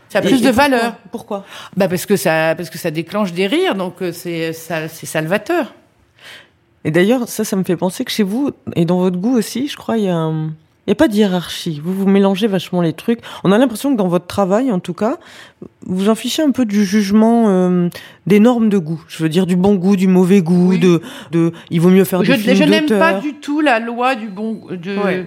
Ça 0.09 0.19
a 0.19 0.21
Et- 0.23 0.27
plus 0.27 0.37
et 0.37 0.39
de 0.41 0.45
pourquoi 0.47 0.63
valeur. 0.63 0.95
Pourquoi? 1.11 1.45
Bah 1.75 1.87
parce 1.87 2.05
que 2.05 2.15
ça, 2.15 2.53
parce 2.55 2.69
que 2.69 2.77
ça 2.77 2.91
déclenche 2.91 3.33
des 3.33 3.47
rires, 3.47 3.75
donc 3.75 4.01
euh, 4.01 4.11
c'est, 4.11 4.53
ça, 4.53 4.87
c'est 4.87 5.05
salvateur. 5.05 5.73
Et 6.85 6.91
d'ailleurs, 6.91 7.27
ça, 7.27 7.43
ça 7.43 7.55
me 7.55 7.63
fait 7.63 7.77
penser 7.77 8.03
que 8.05 8.11
chez 8.11 8.23
vous, 8.23 8.51
et 8.75 8.85
dans 8.85 8.97
votre 8.99 9.17
goût 9.17 9.37
aussi, 9.37 9.67
je 9.67 9.77
crois, 9.77 9.97
il 9.97 10.03
y 10.05 10.09
a 10.09 10.15
un... 10.17 10.51
Il 10.85 10.89
n'y 10.89 10.91
a 10.91 10.95
pas 10.95 11.07
de 11.07 11.13
hiérarchie. 11.15 11.79
Vous 11.81 11.93
vous 11.93 12.07
mélangez 12.07 12.47
vachement 12.47 12.81
les 12.81 12.91
trucs. 12.91 13.19
On 13.45 13.51
a 13.53 13.57
l'impression 13.57 13.93
que 13.93 13.97
dans 13.97 14.09
votre 14.09 14.27
travail, 14.27 14.69
en 14.69 14.79
tout 14.79 14.93
cas, 14.93 15.17
vous 15.85 16.09
en 16.09 16.15
fichez 16.15 16.41
un 16.43 16.51
peu 16.51 16.65
du 16.65 16.83
jugement 16.83 17.45
euh, 17.47 17.87
des 18.27 18.41
normes 18.41 18.67
de 18.67 18.77
goût. 18.77 19.01
Je 19.07 19.23
veux 19.23 19.29
dire 19.29 19.45
du 19.45 19.55
bon 19.55 19.75
goût, 19.75 19.95
du 19.95 20.07
mauvais 20.07 20.41
goût, 20.41 20.71
Oui. 20.71 20.79
de, 20.79 21.01
de 21.31 21.53
il 21.69 21.79
vaut 21.79 21.89
mieux 21.89 22.03
faire 22.03 22.21
Je, 22.25 22.33
des 22.33 22.37
films 22.37 22.55
je 22.55 22.63
n'aime 22.65 22.85
pas 22.87 23.13
du 23.13 23.35
tout 23.35 23.61
la 23.61 23.79
loi 23.79 24.15
du 24.15 24.27
bon. 24.27 24.59
De... 24.71 24.97
Ouais. 24.97 25.25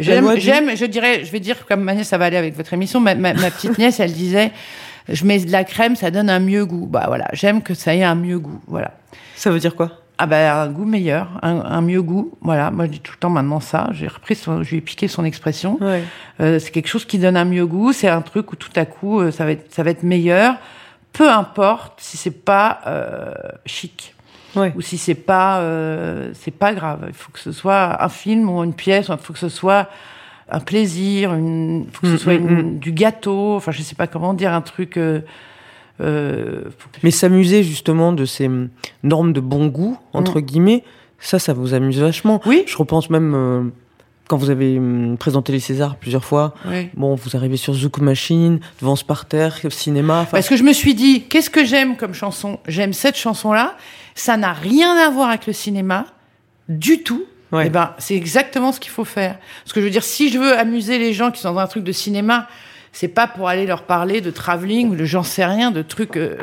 J'aime, 0.00 0.34
du- 0.34 0.40
je 0.76 0.84
dirais, 0.86 1.24
je 1.24 1.30
vais 1.30 1.40
dire 1.40 1.66
comme 1.66 1.82
ma 1.82 1.94
nièce, 1.94 2.08
ça 2.08 2.18
va 2.18 2.24
aller 2.24 2.36
avec 2.36 2.56
votre 2.56 2.72
émission. 2.72 2.98
Ma, 2.98 3.14
ma, 3.14 3.32
ma 3.34 3.50
petite 3.52 3.78
nièce, 3.78 4.00
elle 4.00 4.12
disait, 4.12 4.50
je 5.08 5.24
mets 5.24 5.38
de 5.38 5.52
la 5.52 5.62
crème, 5.62 5.94
ça 5.94 6.10
donne 6.10 6.28
un 6.30 6.40
mieux 6.40 6.66
goût. 6.66 6.86
Bah 6.86 7.04
voilà, 7.06 7.28
j'aime 7.32 7.62
que 7.62 7.74
ça 7.74 7.94
ait 7.94 8.02
un 8.02 8.16
mieux 8.16 8.40
goût. 8.40 8.60
Voilà. 8.66 8.92
Ça 9.36 9.50
veut 9.52 9.60
dire 9.60 9.76
quoi? 9.76 9.99
Ah 10.22 10.26
bah 10.26 10.62
un 10.62 10.68
goût 10.68 10.84
meilleur, 10.84 11.28
un, 11.42 11.60
un 11.60 11.80
mieux 11.80 12.02
goût. 12.02 12.32
Voilà, 12.42 12.70
moi 12.70 12.84
je 12.84 12.90
dis 12.90 13.00
tout 13.00 13.12
le 13.14 13.18
temps 13.18 13.30
maintenant 13.30 13.60
ça. 13.60 13.88
J'ai 13.92 14.06
repris, 14.06 14.34
son, 14.34 14.62
je 14.62 14.70
lui 14.70 14.76
ai 14.76 14.80
piqué 14.82 15.08
son 15.08 15.24
expression. 15.24 15.78
ouais. 15.80 16.02
Euh, 16.40 16.58
c'est 16.58 16.70
quelque 16.72 16.88
chose 16.88 17.06
qui 17.06 17.18
donne 17.18 17.36
un 17.38 17.44
mieux 17.46 17.64
goût. 17.66 17.92
C'est 17.94 18.08
un 18.08 18.20
truc 18.20 18.52
où 18.52 18.56
tout 18.56 18.68
à 18.76 18.84
coup 18.84 19.20
euh, 19.20 19.30
ça 19.30 19.44
va 19.46 19.52
être, 19.52 19.72
ça 19.72 19.82
va 19.82 19.90
être 19.90 20.02
meilleur. 20.02 20.56
Peu 21.14 21.30
importe 21.30 21.94
si 22.02 22.16
c'est 22.18 22.44
pas 22.44 22.80
euh, 22.86 23.32
chic 23.64 24.14
Ouais. 24.56 24.72
ou 24.76 24.80
si 24.80 24.98
c'est 24.98 25.14
pas 25.14 25.60
euh, 25.60 26.32
c'est 26.34 26.50
pas 26.50 26.74
grave. 26.74 27.04
Il 27.08 27.14
faut 27.14 27.30
que 27.32 27.38
ce 27.38 27.52
soit 27.52 28.02
un 28.04 28.08
film 28.08 28.50
ou 28.50 28.62
une 28.64 28.74
pièce. 28.74 29.06
Il 29.08 29.16
faut 29.16 29.32
que 29.32 29.38
ce 29.38 29.48
soit 29.48 29.88
un 30.50 30.58
plaisir. 30.60 31.30
Il 31.38 31.86
faut 31.92 32.00
que 32.02 32.08
ce 32.08 32.14
Mm, 32.14 32.18
soit 32.18 32.34
mm, 32.38 32.58
une- 32.58 32.78
du 32.80 32.92
gâteau. 32.92 33.54
Enfin, 33.56 33.70
je 33.72 33.80
sais 33.82 33.94
pas 33.94 34.06
comment 34.08 34.34
dire 34.34 34.52
un 34.52 34.60
truc. 34.60 34.98
Mais 37.02 37.10
s'amuser 37.10 37.62
justement 37.62 38.12
de 38.12 38.24
ces 38.24 38.46
hum, 38.46 38.68
normes 39.02 39.32
de 39.32 39.40
bon 39.40 39.66
goût, 39.66 39.98
entre 40.12 40.40
guillemets, 40.40 40.84
ça, 41.18 41.38
ça 41.38 41.52
vous 41.52 41.74
amuse 41.74 42.00
vachement. 42.00 42.40
Oui. 42.46 42.64
Je 42.66 42.76
repense 42.76 43.10
même 43.10 43.34
euh, 43.34 43.62
quand 44.28 44.36
vous 44.36 44.50
avez 44.50 44.78
hum, 44.78 45.16
présenté 45.18 45.52
les 45.52 45.60
Césars 45.60 45.96
plusieurs 45.96 46.24
fois. 46.24 46.54
Oui. 46.66 46.88
Bon, 46.94 47.14
vous 47.14 47.36
arrivez 47.36 47.56
sur 47.56 47.74
Zouk 47.74 47.98
Machine, 47.98 48.60
devant 48.80 48.96
ce 48.96 49.04
parterre, 49.04 49.58
cinéma. 49.70 50.20
enfin, 50.20 50.30
Parce 50.32 50.48
que 50.48 50.56
je 50.56 50.62
me 50.62 50.72
suis 50.72 50.94
dit, 50.94 51.24
qu'est-ce 51.24 51.50
que 51.50 51.64
j'aime 51.64 51.96
comme 51.96 52.14
chanson? 52.14 52.58
J'aime 52.66 52.92
cette 52.92 53.16
chanson-là. 53.16 53.76
Ça 54.14 54.36
n'a 54.36 54.52
rien 54.52 54.96
à 54.96 55.10
voir 55.10 55.28
avec 55.28 55.46
le 55.46 55.52
cinéma, 55.52 56.06
du 56.68 57.02
tout. 57.02 57.24
Ouais. 57.52 57.66
Eh 57.66 57.70
ben, 57.70 57.94
c'est 57.98 58.14
exactement 58.14 58.70
ce 58.70 58.78
qu'il 58.78 58.92
faut 58.92 59.04
faire. 59.04 59.38
Parce 59.64 59.72
que 59.72 59.80
je 59.80 59.86
veux 59.86 59.90
dire, 59.90 60.04
si 60.04 60.30
je 60.30 60.38
veux 60.38 60.56
amuser 60.56 60.98
les 60.98 61.12
gens 61.12 61.30
qui 61.32 61.40
sont 61.40 61.52
dans 61.52 61.58
un 61.58 61.66
truc 61.66 61.82
de 61.82 61.92
cinéma, 61.92 62.46
c'est 62.92 63.08
pas 63.08 63.26
pour 63.26 63.48
aller 63.48 63.66
leur 63.66 63.82
parler 63.82 64.20
de 64.20 64.30
travelling 64.30 64.90
ou 64.90 64.96
de 64.96 65.04
j'en 65.04 65.22
sais 65.22 65.44
rien, 65.44 65.70
de 65.70 65.82
trucs. 65.82 66.16
euh, 66.16 66.36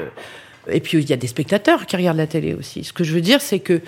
Et 0.69 0.79
puis 0.79 0.97
il 0.97 1.09
y 1.09 1.13
a 1.13 1.17
des 1.17 1.27
spectateurs 1.27 1.85
qui 1.85 1.95
regardent 1.95 2.17
la 2.17 2.27
télé 2.27 2.53
aussi. 2.53 2.83
Ce 2.83 2.93
que 2.93 3.03
je 3.03 3.13
veux 3.13 3.21
dire, 3.21 3.41
c'est 3.41 3.59
que 3.59 3.81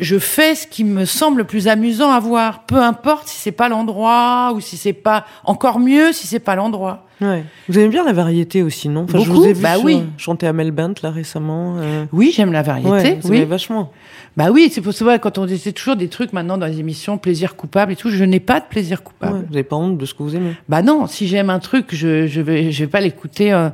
je 0.00 0.18
fais 0.18 0.54
ce 0.54 0.66
qui 0.66 0.84
me 0.84 1.04
semble 1.04 1.38
le 1.38 1.44
plus 1.44 1.68
amusant 1.68 2.10
à 2.10 2.18
voir, 2.20 2.64
peu 2.66 2.76
importe 2.82 3.28
si 3.28 3.38
c'est 3.40 3.52
pas 3.52 3.68
l'endroit 3.68 4.52
ou 4.54 4.60
si 4.60 4.76
c'est 4.76 4.92
pas 4.92 5.24
encore 5.44 5.78
mieux 5.78 6.12
si 6.12 6.26
c'est 6.26 6.38
pas 6.40 6.54
l'endroit. 6.56 7.06
Ouais. 7.20 7.44
Vous 7.68 7.78
aimez 7.78 7.88
bien 7.88 8.04
la 8.04 8.12
variété 8.12 8.62
aussi, 8.64 8.88
non? 8.88 9.06
Je 9.08 9.12
Beaucoup, 9.12 9.30
vous 9.30 9.44
ai 9.44 9.52
vu 9.52 9.62
bah 9.62 9.76
sur- 9.76 9.84
oui. 9.84 10.02
chanter 10.16 10.48
à 10.48 10.52
Melbent 10.52 10.94
là 11.04 11.10
récemment. 11.10 11.76
euh, 11.78 12.04
Oui, 12.12 12.32
j'aime 12.34 12.50
la 12.52 12.62
variété. 12.62 12.90
ouais, 12.90 13.18
vous 13.22 13.30
oui. 13.30 13.44
vachement. 13.44 13.92
Bah 14.36 14.46
oui, 14.50 14.70
c'est 14.72 14.80
pour 14.80 14.92
ça 14.92 15.18
quand 15.18 15.38
on 15.38 15.46
disait 15.46 15.70
toujours 15.72 15.94
des 15.94 16.08
trucs 16.08 16.32
maintenant 16.32 16.58
dans 16.58 16.66
les 16.66 16.80
émissions 16.80 17.18
plaisir 17.18 17.54
coupable 17.54 17.92
et 17.92 17.96
tout, 17.96 18.10
je 18.10 18.24
n'ai 18.24 18.40
pas 18.40 18.58
de 18.58 18.64
plaisir 18.68 19.04
coupable. 19.04 19.34
Ouais, 19.34 19.40
vous 19.46 19.52
n'avez 19.52 19.62
pas 19.62 19.76
honte 19.76 19.98
de 19.98 20.04
ce 20.06 20.14
que 20.14 20.22
vous 20.24 20.34
aimez? 20.34 20.54
Bah 20.68 20.82
non, 20.82 21.06
si 21.06 21.28
j'aime 21.28 21.50
un 21.50 21.60
truc, 21.60 21.88
je 21.94 22.26
je 22.26 22.40
vais 22.40 22.72
je 22.72 22.84
vais 22.84 22.90
pas 22.90 23.00
l'écouter 23.00 23.52
euh, 23.52 23.68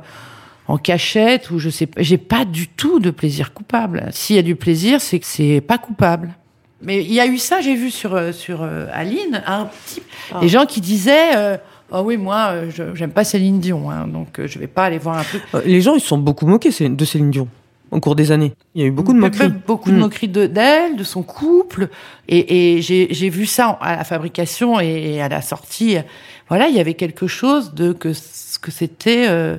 en 0.69 0.77
cachette 0.77 1.49
ou 1.51 1.57
je 1.59 1.69
sais 1.69 1.87
pas, 1.87 2.01
j'ai 2.03 2.17
pas 2.19 2.45
du 2.45 2.67
tout 2.67 2.99
de 2.99 3.09
plaisir 3.09 3.53
coupable. 3.53 4.07
S'il 4.11 4.35
y 4.35 4.39
a 4.39 4.43
du 4.43 4.55
plaisir, 4.55 5.01
c'est 5.01 5.19
que 5.19 5.25
c'est 5.25 5.61
pas 5.61 5.77
coupable. 5.79 6.29
Mais 6.81 7.03
il 7.03 7.11
y 7.11 7.19
a 7.19 7.25
eu 7.25 7.37
ça, 7.39 7.59
j'ai 7.59 7.75
vu 7.75 7.89
sur 7.91 8.13
euh, 8.15 8.31
sur 8.31 8.61
euh, 8.61 8.85
Aline, 8.93 9.41
un 9.47 9.65
petit 9.65 10.01
Ah. 10.31 10.39
des 10.39 10.47
gens 10.47 10.65
qui 10.65 10.79
disaient 10.79 11.35
euh, 11.35 11.57
Oh 11.91 12.01
oui, 12.05 12.17
moi, 12.17 12.49
euh, 12.51 12.69
je 12.69 12.93
j'aime 12.93 13.11
pas 13.11 13.23
Céline 13.23 13.59
Dion, 13.59 13.89
hein, 13.89 14.05
donc 14.07 14.39
je 14.45 14.59
vais 14.59 14.67
pas 14.67 14.83
aller 14.85 14.99
voir 14.99 15.17
un 15.17 15.23
truc. 15.23 15.41
Les 15.65 15.81
gens, 15.81 15.95
ils 15.95 15.99
se 16.01 16.07
sont 16.07 16.19
beaucoup 16.19 16.45
moqués 16.45 16.69
de 16.69 17.05
Céline 17.05 17.31
Dion 17.31 17.47
au 17.89 17.99
cours 17.99 18.15
des 18.15 18.31
années. 18.31 18.53
Il 18.75 18.81
y 18.81 18.85
a 18.85 18.87
eu 18.87 18.91
beaucoup 18.91 19.13
de 19.13 19.17
moqueries. 19.17 19.49
Beaucoup 19.65 19.89
de 19.89 19.95
Mm. 19.95 19.99
moqueries 19.99 20.27
de- 20.27 20.45
d'elle, 20.45 20.95
de 20.95 21.03
son 21.03 21.23
couple. 21.23 21.89
Et, 22.27 22.75
et 22.77 22.81
j'ai 22.83 23.29
vu 23.29 23.47
ça 23.47 23.79
à 23.81 23.95
la 23.95 24.03
fabrication 24.03 24.79
et, 24.79 25.15
et 25.15 25.21
à 25.23 25.29
la 25.29 25.41
sortie. 25.41 25.97
Voilà, 26.47 26.67
il 26.67 26.75
y 26.75 26.79
avait 26.79 26.93
quelque 26.93 27.25
chose 27.25 27.73
de 27.73 27.91
que, 27.91 28.09
que 28.61 28.69
c'était. 28.71 29.25
euh, 29.27 29.57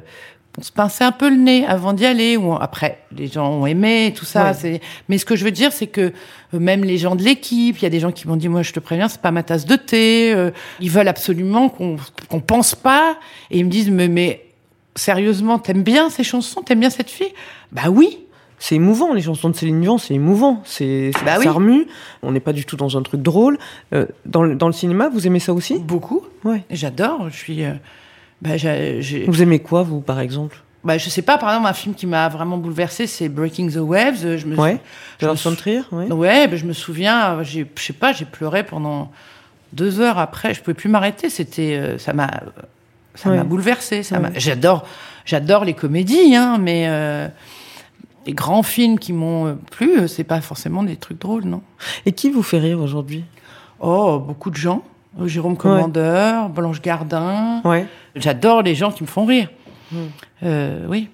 on 0.58 0.62
se 0.62 0.72
pinçait 0.72 1.04
un 1.04 1.12
peu 1.12 1.30
le 1.30 1.36
nez 1.36 1.64
avant 1.66 1.92
d'y 1.92 2.04
aller. 2.06 2.36
Ou 2.36 2.52
après, 2.54 2.98
les 3.16 3.28
gens 3.28 3.48
ont 3.50 3.66
aimé 3.66 4.12
tout 4.16 4.24
ça. 4.24 4.48
Ouais. 4.48 4.54
c'est 4.54 4.80
Mais 5.08 5.16
ce 5.18 5.24
que 5.24 5.36
je 5.36 5.44
veux 5.44 5.50
dire, 5.52 5.72
c'est 5.72 5.86
que 5.86 6.12
euh, 6.54 6.58
même 6.58 6.84
les 6.84 6.98
gens 6.98 7.14
de 7.16 7.22
l'équipe, 7.22 7.78
il 7.78 7.82
y 7.82 7.86
a 7.86 7.90
des 7.90 8.00
gens 8.00 8.12
qui 8.12 8.26
m'ont 8.28 8.36
dit, 8.36 8.48
moi, 8.48 8.62
je 8.62 8.72
te 8.72 8.80
préviens, 8.80 9.08
c'est 9.08 9.20
pas 9.22 9.30
ma 9.30 9.42
tasse 9.42 9.64
de 9.64 9.76
thé. 9.76 10.32
euh, 10.34 10.50
ils 10.80 10.90
veulent 10.90 11.08
absolument 11.08 11.68
qu'on 11.68 11.96
qu'on 12.28 12.40
pense 12.40 12.74
pas. 12.74 13.16
Et 13.50 13.58
ils 13.58 13.64
me 13.64 13.70
disent, 13.70 13.90
mais, 13.90 14.08
mais 14.08 14.44
sérieusement, 14.96 15.58
t'aimes 15.58 15.82
bien 15.84 16.10
ces 16.10 16.24
chansons 16.24 16.62
T'aimes 16.62 16.80
bien 16.80 16.90
cette 16.90 17.10
fille? 17.10 17.32
Bah 17.72 17.88
oui. 17.90 18.18
C'est 18.62 18.74
émouvant, 18.74 19.14
les 19.14 19.22
chansons 19.22 19.48
de 19.48 19.56
Céline 19.56 19.80
Dion, 19.80 19.96
c'est 19.96 20.12
émouvant. 20.12 20.60
C'est 20.66 21.12
Bah 21.24 21.36
oui. 21.38 21.44
ça 21.44 21.52
remue. 21.52 21.86
On 22.22 22.30
n'est 22.32 22.40
pas 22.40 22.52
du 22.52 22.66
tout 22.66 22.76
dans 22.76 22.98
un 22.98 23.02
truc 23.02 23.22
drôle. 23.22 23.56
Euh, 23.94 24.04
dans, 24.26 24.42
le, 24.42 24.54
dans 24.54 24.66
le 24.66 24.74
cinéma, 24.74 25.08
vous 25.08 25.26
aimez 25.26 25.38
ça 25.40 25.54
aussi? 25.54 25.78
Beaucoup. 25.78 26.26
Ouais. 26.44 26.62
J'adore. 26.70 27.30
Je 27.30 27.36
suis. 27.36 27.64
euh, 27.64 27.72
bah, 28.42 28.50
Vous 29.26 29.42
aimez 29.42 29.58
quoi, 29.60 29.82
vous, 29.82 30.00
par 30.00 30.20
exemple? 30.20 30.58
Bah, 30.82 30.96
je 30.96 31.10
sais 31.10 31.22
pas. 31.22 31.36
Par 31.36 31.50
exemple, 31.50 31.68
un 31.68 31.72
film 31.74 31.94
qui 31.94 32.06
m'a 32.06 32.28
vraiment 32.28 32.56
bouleversé, 32.56 33.06
c'est 33.06 33.28
Breaking 33.28 33.68
the 33.68 33.76
Waves. 33.76 34.36
Je 34.38 34.46
me. 34.46 34.56
Ouais. 34.56 34.80
je 35.20 35.26
me 35.26 35.36
sou- 35.36 35.54
Trier 35.54 35.82
ouais. 35.92 36.10
Ouais, 36.10 36.48
bah, 36.48 36.56
je 36.56 36.64
me 36.64 36.72
souviens. 36.72 37.34
euh, 37.40 37.44
je 37.44 37.60
sais 37.76 37.92
pas. 37.92 38.12
J'ai 38.12 38.24
pleuré 38.24 38.64
pendant 38.64 39.10
deux 39.74 40.00
heures 40.00 40.18
après. 40.18 40.54
Je 40.54 40.60
pouvais 40.62 40.74
plus 40.74 40.88
m'arrêter. 40.88 41.28
C'était. 41.28 41.76
euh, 41.76 41.98
ça 41.98 42.12
m'a. 42.14 42.30
Ça 43.14 43.28
Ouais. 43.28 43.36
m'a 43.36 43.44
bouleversé. 43.44 44.02
Ça 44.02 44.18
Ouais. 44.20 44.30
J'adore. 44.36 44.86
J'adore 45.26 45.64
les 45.66 45.74
comédies, 45.74 46.34
hein, 46.34 46.56
mais. 46.58 46.84
euh, 46.88 47.28
les 48.26 48.34
grands 48.34 48.62
films 48.62 48.98
qui 48.98 49.12
m'ont 49.14 49.58
plu, 49.70 50.06
c'est 50.06 50.24
pas 50.24 50.40
forcément 50.42 50.82
des 50.82 50.96
trucs 50.96 51.18
drôles, 51.18 51.44
non. 51.44 51.62
Et 52.04 52.12
qui 52.12 52.30
vous 52.30 52.42
fait 52.42 52.58
rire 52.58 52.78
aujourd'hui? 52.80 53.24
Oh, 53.80 54.18
beaucoup 54.18 54.50
de 54.50 54.56
gens. 54.56 54.82
Euh, 55.18 55.26
Jérôme 55.26 55.56
Commandeur, 55.56 56.48
Blanche 56.50 56.80
Gardin. 56.82 57.60
Ouais. 57.64 57.86
J'adore 58.14 58.62
les 58.62 58.74
gens 58.74 58.92
qui 58.92 59.02
me 59.02 59.08
font 59.08 59.24
rire. 59.24 59.48
Mm. 59.90 59.96
Euh, 60.44 60.86
oui. 60.88 61.08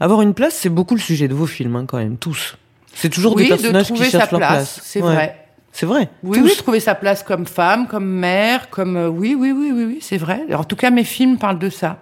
Avoir 0.00 0.22
une 0.22 0.34
place, 0.34 0.54
c'est 0.54 0.68
beaucoup 0.70 0.94
le 0.94 1.00
sujet 1.00 1.28
de 1.28 1.34
vos 1.34 1.46
films, 1.46 1.76
hein, 1.76 1.84
quand 1.86 1.98
même, 1.98 2.16
tous. 2.16 2.56
C'est 2.94 3.10
toujours 3.10 3.36
oui, 3.36 3.42
des 3.44 3.48
personnages 3.50 3.82
de 3.88 3.88
trouver 3.94 4.06
qui 4.06 4.10
sa 4.12 4.18
cherchent 4.20 4.30
leur 4.32 4.40
place, 4.40 4.50
place. 4.74 4.80
c'est 4.82 5.02
Ouais. 5.02 5.12
vrai. 5.14 5.40
C'est 5.72 5.86
vrai. 5.86 6.08
Oui, 6.22 6.38
Tous. 6.38 6.44
oui, 6.44 6.56
trouver 6.56 6.78
sa 6.80 6.94
place 6.94 7.24
comme 7.24 7.46
femme, 7.46 7.88
comme 7.88 8.06
mère, 8.06 8.70
comme 8.70 8.96
euh, 8.96 9.08
oui, 9.08 9.36
oui, 9.36 9.50
oui, 9.50 9.72
oui, 9.74 9.84
oui, 9.84 9.98
c'est 10.00 10.18
vrai. 10.18 10.42
Alors, 10.48 10.60
en 10.60 10.64
tout 10.64 10.76
cas, 10.76 10.90
mes 10.90 11.02
films 11.02 11.36
parlent 11.36 11.58
de 11.58 11.68
ça. 11.68 11.98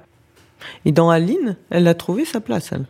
Et 0.85 0.93
dans 0.93 1.09
Aline, 1.09 1.57
elle 1.71 1.89
a 1.89 1.95
trouvé 1.95 2.27
sa 2.27 2.41
place, 2.41 2.71
elle. 2.73 2.85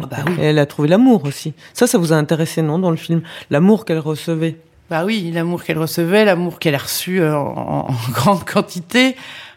Ah 0.00 0.06
bah 0.06 0.18
oui. 0.28 0.34
Et 0.40 0.44
elle 0.44 0.60
a 0.60 0.66
trouvé 0.66 0.86
l'amour 0.88 1.24
aussi. 1.24 1.52
Ça, 1.74 1.88
ça 1.88 1.98
vous 1.98 2.12
a 2.12 2.16
intéressé, 2.16 2.62
non, 2.62 2.78
dans 2.78 2.92
le 2.92 2.96
film? 2.96 3.22
L'amour 3.50 3.84
qu'elle 3.84 3.98
recevait? 3.98 4.56
Bah 4.90 5.04
oui, 5.04 5.30
l'amour 5.32 5.62
qu'elle 5.62 5.78
recevait, 5.78 6.24
l'amour 6.24 6.58
qu'elle 6.58 6.74
a 6.74 6.78
reçu 6.78 7.20
euh, 7.20 7.36
en, 7.36 7.86
en 7.90 7.94
grande 8.12 8.44
quantité 8.44 9.14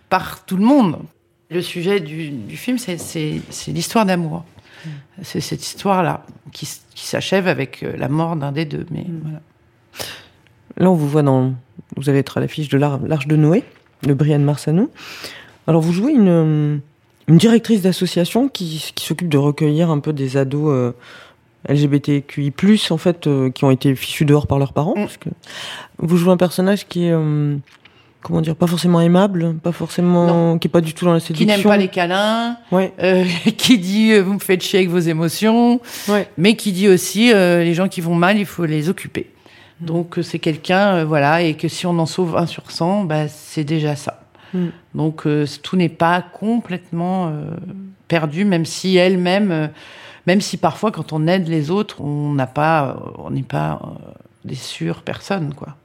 par 0.09 0.45
tout 0.45 0.57
le 0.57 0.63
monde. 0.63 0.99
Le 1.49 1.61
sujet 1.61 1.99
du, 1.99 2.29
du 2.29 2.55
film, 2.55 2.77
c'est- 2.77 3.41
l'histoire 3.67 4.05
d'amour. 4.05 4.43
C'est 5.21 5.39
cette 5.41 5.65
histoire-là 5.65 6.25
qui, 6.51 6.67
s'achève 6.95 7.47
avec 7.47 7.83
euh, 7.83 7.95
la 7.97 8.09
mort 8.09 8.35
d'un 8.35 8.51
des 8.51 8.65
deux. 8.65 8.85
Mais 8.91 9.05
voilà. 9.23 9.41
Là, 10.77 10.91
on 10.91 10.95
vous 10.95 11.07
voit 11.07 11.21
dans. 11.23 11.53
Vous 11.95 12.09
allez 12.09 12.19
être 12.19 12.37
à 12.37 12.41
l'affiche 12.41 12.69
de 12.69 12.77
l'Ar- 12.77 12.99
l'Arche 13.05 13.27
de 13.27 13.35
Noé, 13.35 13.63
de 14.03 14.13
Brian 14.13 14.39
Marsanou. 14.39 14.89
Alors, 15.67 15.81
vous 15.81 15.93
jouez 15.93 16.11
une, 16.13 16.81
une 17.27 17.37
directrice 17.37 17.81
d'association 17.81 18.49
qui, 18.49 18.91
qui 18.95 19.05
s'occupe 19.05 19.29
de 19.29 19.37
recueillir 19.37 19.89
un 19.89 19.99
peu 19.99 20.11
des 20.13 20.35
ados 20.37 20.69
euh, 20.73 20.91
LGBTQI, 21.69 22.51
en 22.89 22.97
fait, 22.97 23.27
euh, 23.27 23.49
qui 23.49 23.65
ont 23.65 23.71
été 23.71 23.95
fichus 23.95 24.25
dehors 24.25 24.47
par 24.47 24.59
leurs 24.59 24.73
parents. 24.73 24.93
Mm. 24.95 25.01
Parce 25.01 25.17
que 25.17 25.29
vous 25.99 26.17
jouez 26.17 26.31
un 26.31 26.37
personnage 26.37 26.87
qui 26.87 27.05
est. 27.07 27.11
euh, 27.11 27.55
comment 28.21 28.41
dire 28.41 28.55
Pas 28.55 28.67
forcément 28.67 29.01
aimable, 29.01 29.55
pas 29.61 29.71
forcément. 29.71 30.57
qui 30.57 30.67
est 30.67 30.71
pas 30.71 30.81
du 30.81 30.93
tout 30.93 31.05
dans 31.05 31.13
la 31.13 31.19
Qui 31.19 31.27
séduction. 31.27 31.47
n'aime 31.57 31.63
pas 31.63 31.77
les 31.77 31.87
câlins, 31.89 32.57
Ouais, 32.71 32.93
euh, 33.01 33.23
qui 33.57 33.77
dit 33.77 34.17
vous 34.19 34.33
me 34.33 34.39
faites 34.39 34.61
chier 34.63 34.79
avec 34.79 34.89
vos 34.89 34.99
émotions, 34.99 35.79
ouais. 36.07 36.27
mais 36.37 36.55
qui 36.55 36.71
dit 36.71 36.87
aussi 36.87 37.33
les 37.33 37.73
gens 37.73 37.87
qui 37.87 38.01
vont 38.01 38.15
mal, 38.15 38.37
il 38.37 38.45
faut 38.45 38.65
les 38.65 38.89
occuper. 38.89 39.29
Donc 39.81 40.17
euh, 40.17 40.21
c'est 40.21 40.39
quelqu'un, 40.39 41.03
voilà, 41.03 41.41
et 41.41 41.55
que 41.55 41.67
si 41.67 41.85
on 41.85 41.97
en 41.99 42.05
sauve 42.05 42.37
un 42.37 42.45
sur 42.45 42.71
100, 42.71 43.03
bah, 43.03 43.27
c'est 43.27 43.65
déjà 43.65 43.95
ça. 43.97 44.21
Mm. 44.53 44.67
Donc 44.95 45.23
tout 45.63 45.75
n'est 45.75 45.89
pas 45.89 46.21
complètement 46.21 47.33
perdu, 48.07 48.45
même 48.45 48.65
si 48.65 48.95
elle-même, 48.97 49.69
même 50.27 50.41
si 50.41 50.57
parfois 50.57 50.91
quand 50.91 51.13
on 51.13 51.27
aide 51.27 51.47
les 51.47 51.69
autres, 51.71 52.01
on 52.01 52.33
n'a 52.33 52.47
pas, 52.47 52.97
on 53.17 53.29
n'est 53.31 53.43
pas 53.43 53.79
euh, 53.83 54.11
des 54.45 54.55
sûres 54.55 55.01
personnes, 55.03 55.53
quoi. 55.53 55.75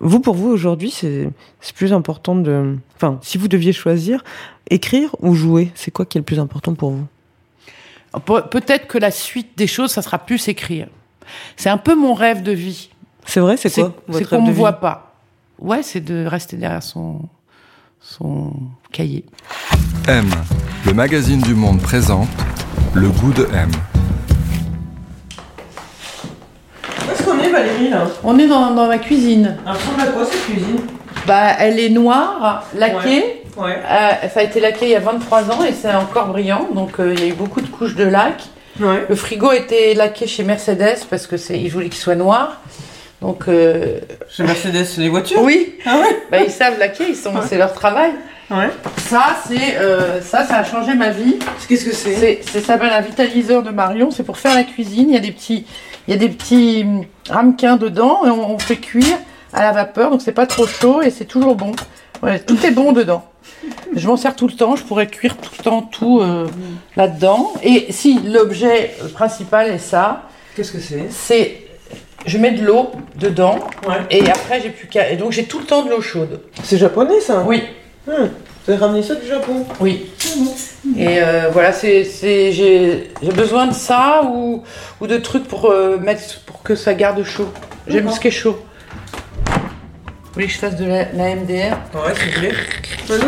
Vous, 0.00 0.20
pour 0.20 0.34
vous, 0.34 0.48
aujourd'hui, 0.48 0.90
c'est 0.90 1.28
c'est 1.60 1.74
plus 1.74 1.92
important 1.92 2.34
de. 2.36 2.76
Enfin, 2.96 3.18
si 3.22 3.36
vous 3.36 3.48
deviez 3.48 3.72
choisir, 3.72 4.24
écrire 4.70 5.14
ou 5.20 5.34
jouer, 5.34 5.72
c'est 5.74 5.90
quoi 5.90 6.06
qui 6.06 6.18
est 6.18 6.20
le 6.20 6.24
plus 6.24 6.38
important 6.38 6.74
pour 6.74 6.90
vous? 6.90 7.06
Pe- 8.24 8.48
Peut-être 8.48 8.86
que 8.86 8.96
la 8.98 9.10
suite 9.10 9.58
des 9.58 9.66
choses, 9.66 9.90
ça 9.90 10.02
sera 10.02 10.18
plus 10.18 10.48
écrire. 10.48 10.88
C'est 11.56 11.68
un 11.68 11.76
peu 11.78 11.94
mon 11.94 12.14
rêve 12.14 12.42
de 12.42 12.52
vie. 12.52 12.90
C'est 13.26 13.40
vrai, 13.40 13.56
c'est 13.56 13.70
quoi 13.70 13.94
votre 14.06 14.18
c'est 14.20 14.24
qu'on 14.36 14.44
vie? 14.46 14.52
voit 14.52 14.74
pas. 14.74 15.14
Ouais, 15.58 15.82
c'est 15.82 16.00
de 16.00 16.24
rester 16.26 16.56
derrière 16.56 16.82
son 16.82 17.20
son 18.00 18.52
cahier. 18.92 19.24
M, 20.06 20.30
le 20.86 20.94
magazine 20.94 21.40
du 21.40 21.54
monde 21.54 21.80
présente 21.82 22.28
Le 22.98 23.08
goût 23.10 23.30
de 23.30 23.46
M. 23.54 23.70
Où 27.06 27.12
est-ce 27.12 27.22
qu'on 27.24 27.38
est, 27.40 27.50
Valérie, 27.50 27.90
là 27.90 28.06
On 28.24 28.38
est 28.38 28.46
dans, 28.46 28.70
dans 28.70 28.86
ma 28.86 28.96
cuisine. 28.96 29.54
Elle 29.66 29.72
ressemble 29.72 30.00
à 30.00 30.06
quoi, 30.06 30.24
cette 30.24 30.42
cuisine 30.44 30.78
Bah, 31.26 31.56
elle 31.58 31.78
est 31.78 31.90
noire, 31.90 32.64
laquée. 32.74 33.42
Ouais. 33.58 33.76
Euh, 33.84 34.28
ça 34.32 34.40
a 34.40 34.42
été 34.44 34.60
laqué 34.60 34.86
il 34.86 34.92
y 34.92 34.94
a 34.94 35.00
23 35.00 35.50
ans 35.50 35.62
et 35.62 35.72
c'est 35.74 35.94
encore 35.94 36.28
brillant. 36.28 36.68
Donc, 36.74 36.98
euh, 36.98 37.12
il 37.14 37.20
y 37.20 37.24
a 37.24 37.26
eu 37.26 37.34
beaucoup 37.34 37.60
de 37.60 37.68
couches 37.68 37.96
de 37.96 38.04
lac. 38.04 38.42
Ouais. 38.80 39.04
Le 39.06 39.14
frigo 39.14 39.52
était 39.52 39.92
laqué 39.92 40.26
chez 40.26 40.42
Mercedes 40.42 41.00
parce 41.10 41.26
que 41.26 41.36
c'est, 41.36 41.60
ils 41.60 41.68
voulaient 41.68 41.90
qu'il 41.90 42.00
soit 42.00 42.14
noir. 42.14 42.62
Donc, 43.20 43.44
euh, 43.48 43.98
Chez 44.30 44.42
Mercedes, 44.42 44.86
les 44.96 45.10
voitures 45.10 45.42
oui, 45.42 45.74
Ah 45.84 45.98
ouais 45.98 46.22
bah, 46.30 46.38
ils 46.42 46.50
savent 46.50 46.78
laquer, 46.78 47.04
ils 47.10 47.16
sont, 47.16 47.34
c'est 47.46 47.58
leur 47.58 47.74
travail. 47.74 48.12
Ouais. 48.50 48.70
Ça, 49.08 49.36
c'est, 49.46 49.76
euh, 49.76 50.20
ça, 50.22 50.44
ça 50.44 50.58
a 50.58 50.64
changé 50.64 50.94
ma 50.94 51.10
vie. 51.10 51.36
Qu'est-ce 51.68 51.84
que 51.84 51.92
c'est? 51.94 52.40
Ça 52.42 52.60
s'appelle 52.60 52.92
un 52.92 53.00
vitaliseur 53.00 53.62
de 53.62 53.70
Marion. 53.70 54.10
C'est 54.10 54.22
pour 54.22 54.38
faire 54.38 54.54
la 54.54 54.62
cuisine. 54.62 55.08
Il 55.08 55.14
y 55.14 55.18
a 55.18 55.20
des 55.20 55.32
petits, 55.32 55.66
il 56.06 56.12
y 56.12 56.14
a 56.14 56.16
des 56.20 56.28
petits 56.28 56.82
hum, 56.84 57.04
ramequins 57.28 57.76
dedans 57.76 58.20
et 58.24 58.30
on, 58.30 58.50
on 58.54 58.58
fait 58.58 58.76
cuire 58.76 59.16
à 59.52 59.62
la 59.62 59.72
vapeur. 59.72 60.10
Donc 60.10 60.22
c'est 60.22 60.32
pas 60.32 60.46
trop 60.46 60.66
chaud 60.66 61.02
et 61.02 61.10
c'est 61.10 61.24
toujours 61.24 61.56
bon. 61.56 61.72
Ouais, 62.22 62.38
tout 62.38 62.64
est 62.64 62.70
bon 62.70 62.92
dedans. 62.92 63.24
Je 63.94 64.06
m'en 64.06 64.16
sers 64.16 64.36
tout 64.36 64.46
le 64.46 64.54
temps. 64.54 64.76
Je 64.76 64.84
pourrais 64.84 65.08
cuire 65.08 65.36
tout 65.36 65.50
le 65.58 65.64
temps 65.64 65.82
tout 65.82 66.20
euh, 66.20 66.46
là-dedans. 66.96 67.52
Et 67.64 67.86
si 67.90 68.20
l'objet 68.20 68.94
principal 69.14 69.68
est 69.70 69.78
ça, 69.78 70.22
Qu'est-ce 70.54 70.72
que 70.72 70.80
c'est? 70.80 71.06
c'est 71.10 71.62
je 72.26 72.38
mets 72.38 72.52
de 72.52 72.64
l'eau 72.64 72.90
dedans 73.16 73.58
Ouais. 73.88 73.96
et 74.10 74.28
après 74.30 74.60
j'ai 74.60 74.70
plus 74.70 74.88
qu'à 74.88 75.10
et 75.10 75.16
donc 75.16 75.30
j'ai 75.32 75.44
tout 75.44 75.58
le 75.60 75.64
temps 75.64 75.82
de 75.82 75.90
l'eau 75.90 76.00
chaude. 76.00 76.40
C'est 76.64 76.78
japonais, 76.78 77.20
ça? 77.20 77.44
Oui, 77.46 77.62
Hum. 78.08 78.30
Vous 78.66 78.72
avez 78.72 78.80
ramené 78.80 79.02
ça 79.02 79.14
du 79.14 79.26
Japon? 79.26 79.64
Oui. 79.80 80.10
Et 80.96 81.22
euh, 81.22 81.50
voilà, 81.52 81.72
c'est, 81.72 82.04
c'est, 82.04 82.50
j'ai, 82.50 83.12
besoin 83.34 83.68
de 83.68 83.74
ça 83.74 84.22
ou, 84.24 84.64
ou 85.00 85.06
de 85.06 85.18
trucs 85.18 85.46
pour 85.46 85.70
euh, 85.70 85.98
mettre 85.98 86.40
pour 86.46 86.62
que 86.62 86.74
ça 86.74 86.94
garde 86.94 87.22
chaud. 87.22 87.52
J'aime 87.86 88.10
ce 88.10 88.18
qui 88.18 88.28
est 88.28 88.32
chaud. 88.32 88.58
Vous 89.46 90.32
voulez 90.34 90.46
que 90.46 90.52
je 90.52 90.58
fasse 90.58 90.76
de 90.76 90.84
la, 90.84 91.12
la 91.12 91.36
MDR 91.36 91.76
Ouais, 91.94 92.12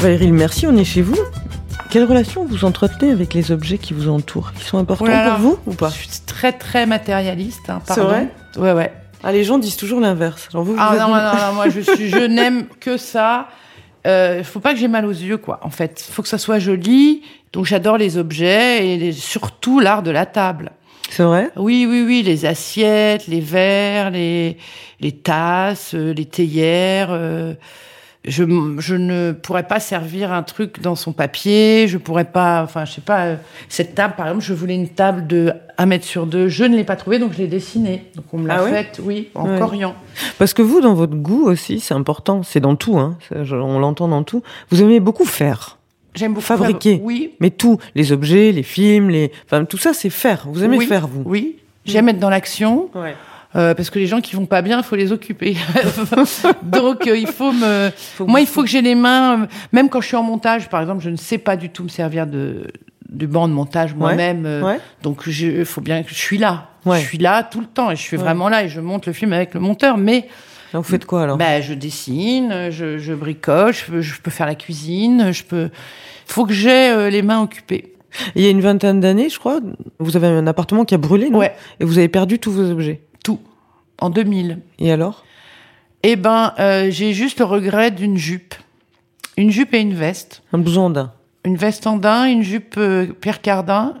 Valérie, 0.00 0.32
merci, 0.32 0.66
on 0.66 0.76
est 0.76 0.84
chez 0.84 1.02
vous. 1.02 1.16
Quelle 1.90 2.04
relation 2.04 2.44
vous 2.44 2.64
entretenez 2.64 3.10
avec 3.10 3.34
les 3.34 3.50
objets 3.52 3.78
qui 3.78 3.92
vous 3.94 4.08
entourent 4.08 4.52
Ils 4.56 4.62
sont 4.62 4.78
importants 4.78 5.04
Oh 5.06 5.10
là 5.10 5.24
là. 5.24 5.30
pour 5.32 5.40
vous 5.40 5.58
ou 5.66 5.74
pas? 5.74 5.88
Je 5.90 5.94
suis 5.96 6.08
très 6.26 6.52
très 6.52 6.86
matérialiste. 6.86 7.68
Hein, 7.68 7.82
C'est 7.84 8.00
vrai? 8.00 8.28
Ouais, 8.56 8.72
ouais. 8.72 8.92
Ah, 9.22 9.32
les 9.32 9.44
gens 9.44 9.58
disent 9.58 9.76
toujours 9.76 10.00
l'inverse. 10.00 10.48
Vous, 10.52 10.74
Ah 10.78 10.94
non, 10.98 11.08
non, 11.08 11.14
non, 11.48 11.54
moi 11.54 11.68
je 11.68 11.80
suis, 11.80 12.08
je 12.08 12.24
n'aime 12.26 12.66
que 12.80 12.96
ça. 12.96 13.48
Euh, 14.06 14.42
faut 14.42 14.60
pas 14.60 14.72
que 14.72 14.78
j'ai 14.78 14.88
mal 14.88 15.04
aux 15.04 15.10
yeux, 15.10 15.36
quoi. 15.36 15.60
En 15.62 15.70
fait, 15.70 16.00
faut 16.10 16.22
que 16.22 16.28
ça 16.28 16.38
soit 16.38 16.58
joli. 16.58 17.22
Donc 17.52 17.66
j'adore 17.66 17.98
les 17.98 18.16
objets 18.16 18.86
et 18.88 18.96
les- 18.96 19.12
surtout 19.12 19.80
l'art 19.80 20.02
de 20.02 20.10
la 20.10 20.24
table. 20.24 20.70
C'est 21.10 21.24
vrai? 21.24 21.50
Oui, 21.56 21.86
oui, 21.90 22.04
oui, 22.06 22.22
les 22.22 22.46
assiettes, 22.46 23.26
les 23.26 23.40
verres, 23.40 24.10
les, 24.10 24.56
les 25.00 25.12
tasses, 25.12 25.94
euh, 25.94 26.14
les 26.14 26.24
théières. 26.24 27.08
euh, 27.10 27.52
je, 28.26 28.44
je 28.78 28.94
ne 28.94 29.32
pourrais 29.32 29.62
pas 29.66 29.80
servir 29.80 30.32
un 30.32 30.42
truc 30.42 30.80
dans 30.82 30.94
son 30.94 31.12
papier. 31.12 31.86
Je 31.88 31.96
pourrais 31.98 32.24
pas, 32.26 32.62
enfin, 32.62 32.84
je 32.84 32.92
sais 32.92 33.00
pas. 33.00 33.20
euh, 33.26 33.36
cette 33.68 33.94
table, 33.94 34.14
par 34.16 34.26
exemple, 34.28 34.44
je 34.44 34.52
voulais 34.52 34.74
une 34.74 34.88
table 34.88 35.26
de 35.26 35.52
1 35.78 35.86
mètre 35.86 36.04
sur 36.04 36.26
2. 36.26 36.48
Je 36.48 36.64
ne 36.64 36.76
l'ai 36.76 36.84
pas 36.84 36.96
trouvée, 36.96 37.18
donc 37.18 37.32
je 37.32 37.38
l'ai 37.38 37.46
dessinée. 37.46 38.04
Donc 38.16 38.26
on 38.32 38.38
me 38.38 38.46
l'a 38.48 38.62
Ah 38.62 38.68
faite, 38.68 39.00
oui, 39.02 39.28
en 39.34 39.56
corian. 39.58 39.94
Parce 40.38 40.52
que 40.52 40.60
vous, 40.62 40.80
dans 40.80 40.94
votre 40.94 41.14
goût 41.16 41.44
aussi, 41.46 41.80
c'est 41.80 41.94
important. 41.94 42.42
C'est 42.42 42.60
dans 42.60 42.76
tout, 42.76 42.98
hein. 42.98 43.16
On 43.52 43.78
l'entend 43.78 44.08
dans 44.08 44.22
tout. 44.22 44.42
Vous 44.70 44.82
aimez 44.82 45.00
beaucoup 45.00 45.24
faire. 45.24 45.78
J'aime 46.14 46.34
beaucoup 46.34 46.44
Fabriquer. 46.44 46.96
faire- 46.96 47.04
Oui, 47.04 47.32
Mais 47.40 47.50
tout, 47.50 47.78
les 47.94 48.12
objets, 48.12 48.50
les 48.52 48.64
films, 48.64 49.10
les, 49.10 49.30
enfin, 49.46 49.64
tout 49.64 49.78
ça, 49.78 49.92
c'est 49.94 50.10
faire. 50.10 50.46
Vous 50.52 50.62
aimez 50.64 50.76
Oui. 50.78 50.86
faire, 50.86 51.06
vous. 51.06 51.22
oui. 51.24 51.56
J'aime 51.86 52.10
être 52.10 52.18
dans 52.18 52.28
l'action. 52.30 52.90
Ouais. 52.94 53.14
Euh, 53.56 53.74
parce 53.74 53.90
que 53.90 53.98
les 53.98 54.06
gens 54.06 54.20
qui 54.20 54.36
vont 54.36 54.46
pas 54.46 54.62
bien, 54.62 54.78
il 54.78 54.84
faut 54.84 54.96
les 54.96 55.12
occuper. 55.12 55.56
Donc 56.62 57.06
euh, 57.06 57.16
il 57.16 57.26
faut 57.26 57.52
me, 57.52 57.90
Faut 57.96 58.26
moi 58.26 58.40
il 58.40 58.46
faut 58.46 58.62
que 58.62 58.68
j'ai 58.68 58.82
les 58.82 58.94
mains, 58.94 59.42
euh, 59.42 59.46
même 59.72 59.88
quand 59.88 60.00
je 60.00 60.06
suis 60.08 60.16
en 60.16 60.22
montage, 60.22 60.68
par 60.68 60.80
exemple, 60.80 61.02
je 61.02 61.10
ne 61.10 61.16
sais 61.16 61.38
pas 61.38 61.56
du 61.56 61.70
tout 61.70 61.82
me 61.82 61.88
servir 61.88 62.26
de 62.26 62.68
du 63.08 63.26
banc 63.26 63.48
de 63.48 63.52
montage 63.52 63.94
moi-même. 63.94 64.44
Ouais. 64.62 64.78
Donc 65.02 65.22
il 65.26 65.64
faut 65.64 65.80
bien 65.80 66.02
que 66.04 66.10
je 66.10 66.14
suis 66.14 66.38
là. 66.38 66.68
Ouais. 66.86 67.00
Je 67.00 67.06
suis 67.06 67.18
là 67.18 67.42
tout 67.42 67.60
le 67.60 67.66
temps 67.66 67.90
et 67.90 67.96
je 67.96 68.02
suis 68.02 68.16
vraiment 68.16 68.48
là 68.48 68.64
et 68.64 68.68
je 68.68 68.80
monte 68.80 69.06
le 69.06 69.12
film 69.12 69.32
avec 69.32 69.52
le 69.52 69.60
monteur. 69.60 69.96
Mais 69.98 70.28
Alors, 70.72 70.84
vous 70.84 70.88
faites 70.88 71.04
quoi, 71.04 71.24
alors? 71.24 71.36
bah, 71.36 71.60
je 71.60 71.74
dessine, 71.74 72.70
je, 72.70 72.98
je 72.98 73.12
bricole, 73.12 73.74
je 73.74 73.84
peux, 73.84 74.00
je 74.00 74.20
peux 74.20 74.30
faire 74.30 74.46
la 74.46 74.54
cuisine, 74.54 75.32
je 75.32 75.42
peux. 75.42 75.70
Faut 76.26 76.46
que 76.46 76.52
j'ai 76.52 76.90
euh, 76.90 77.10
les 77.10 77.22
mains 77.22 77.42
occupées. 77.42 77.94
Il 78.36 78.42
y 78.42 78.46
a 78.46 78.50
une 78.50 78.60
vingtaine 78.60 79.00
d'années, 79.00 79.28
je 79.28 79.38
crois, 79.38 79.60
vous 79.98 80.16
avez 80.16 80.28
un 80.28 80.46
appartement 80.46 80.84
qui 80.84 80.94
a 80.94 80.98
brûlé, 80.98 81.30
non? 81.30 81.38
Ouais, 81.40 81.54
Et 81.80 81.84
vous 81.84 81.98
avez 81.98 82.08
perdu 82.08 82.38
tous 82.38 82.52
vos 82.52 82.70
objets. 82.70 83.00
En 84.00 84.10
2000. 84.10 84.58
Et 84.78 84.90
alors? 84.92 85.24
Eh 86.02 86.16
ben, 86.16 86.54
euh, 86.58 86.90
j'ai 86.90 87.12
juste 87.12 87.38
le 87.40 87.44
regret 87.44 87.90
d'une 87.90 88.16
jupe, 88.16 88.54
une 89.36 89.50
jupe 89.50 89.74
et 89.74 89.80
une 89.80 89.94
veste. 89.94 90.42
Un 90.52 90.58
blouson 90.58 90.82
andin. 90.82 91.12
une 91.44 91.56
veste 91.56 91.86
en 91.86 91.96
daim, 91.96 92.26
une 92.26 92.42
jupe 92.42 92.74
euh, 92.78 93.06
Pierre 93.20 93.40
Cardin, 93.42 93.94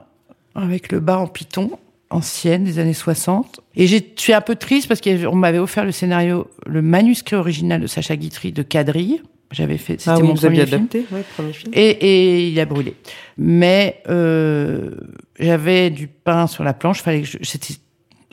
avec 0.54 0.92
le 0.92 1.00
bas 1.00 1.18
en 1.18 1.26
python, 1.26 1.70
ancienne, 2.10 2.64
des 2.64 2.78
années 2.78 2.92
60. 2.94 3.60
Et 3.76 3.86
j'ai- 3.86 4.12
je 4.16 4.20
suis 4.22 4.32
un 4.32 4.40
peu 4.40 4.56
triste 4.56 4.88
parce 4.88 5.00
qu'on 5.00 5.34
m'avait 5.36 5.58
offert 5.58 5.84
le 5.84 5.92
scénario, 5.92 6.48
le 6.66 6.82
manuscrit 6.82 7.36
original 7.36 7.80
de 7.80 7.86
Sacha 7.86 8.16
Guitry 8.16 8.52
de 8.52 8.62
Quadrille. 8.62 9.22
J'avais 9.52 9.78
fait, 9.78 9.98
c'était 9.98 10.10
Ah 10.10 10.16
oui, 10.18 10.28
mon 10.28 10.34
vous 10.34 10.40
premier 10.40 10.64
film. 10.66 10.74
adapté, 10.82 11.06
ouais, 11.12 11.24
premier 11.36 11.52
film. 11.52 11.72
Et, 11.74 11.90
et 11.90 12.48
il 12.48 12.60
a 12.60 12.64
brûlé. 12.66 12.94
Mais 13.36 14.02
euh, 14.08 14.90
j'avais 15.38 15.90
du 15.90 16.06
pain 16.08 16.46
sur 16.46 16.62
la 16.62 16.72
planche. 16.72 17.02
Fallait 17.02 17.22
que 17.22 17.28
c'était 17.42 17.74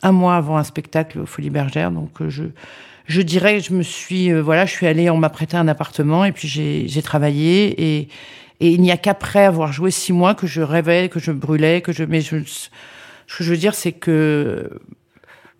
un 0.03 0.11
mois 0.11 0.35
avant 0.35 0.57
un 0.57 0.63
spectacle 0.63 1.19
au 1.19 1.25
Folies 1.25 1.49
Bergère, 1.49 1.91
donc 1.91 2.21
euh, 2.21 2.29
je 2.29 2.43
je 3.07 3.21
dirais 3.21 3.57
que 3.59 3.63
je 3.63 3.73
me 3.73 3.83
suis 3.83 4.31
euh, 4.31 4.41
voilà, 4.41 4.65
je 4.65 4.71
suis 4.71 4.85
allée, 4.87 5.09
on 5.09 5.17
m'a 5.17 5.29
prêté 5.29 5.55
un 5.57 5.67
appartement 5.67 6.25
et 6.25 6.31
puis 6.31 6.47
j'ai 6.47 6.87
j'ai 6.87 7.01
travaillé 7.01 7.97
et 7.99 8.07
et 8.59 8.69
il 8.71 8.81
n'y 8.81 8.91
a 8.91 8.97
qu'après 8.97 9.45
avoir 9.45 9.71
joué 9.71 9.91
six 9.91 10.13
mois 10.13 10.33
que 10.35 10.47
je 10.47 10.61
rêvais, 10.61 11.09
que 11.09 11.19
je 11.19 11.31
brûlais, 11.31 11.81
que 11.81 11.91
je 11.93 12.03
mais 12.03 12.21
je 12.21 12.37
ce 12.43 12.69
que 13.37 13.43
je 13.43 13.49
veux 13.51 13.57
dire 13.57 13.75
c'est 13.75 13.91
que 13.91 14.69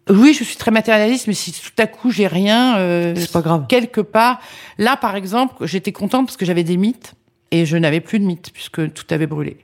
Oui, 0.09 0.33
je 0.33 0.43
suis 0.43 0.55
très 0.55 0.71
matérialiste, 0.71 1.27
mais 1.27 1.33
si 1.33 1.51
tout 1.51 1.81
à 1.81 1.85
coup 1.88 2.11
j'ai 2.11 2.27
rien, 2.27 2.77
euh, 2.77 3.13
C'est 3.15 3.31
pas 3.31 3.41
grave. 3.41 3.65
quelque 3.67 3.99
part. 4.01 4.39
Là, 4.77 4.95
par 4.95 5.15
exemple, 5.15 5.65
j'étais 5.65 5.91
contente 5.91 6.27
parce 6.27 6.38
que 6.38 6.45
j'avais 6.45 6.63
des 6.63 6.77
mythes 6.77 7.13
et 7.51 7.65
je 7.65 7.75
n'avais 7.77 7.99
plus 8.01 8.19
de 8.19 8.25
mythes 8.25 8.51
puisque 8.53 8.93
tout 8.93 9.03
avait 9.09 9.27
brûlé. 9.27 9.57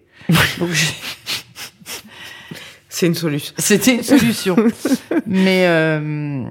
Donc 0.60 0.70
C'est 2.96 3.08
une 3.08 3.16
solution. 3.16 3.56
c'était 3.58 3.96
une 3.96 4.04
solution. 4.04 4.56
mais 5.26 5.66
euh, 5.68 6.44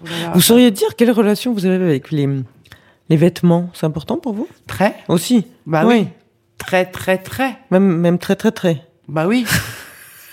voilà. 0.00 0.30
Vous 0.32 0.40
sauriez 0.40 0.70
dire 0.70 0.96
quelle 0.96 1.10
relation 1.10 1.52
vous 1.52 1.66
avez 1.66 1.74
avec 1.76 2.10
les, 2.10 2.26
les 3.10 3.16
vêtements 3.18 3.68
C'est 3.74 3.84
important 3.84 4.16
pour 4.16 4.32
vous? 4.32 4.48
Très, 4.66 4.94
Aussi 5.08 5.46
bah 5.66 5.84
oui. 5.84 6.08
très 6.56 6.86
très 6.86 7.18
très. 7.18 7.58
Même, 7.70 7.84
même 7.98 8.18
très 8.18 8.34
très 8.34 8.50
très. 8.50 8.80
Bah 9.08 9.26
oui. 9.26 9.44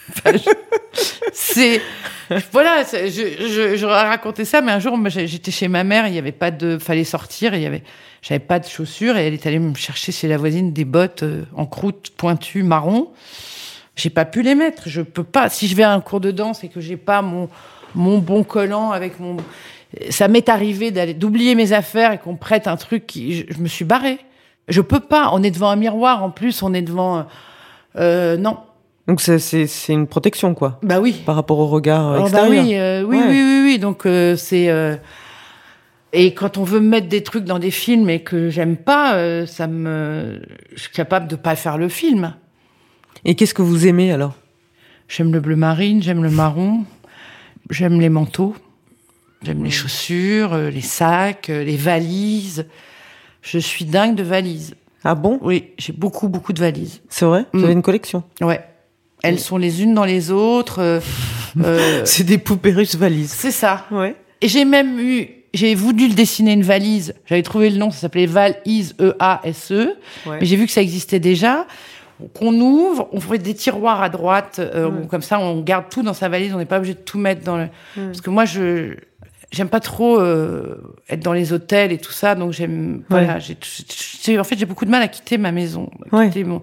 Enfin, 0.10 0.38
je- 0.38 1.00
c'est 1.34 1.82
voilà, 2.54 2.84
je, 2.84 3.08
je, 3.10 3.76
je 3.76 3.86
racontais 3.86 4.46
ça, 4.46 4.62
mais 4.62 4.72
un 4.72 4.80
jour, 4.80 4.98
j'étais 5.10 5.52
chez 5.52 5.68
ma 5.68 5.84
mère, 5.84 6.08
il 6.08 6.14
y 6.14 6.18
avait 6.18 6.32
pas 6.32 6.50
de, 6.50 6.78
fallait 6.78 7.04
sortir, 7.04 7.54
il 7.56 7.62
y 7.62 7.66
avait, 7.66 7.84
j'avais 8.22 8.40
pas 8.40 8.60
de 8.60 8.66
chaussures, 8.68 9.18
et 9.18 9.28
elle 9.28 9.34
est 9.34 9.46
allée 9.48 9.60
me 9.60 9.76
chercher 9.76 10.14
chez 10.14 10.30
la 10.30 10.38
voisine 10.38 10.72
des 10.72 10.86
bottes 10.86 11.24
euh, 11.24 11.44
en 11.56 11.66
croûte 11.66 12.12
pointues 12.16 12.64
marron. 12.64 13.10
J'ai 14.02 14.10
pas 14.10 14.26
pu 14.26 14.42
les 14.42 14.56
mettre, 14.56 14.84
je 14.90 15.02
peux 15.04 15.24
pas. 15.24 15.48
Si 15.50 15.68
je 15.68 15.76
vais 15.76 15.84
à 15.84 15.92
un 15.94 16.02
cours 16.02 16.20
de 16.22 16.32
danse 16.32 16.64
et 16.64 16.70
que 16.70 16.82
j'ai 16.82 16.98
pas 16.98 17.22
mon 17.22 17.50
mon 17.94 18.18
bon 18.20 18.44
collant 18.44 18.92
avec 18.92 19.20
mon, 19.20 19.38
ça 20.10 20.28
m'est 20.28 20.48
arrivé 20.50 20.90
d'aller 20.92 21.14
d'oublier 21.14 21.54
mes 21.56 21.74
affaires 21.74 22.14
et 22.14 22.18
qu'on 22.18 22.34
me 22.34 22.38
prête 22.38 22.68
un 22.68 22.78
truc 22.78 23.06
qui, 23.06 23.34
je, 23.36 23.44
je 23.50 23.60
me 23.60 23.68
suis 23.68 23.86
barrée. 23.86 24.18
Je 24.70 24.82
peux 24.82 25.02
pas. 25.02 25.30
On 25.34 25.44
est 25.44 25.52
devant 25.52 25.70
un 25.70 25.76
miroir, 25.76 26.24
en 26.24 26.30
plus, 26.32 26.64
on 26.64 26.74
est 26.74 26.82
devant, 26.82 27.18
euh, 27.20 27.24
euh, 27.98 28.38
non. 28.38 28.58
Donc 29.08 29.20
c'est- 29.22 29.40
c'est 29.40 29.68
c'est 29.68 29.92
une 29.94 30.08
protection, 30.08 30.54
quoi, 30.56 30.80
Bah 30.84 31.00
oui. 31.02 31.22
par 31.26 31.36
rapport 31.36 31.60
au 31.60 31.68
regard 31.68 32.08
Oh, 32.12 32.14
bah 32.20 32.22
extérieur. 32.24 32.64
oui, 32.66 32.76
euh, 32.76 33.04
oui, 33.04 33.18
Ouais. 33.18 33.24
oui, 33.28 33.42
oui, 33.44 33.62
oui. 33.66 33.80
Donc 33.80 34.06
euh, 34.06 34.36
c'est 34.36 34.70
et 36.14 36.34
quand 36.34 36.58
on 36.58 36.64
veut 36.64 36.80
me 36.82 36.90
mettre 36.90 37.08
des 37.08 37.24
trucs 37.24 37.46
dans 37.46 37.60
des 37.60 37.72
films 37.72 38.10
et 38.10 38.22
que 38.22 38.50
j'aime 38.50 38.76
pas, 38.78 39.46
ça 39.46 39.68
me, 39.68 40.42
je 40.74 40.82
suis 40.82 40.92
capable 40.92 41.28
de 41.28 41.36
pas 41.36 41.56
faire 41.56 41.78
le 41.78 41.88
film. 41.90 42.34
Et 43.26 43.36
qu'est-ce 43.36 43.54
que 43.54 43.62
vous 43.62 43.88
aimez 43.88 44.12
alors? 44.12 44.34
J'aime 45.08 45.32
le 45.34 45.40
bleu 45.40 45.56
marine, 45.56 46.02
j'aime 46.02 46.24
le 46.24 46.30
marron, 46.30 46.86
j'aime 47.70 48.00
les 48.00 48.10
manteaux, 48.10 48.56
j'aime 49.44 49.64
les 49.64 49.70
chaussures, 49.72 50.54
euh, 50.54 50.70
les 50.70 50.82
sacs, 50.82 51.50
euh, 51.50 51.64
les 51.64 51.76
valises. 51.76 52.66
Je 53.42 53.60
suis 53.60 53.86
dingue 53.86 54.16
de 54.16 54.24
valises. 54.24 54.76
Ah 55.04 55.16
bon? 55.16 55.40
Oui, 55.42 55.66
j'ai 55.78 55.94
beaucoup, 55.94 56.30
beaucoup 56.30 56.54
de 56.54 56.60
valises. 56.60 57.02
C'est 57.10 57.26
vrai? 57.26 57.46
Vous 57.54 57.60
Mm. 57.60 57.64
avez 57.66 57.74
une 57.74 57.82
collection? 57.82 58.24
Ouais. 58.40 58.62
Elles 59.24 59.40
sont 59.40 59.58
les 59.58 59.84
unes 59.84 59.94
dans 59.94 60.06
les 60.06 60.32
autres. 60.32 60.80
euh, 61.64 62.02
C'est 62.06 62.24
des 62.24 62.38
poupées 62.38 62.72
russes 62.72 62.96
valises. 62.96 63.32
c'est 63.32 63.52
ça. 63.52 63.86
Ouais. 63.92 64.16
Et 64.42 64.48
j'ai 64.48 64.64
même 64.66 65.00
eu, 65.00 65.28
j'ai 65.54 65.76
voulu 65.76 66.08
le 66.08 66.14
dessiner 66.14 66.54
une 66.54 66.64
valise. 66.64 67.14
J'avais 67.26 67.44
trouvé 67.44 67.70
le 67.70 67.78
nom, 67.78 67.92
ça 67.92 67.98
s'appelait 68.00 68.26
Valise 68.26 68.96
E 69.00 69.16
A 69.20 69.42
S 69.44 69.72
E. 69.72 69.96
Ouais. 70.26 70.38
Mais 70.40 70.46
j'ai 70.46 70.56
vu 70.56 70.66
que 70.66 70.72
ça 70.72 70.82
existait 70.82 71.20
déjà. 71.20 71.68
Qu'on 72.34 72.54
ouvre, 72.54 73.08
on 73.12 73.20
fait 73.20 73.38
des 73.38 73.54
tiroirs 73.54 74.02
à 74.02 74.10
droite, 74.10 74.60
euh, 74.60 74.90
où 74.90 75.08
comme 75.08 75.22
ça 75.22 75.40
on 75.40 75.62
garde 75.62 75.86
tout 75.90 76.04
dans 76.04 76.14
sa 76.14 76.30
valise. 76.30 76.54
On 76.54 76.58
n'est 76.58 76.66
pas 76.66 76.78
obligé 76.78 76.94
de 76.94 77.00
tout 77.00 77.18
mettre 77.18 77.44
dans 77.44 77.58
le. 77.58 77.66
Mm. 77.96 78.08
Parce 78.08 78.22
que 78.22 78.30
moi 78.30 78.46
je 78.46 78.96
j'aime 79.52 79.70
pas 79.70 79.80
trop 79.82 80.20
euh, 80.20 80.78
être 81.10 81.20
dans 81.22 81.34
les 81.34 81.52
hôtels 81.54 81.92
et 81.92 81.98
tout 81.98 82.12
ça, 82.12 82.36
donc 82.36 82.52
j'aime. 82.54 83.04
Voilà, 83.10 83.38
j'ai- 83.40 84.40
en 84.40 84.44
fait 84.44 84.58
j'ai 84.58 84.66
beaucoup 84.66 84.86
de 84.86 84.92
mal 84.92 85.02
à 85.02 85.08
quitter 85.08 85.38
ma 85.38 85.52
maison. 85.52 85.90
à 86.12 86.16
Ouais. 86.16 86.28
quitter 86.28 86.44
mon- 86.44 86.62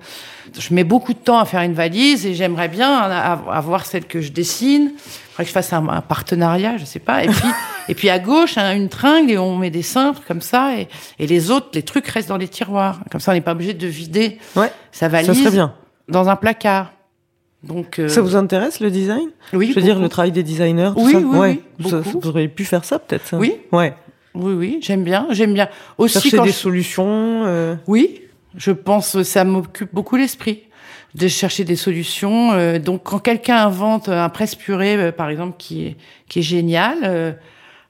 Je 0.59 0.72
mets 0.72 0.84
beaucoup 0.84 1.12
de 1.12 1.18
temps 1.18 1.39
à 1.39 1.45
faire 1.45 1.61
une 1.61 1.74
valise 1.74 2.24
et 2.24 2.34
j'aimerais 2.34 2.68
bien 2.68 2.91
avoir 2.91 3.84
celle 3.84 4.07
que 4.07 4.20
je 4.22 4.32
dessine. 4.32 4.93
Faudrait 5.32 5.45
que 5.45 5.49
je 5.49 5.53
fasse 5.53 5.72
un, 5.74 5.86
un 5.89 6.01
partenariat, 6.01 6.78
je 6.78 6.86
sais 6.86 6.99
pas. 7.01 7.22
Et 7.24 7.28
puis, 7.28 7.49
et 7.91 7.95
puis 7.95 8.09
à 8.09 8.18
gauche, 8.18 8.57
hein, 8.57 8.74
une 8.74 8.89
tringle 8.89 9.30
et 9.30 9.36
on 9.39 9.57
met 9.59 9.70
des 9.70 9.82
cintres 9.82 10.22
comme 10.26 10.41
ça. 10.41 10.74
Et, 10.78 10.89
et 11.18 11.26
les 11.26 11.51
autres, 11.51 11.68
les 11.74 11.82
trucs 11.82 12.07
restent 12.09 12.30
dans 12.30 12.39
les 12.39 12.49
tiroirs. 12.49 13.01
Comme 13.11 13.20
ça, 13.20 13.32
on 13.32 13.34
n'est 13.34 13.43
pas 13.43 13.53
obligé 13.53 13.74
de 13.74 13.86
vider 13.86 14.39
Ouais. 14.57 14.72
sa 14.91 15.09
valise 15.09 15.26
Ça 15.28 15.34
serait 15.34 15.51
bien. 15.51 15.74
dans 16.09 16.28
un 16.30 16.36
placard. 16.36 16.93
Donc, 17.64 17.98
euh, 17.98 18.09
Ça 18.09 18.20
vous 18.20 18.36
intéresse 18.36 18.78
le 18.80 18.90
design? 18.90 19.28
Oui, 19.52 19.70
Je 19.70 19.74
veux 19.74 19.82
dire 19.82 19.98
le 19.98 20.09
travail 20.09 20.30
des 20.32 20.42
designers. 20.44 20.90
tout 20.94 21.02
Oui, 21.02 21.12
ça 21.12 21.18
oui, 21.18 21.24
ouais. 21.38 21.61
oui, 21.80 21.90
Ça- 21.90 22.00
vous 22.00 22.20
auriez 22.28 22.48
pu 22.48 22.64
faire 22.64 22.84
ça 22.84 22.98
peut-être. 22.98 23.36
Oui. 23.36 23.56
Ouais. 23.72 23.94
Oui, 24.34 24.52
oui, 24.52 24.78
j'aime 24.80 25.02
bien, 25.02 25.26
j'aime 25.30 25.54
bien. 25.54 25.68
Aussi 25.96 26.14
Chercher 26.20 26.36
quand 26.36 26.44
des 26.44 26.50
je- 26.50 26.54
solutions. 26.54 27.44
euh, 27.46 27.74
Oui, 27.88 28.20
je 28.56 28.70
pense 28.70 29.22
ça 29.22 29.42
m'occupe 29.44 29.92
beaucoup 29.92 30.14
l'esprit 30.16 30.62
de 31.16 31.26
chercher 31.26 31.64
des 31.64 31.74
solutions. 31.74 32.52
euh, 32.52 32.78
donc 32.78 33.02
quand 33.04 33.18
quelqu'un 33.18 33.56
invente 33.56 34.09
un 34.09 34.28
presse 34.28 34.54
purée, 34.54 34.96
euh, 34.96 35.11
par 35.12 35.28
exemple, 35.28 35.56
qui 35.59 35.86
est 35.86 35.96
qui 36.28 36.38
est 36.38 36.42
génial, 36.42 36.98
euh, 37.02 37.32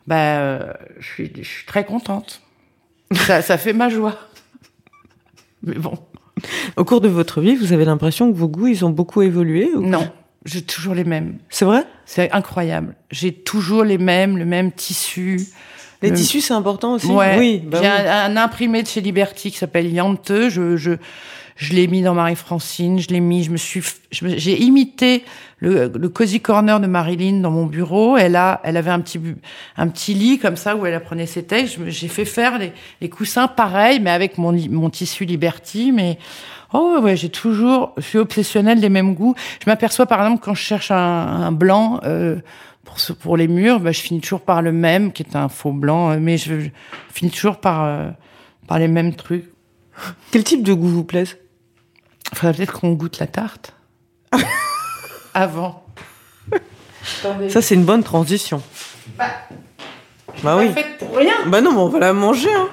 bah, 0.06 0.38
euh, 0.38 0.72
je 0.98 1.06
suis 1.06 1.32
je 1.36 1.46
suis 1.46 1.66
très 1.66 1.84
contente. 1.84 2.40
ça, 3.12 3.42
ça 3.42 3.58
fait 3.58 3.74
ma 3.74 3.90
joie. 3.90 4.16
Mais 5.62 5.74
bon, 5.76 5.98
Au 6.76 6.84
cours 6.84 7.00
de 7.00 7.08
votre 7.08 7.40
vie, 7.40 7.54
vous 7.56 7.72
avez 7.72 7.84
l'impression 7.84 8.30
que 8.32 8.36
vos 8.36 8.48
goûts, 8.48 8.66
ils 8.68 8.84
ont 8.84 8.90
beaucoup 8.90 9.22
évolué 9.22 9.70
ou- 9.74 9.82
non, 9.82 10.08
j'ai 10.44 10.62
toujours 10.62 10.94
les 10.94 11.04
mêmes. 11.04 11.38
C'est 11.50 11.64
vrai? 11.64 11.84
C'est 12.06 12.30
incroyable. 12.32 12.94
J'ai 13.10 13.32
toujours 13.32 13.84
les 13.84 13.98
mêmes, 13.98 14.38
le 14.38 14.44
même 14.44 14.72
tissu. 14.72 15.40
Les 16.00 16.10
Le- 16.10 16.16
tissus, 16.16 16.40
c'est 16.40 16.54
important 16.54 16.94
aussi. 16.94 17.08
Ouais. 17.08 17.36
Oui. 17.38 17.62
bah 17.66 17.78
J'ai 17.82 17.88
oui. 17.88 18.08
un, 18.08 18.30
un 18.32 18.36
imprimé 18.36 18.82
de 18.82 18.88
chez 18.88 19.00
Liberty 19.00 19.50
qui 19.50 19.58
s'appelle 19.58 19.92
Yante. 19.92 20.48
Je, 20.48 20.76
je, 20.76 20.92
je 21.60 21.72
l'ai 21.74 21.88
mis 21.88 22.02
dans 22.02 22.14
Marie-Francine. 22.14 23.00
Je 23.00 23.08
l'ai 23.08 23.18
mis. 23.18 23.42
Je 23.42 23.50
me 23.50 23.56
suis. 23.56 23.82
J'ai 24.12 24.62
imité 24.62 25.24
le, 25.58 25.88
le 25.92 26.08
cozy 26.08 26.40
corner 26.40 26.78
de 26.78 26.86
Marilyn 26.86 27.40
dans 27.40 27.50
mon 27.50 27.66
bureau. 27.66 28.16
Elle 28.16 28.36
a, 28.36 28.60
elle 28.62 28.76
avait 28.76 28.92
un 28.92 29.00
petit, 29.00 29.20
un 29.76 29.88
petit 29.88 30.14
lit 30.14 30.38
comme 30.38 30.54
ça 30.54 30.76
où 30.76 30.86
elle 30.86 30.94
apprenait 30.94 31.26
ses 31.26 31.42
textes. 31.42 31.78
J'ai 31.88 32.06
fait 32.06 32.24
faire 32.24 32.58
les, 32.58 32.72
les 33.00 33.08
coussins 33.08 33.48
pareil, 33.48 33.98
mais 33.98 34.10
avec 34.10 34.38
mon, 34.38 34.52
mon 34.70 34.88
tissu 34.88 35.24
Liberty. 35.24 35.90
Mais 35.90 36.18
oh 36.72 36.92
ouais, 36.94 37.02
ouais, 37.02 37.16
j'ai 37.16 37.28
toujours. 37.28 37.92
Je 37.96 38.02
suis 38.02 38.18
obsessionnelle 38.18 38.80
des 38.80 38.88
mêmes 38.88 39.14
goûts. 39.14 39.34
Je 39.64 39.68
m'aperçois 39.68 40.06
par 40.06 40.20
exemple 40.22 40.40
quand 40.44 40.54
je 40.54 40.62
cherche 40.62 40.92
un, 40.92 40.96
un 40.96 41.50
blanc. 41.52 41.98
Euh, 42.04 42.36
pour, 42.84 43.00
ce- 43.00 43.12
pour 43.12 43.36
les 43.36 43.48
murs, 43.48 43.80
bah, 43.80 43.90
je 43.92 44.00
finis 44.00 44.20
toujours 44.20 44.42
par 44.42 44.62
le 44.62 44.70
même, 44.72 45.12
qui 45.12 45.22
est 45.24 45.36
un 45.36 45.48
faux 45.50 45.72
blanc, 45.72 46.12
euh, 46.12 46.18
mais 46.20 46.38
je, 46.38 46.60
je 46.60 46.68
finis 47.12 47.30
toujours 47.32 47.56
par, 47.58 47.84
euh, 47.84 48.08
par 48.66 48.78
les 48.78 48.88
mêmes 48.88 49.14
trucs. 49.14 49.44
Quel 50.30 50.42
type 50.44 50.62
de 50.62 50.72
goût 50.72 50.86
vous 50.88 51.04
plaise 51.04 51.36
Faudrait 52.34 52.54
peut-être 52.56 52.72
qu'on 52.80 52.92
goûte 52.92 53.18
la 53.18 53.26
tarte. 53.26 53.72
Avant. 55.34 55.84
Ça, 57.48 57.62
c'est 57.62 57.74
une 57.74 57.84
bonne 57.84 58.02
transition. 58.04 58.62
Bah, 59.16 59.26
Bah 60.28 60.32
pas 60.42 60.56
oui. 60.58 60.72
faite 60.72 60.98
pour 60.98 61.16
rien. 61.16 61.34
Bah 61.46 61.60
non, 61.60 61.72
mais 61.72 61.78
on 61.78 61.88
va 61.88 61.98
la 62.00 62.12
manger. 62.12 62.52
Hein. 62.52 62.68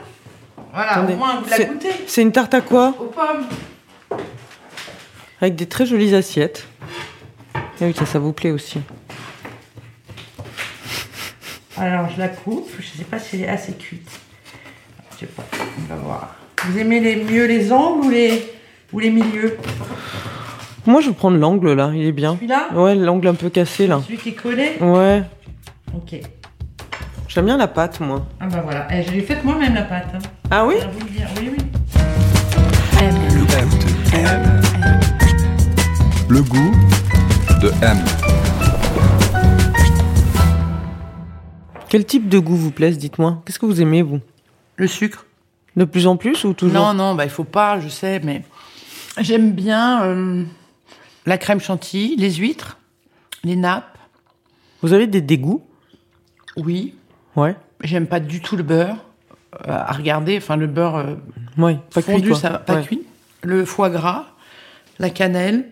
Voilà, 0.74 0.91
Attendez. 0.91 1.14
au 1.14 1.18
moins 1.18 1.41
vous 1.41 1.49
la 1.49 1.64
goûtez. 1.64 1.89
C'est 2.08 2.22
une 2.22 2.32
tarte 2.34 2.53
à 2.53 2.62
quoi 2.62 2.93
Aux 2.99 3.06
pommes. 3.06 3.45
Avec 5.41 5.56
des 5.56 5.68
très 5.68 5.86
jolies 5.86 6.14
assiettes. 6.16 6.68
Ah 7.56 7.60
oui, 7.82 7.93
ça, 7.97 8.06
ça 8.06 8.20
vous 8.20 8.34
plaît 8.34 8.51
aussi. 8.51 8.80
Alors 11.78 12.10
je 12.10 12.20
la 12.20 12.28
coupe. 12.30 12.70
Je 12.80 12.97
sais 12.97 13.03
pas 13.03 13.20
si 13.20 13.36
elle 13.38 13.43
est 13.43 13.47
assez 13.49 13.74
cuite. 13.74 14.10
Je 15.14 15.20
sais 15.22 15.26
pas. 15.28 15.43
On 15.80 15.93
va 15.93 16.01
voir. 16.01 16.36
Vous 16.66 16.78
aimez 16.78 16.99
les 16.99 17.18
mieux 17.24 17.45
les 17.45 17.72
angles 17.72 18.06
ou 18.06 18.10
les 18.10 18.51
ou 18.94 19.00
les 19.00 19.10
milieux 19.10 19.58
Moi, 20.86 21.02
je 21.02 21.10
vais 21.10 21.16
prendre 21.16 21.38
l'angle 21.38 21.74
là, 21.74 21.92
il 21.94 22.06
est 22.06 22.12
bien. 22.12 22.36
Celui-là 22.36 22.70
Ouais, 22.74 22.96
l'angle 22.96 23.28
un 23.28 23.34
peu 23.36 23.50
cassé 23.50 23.88
là. 23.88 24.02
Celui 24.06 24.18
qui 24.18 24.30
est 24.30 24.34
collé 24.34 24.74
Ouais. 24.82 25.24
Ok. 25.96 26.16
J'aime 27.28 27.46
bien 27.46 27.58
la 27.58 27.68
pâte, 27.68 28.00
moi. 28.00 28.26
Ah 28.40 28.48
bah 28.48 28.62
voilà. 28.64 28.88
Eh, 28.92 29.04
je 29.04 29.12
l'ai 29.12 29.22
faite 29.22 29.44
moi-même 29.44 29.74
la 29.74 29.82
pâte. 29.84 30.08
hein. 30.14 30.20
Ah 30.52 30.66
oui 30.66 30.76
Je 30.80 30.86
vais 30.86 30.92
vous 30.94 31.00
le 31.00 31.12
dire. 31.12 31.28
Oui, 31.42 31.50
oui. 31.52 31.58
Le 33.02 33.08
M 33.08 33.70
de 33.70 34.16
M. 34.18 34.62
Le 36.30 36.42
goût 36.42 36.72
de 37.62 37.72
M. 37.84 37.98
Quel 41.90 42.06
type 42.06 42.30
de 42.30 42.40
goût 42.40 42.56
vous 42.56 42.72
plaise, 42.72 42.98
dites-moi? 42.98 43.42
Qu'est-ce 43.46 43.60
que 43.60 43.66
vous 43.66 43.82
aimez, 43.82 44.02
vous? 44.02 44.20
Le 44.78 44.88
sucre 44.88 45.26
De 45.76 45.86
plus 45.86 46.08
en 46.08 46.18
plus 46.18 46.44
ou 46.44 46.54
toujours? 46.54 46.74
Non, 46.82 46.94
non, 46.94 47.16
bah 47.16 47.26
il 47.26 47.30
faut 47.30 47.44
pas, 47.44 47.80
je 47.80 47.90
sais, 47.90 48.20
mais 48.24 48.42
j'aime 49.20 49.51
bien 49.51 50.03
euh, 50.03 50.43
la 51.26 51.38
crème 51.38 51.59
chantilly, 51.59 52.16
les 52.16 52.32
huîtres, 52.34 52.78
les 53.43 53.55
nappes. 53.55 53.97
Vous 54.82 54.93
avez 54.93 55.07
des 55.07 55.22
dégoûts? 55.22 55.66
Oui, 56.57 56.95
Ouais. 57.36 57.55
j'aime 57.84 58.07
pas 58.07 58.20
du 58.20 58.41
tout 58.41 58.55
le 58.55 58.63
beurre 58.63 58.95
euh, 59.68 59.72
à 59.72 59.91
regarder. 59.91 60.38
Enfin, 60.38 60.55
le 60.55 60.68
beurre 60.68 60.95
euh, 60.97 61.16
Ouais, 61.57 61.78
pas 61.93 62.01
fondu, 62.01 62.30
cuit, 62.32 62.36
ça 62.39 62.49
va 62.49 62.59
pas 62.59 62.76
Ouais. 62.76 62.84
cuit. 62.84 63.03
Le 63.43 63.66
foie 63.66 63.89
gras, 63.89 64.26
la 64.99 65.09
cannelle, 65.09 65.70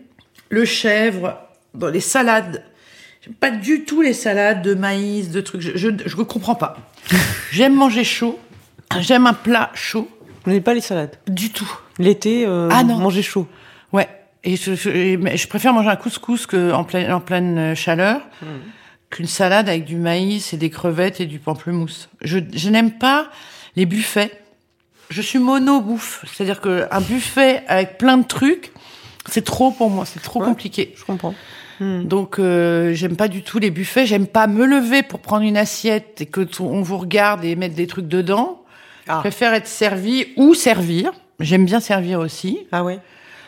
le 0.49 0.65
chèvre 0.65 1.37
dans 1.73 1.87
les 1.89 1.99
salades. 2.01 2.63
J'aime 3.21 3.33
pas 3.35 3.51
du 3.51 3.85
tout 3.85 4.01
les 4.01 4.13
salades 4.13 4.61
de 4.61 4.73
maïs, 4.73 5.29
de 5.31 5.41
trucs. 5.41 5.61
Je, 5.61 5.77
je, 5.77 5.89
je 6.05 6.15
comprends 6.17 6.55
pas. 6.55 6.77
J'aime 7.51 7.73
manger 7.75 8.03
chaud. 8.03 8.37
J'aime 8.99 9.25
un 9.27 9.33
plat 9.33 9.71
chaud. 9.73 10.09
Vous 10.43 10.51
n'avez 10.51 10.61
pas 10.61 10.73
les 10.73 10.81
salades? 10.81 11.15
Du 11.27 11.49
tout. 11.51 11.71
L'été, 11.99 12.45
euh, 12.45 12.69
Ah 12.71 12.83
non. 12.83 12.97
manger 12.97 13.21
chaud. 13.21 13.47
Ouais. 13.91 14.07
Et 14.43 14.55
je, 14.57 14.75
je- 14.75 15.35
je 15.35 15.47
préfère 15.47 15.73
manger 15.73 15.89
un 15.89 15.95
couscous 15.95 16.47
que 16.47 16.71
en 16.71 16.83
pleine, 16.83 17.11
en 17.11 17.19
pleine 17.21 17.57
euh, 17.57 17.75
chaleur. 17.75 18.21
qu'une 19.09 19.27
salade 19.27 19.69
avec 19.69 19.85
du 19.85 19.95
maïs 19.97 20.53
et 20.53 20.57
des 20.57 20.71
crevettes 20.71 21.21
et 21.21 21.27
du 21.27 21.37
pamplemousse. 21.37 22.09
Je, 22.21 22.39
je 22.51 22.69
n'aime 22.71 22.91
pas 22.93 23.27
les 23.75 23.85
buffets. 23.85 24.31
Je 25.11 25.21
suis 25.21 25.37
mono 25.37 25.81
bouffe, 25.81 26.25
c'est-à-dire 26.33 26.59
que 26.61 26.87
un 26.89 26.99
buffet 27.01 27.61
avec 27.67 27.99
plein 27.99 28.17
de 28.17 28.23
trucs, 28.25 28.71
c'est 29.29 29.43
trop 29.45 29.69
pour 29.69 29.91
moi, 29.91 30.05
c'est 30.07 30.19
trop 30.21 30.39
Ouais. 30.39 30.47
compliqué. 30.47 30.95
Je 30.97 31.03
comprends. 31.05 31.35
Hmm. 31.79 32.05
Donc 32.05 32.39
euh, 32.39 32.93
j'aime 32.95 33.15
pas 33.15 33.27
du 33.27 33.43
tout 33.43 33.59
les 33.59 33.69
buffets, 33.69 34.07
j'aime 34.07 34.25
pas 34.25 34.47
me 34.47 34.65
lever 34.65 35.03
pour 35.03 35.19
prendre 35.19 35.43
une 35.43 35.57
assiette 35.57 36.21
et 36.21 36.25
que 36.25 36.41
on 36.59 36.81
vous 36.81 36.97
regarde 36.97 37.45
et 37.45 37.55
mettre 37.55 37.75
des 37.75 37.85
trucs 37.87 38.07
dedans. 38.07 38.63
Ah. 39.07 39.17
Je 39.17 39.19
préfère 39.19 39.53
être 39.53 39.67
servi 39.67 40.25
ou 40.37 40.55
servir. 40.55 41.11
J'aime 41.39 41.65
bien 41.65 41.79
servir 41.79 42.19
aussi. 42.19 42.59
Ah 42.71 42.83
ouais 42.83 42.99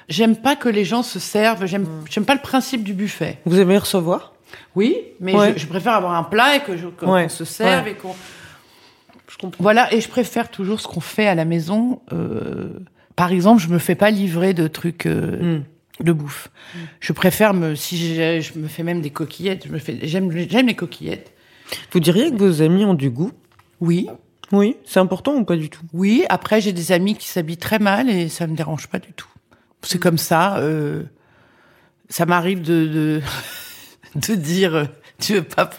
J'aime 0.07 0.35
pas 0.35 0.55
que 0.55 0.69
les 0.69 0.85
gens 0.85 1.01
se 1.03 1.19
servent, 1.19 1.65
j'aime 1.65 1.83
Hmm. 1.83 2.03
j'aime 2.09 2.25
pas 2.25 2.35
le 2.35 2.41
principe 2.41 2.83
du 2.83 2.93
buffet. 2.93 3.39
Vous 3.45 3.59
aimez 3.59 3.77
recevoir? 3.77 4.33
Oui, 4.75 4.95
mais 5.19 5.35
Ouais. 5.35 5.53
je, 5.55 5.59
je 5.61 5.67
préfère 5.67 5.93
avoir 5.93 6.13
un 6.13 6.23
plat 6.23 6.55
et 6.57 6.59
que 6.61 6.77
je, 6.77 6.87
qu'on 6.87 7.11
Ouais. 7.13 7.29
se 7.29 7.43
serve 7.45 7.85
Ouais. 7.85 7.91
et 7.91 7.95
qu'on 7.95 8.13
Je 9.27 9.37
comprends. 9.37 9.63
voilà 9.63 9.91
et 9.93 10.01
je 10.01 10.07
préfère 10.07 10.49
toujours 10.51 10.79
ce 10.79 10.87
qu'on 10.87 10.99
fait 11.01 11.27
à 11.27 11.33
la 11.35 11.45
maison. 11.45 12.01
Euh, 12.13 12.79
par 13.15 13.31
exemple, 13.31 13.61
je 13.61 13.69
me 13.69 13.79
fais 13.79 13.95
pas 13.95 14.11
livrer 14.11 14.53
de 14.53 14.67
trucs 14.67 15.05
euh, 15.07 15.57
Hmm. 15.59 16.03
de 16.03 16.11
bouffe. 16.11 16.49
Je 16.99 17.11
préfère 17.13 17.53
me 17.53 17.73
si 17.75 18.15
je 18.41 18.59
me 18.59 18.67
fais 18.67 18.83
même 18.83 19.01
des 19.01 19.09
coquillettes. 19.11 19.65
Je 19.67 19.71
me 19.71 19.79
fais 19.79 19.97
j'aime 20.03 20.29
j'aime 20.49 20.67
les 20.67 20.75
coquillettes. 20.75 21.31
Vous 21.91 21.99
diriez 21.99 22.29
que 22.31 22.35
vos 22.37 22.61
amis 22.61 22.85
ont 22.85 22.93
du 22.93 23.09
goût? 23.09 23.31
Oui, 23.81 24.07
Oui, 24.51 24.77
c'est 24.85 24.99
important 24.99 25.33
ou 25.35 25.43
pas 25.43 25.55
du 25.55 25.69
tout? 25.69 25.81
Oui. 25.93 26.23
Après, 26.29 26.61
j'ai 26.61 26.71
des 26.73 26.91
amis 26.91 27.15
qui 27.15 27.27
s'habillent 27.27 27.57
très 27.57 27.79
mal 27.79 28.09
et 28.09 28.29
ça 28.29 28.45
me 28.47 28.55
dérange 28.55 28.87
pas 28.87 28.99
du 28.99 29.11
tout. 29.13 29.27
C'est 29.81 29.99
comme 29.99 30.17
ça. 30.17 30.57
euh, 30.57 31.03
ça 32.09 32.25
m'arrive 32.25 32.61
de, 32.61 32.85
de 32.87 33.21
de 34.27 34.35
dire 34.35 34.75
euh, 34.75 34.85
tu 35.19 35.33
veux 35.35 35.41
pas 35.43 35.69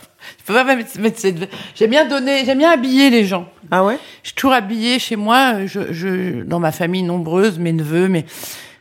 je 0.40 0.44
peux 0.44 0.54
pas 0.54 0.64
mettre 0.64 0.98
mettre 0.98 1.20
cette 1.20 1.48
j'aime 1.76 1.90
bien 1.90 2.04
donner 2.08 2.44
j'aime 2.44 2.58
bien 2.58 2.72
habiller 2.72 3.10
les 3.10 3.24
gens. 3.24 3.48
Ah 3.70 3.84
ouais? 3.84 3.98
Je 4.22 4.28
suis 4.28 4.34
toujours 4.36 4.52
habillée 4.54 4.98
chez 4.98 5.14
moi, 5.16 5.66
je, 5.66 5.92
je, 5.92 6.42
dans 6.42 6.58
ma 6.58 6.72
famille 6.72 7.02
nombreuse, 7.04 7.58
mes 7.60 7.72
neveux, 7.72 8.08
mais 8.08 8.26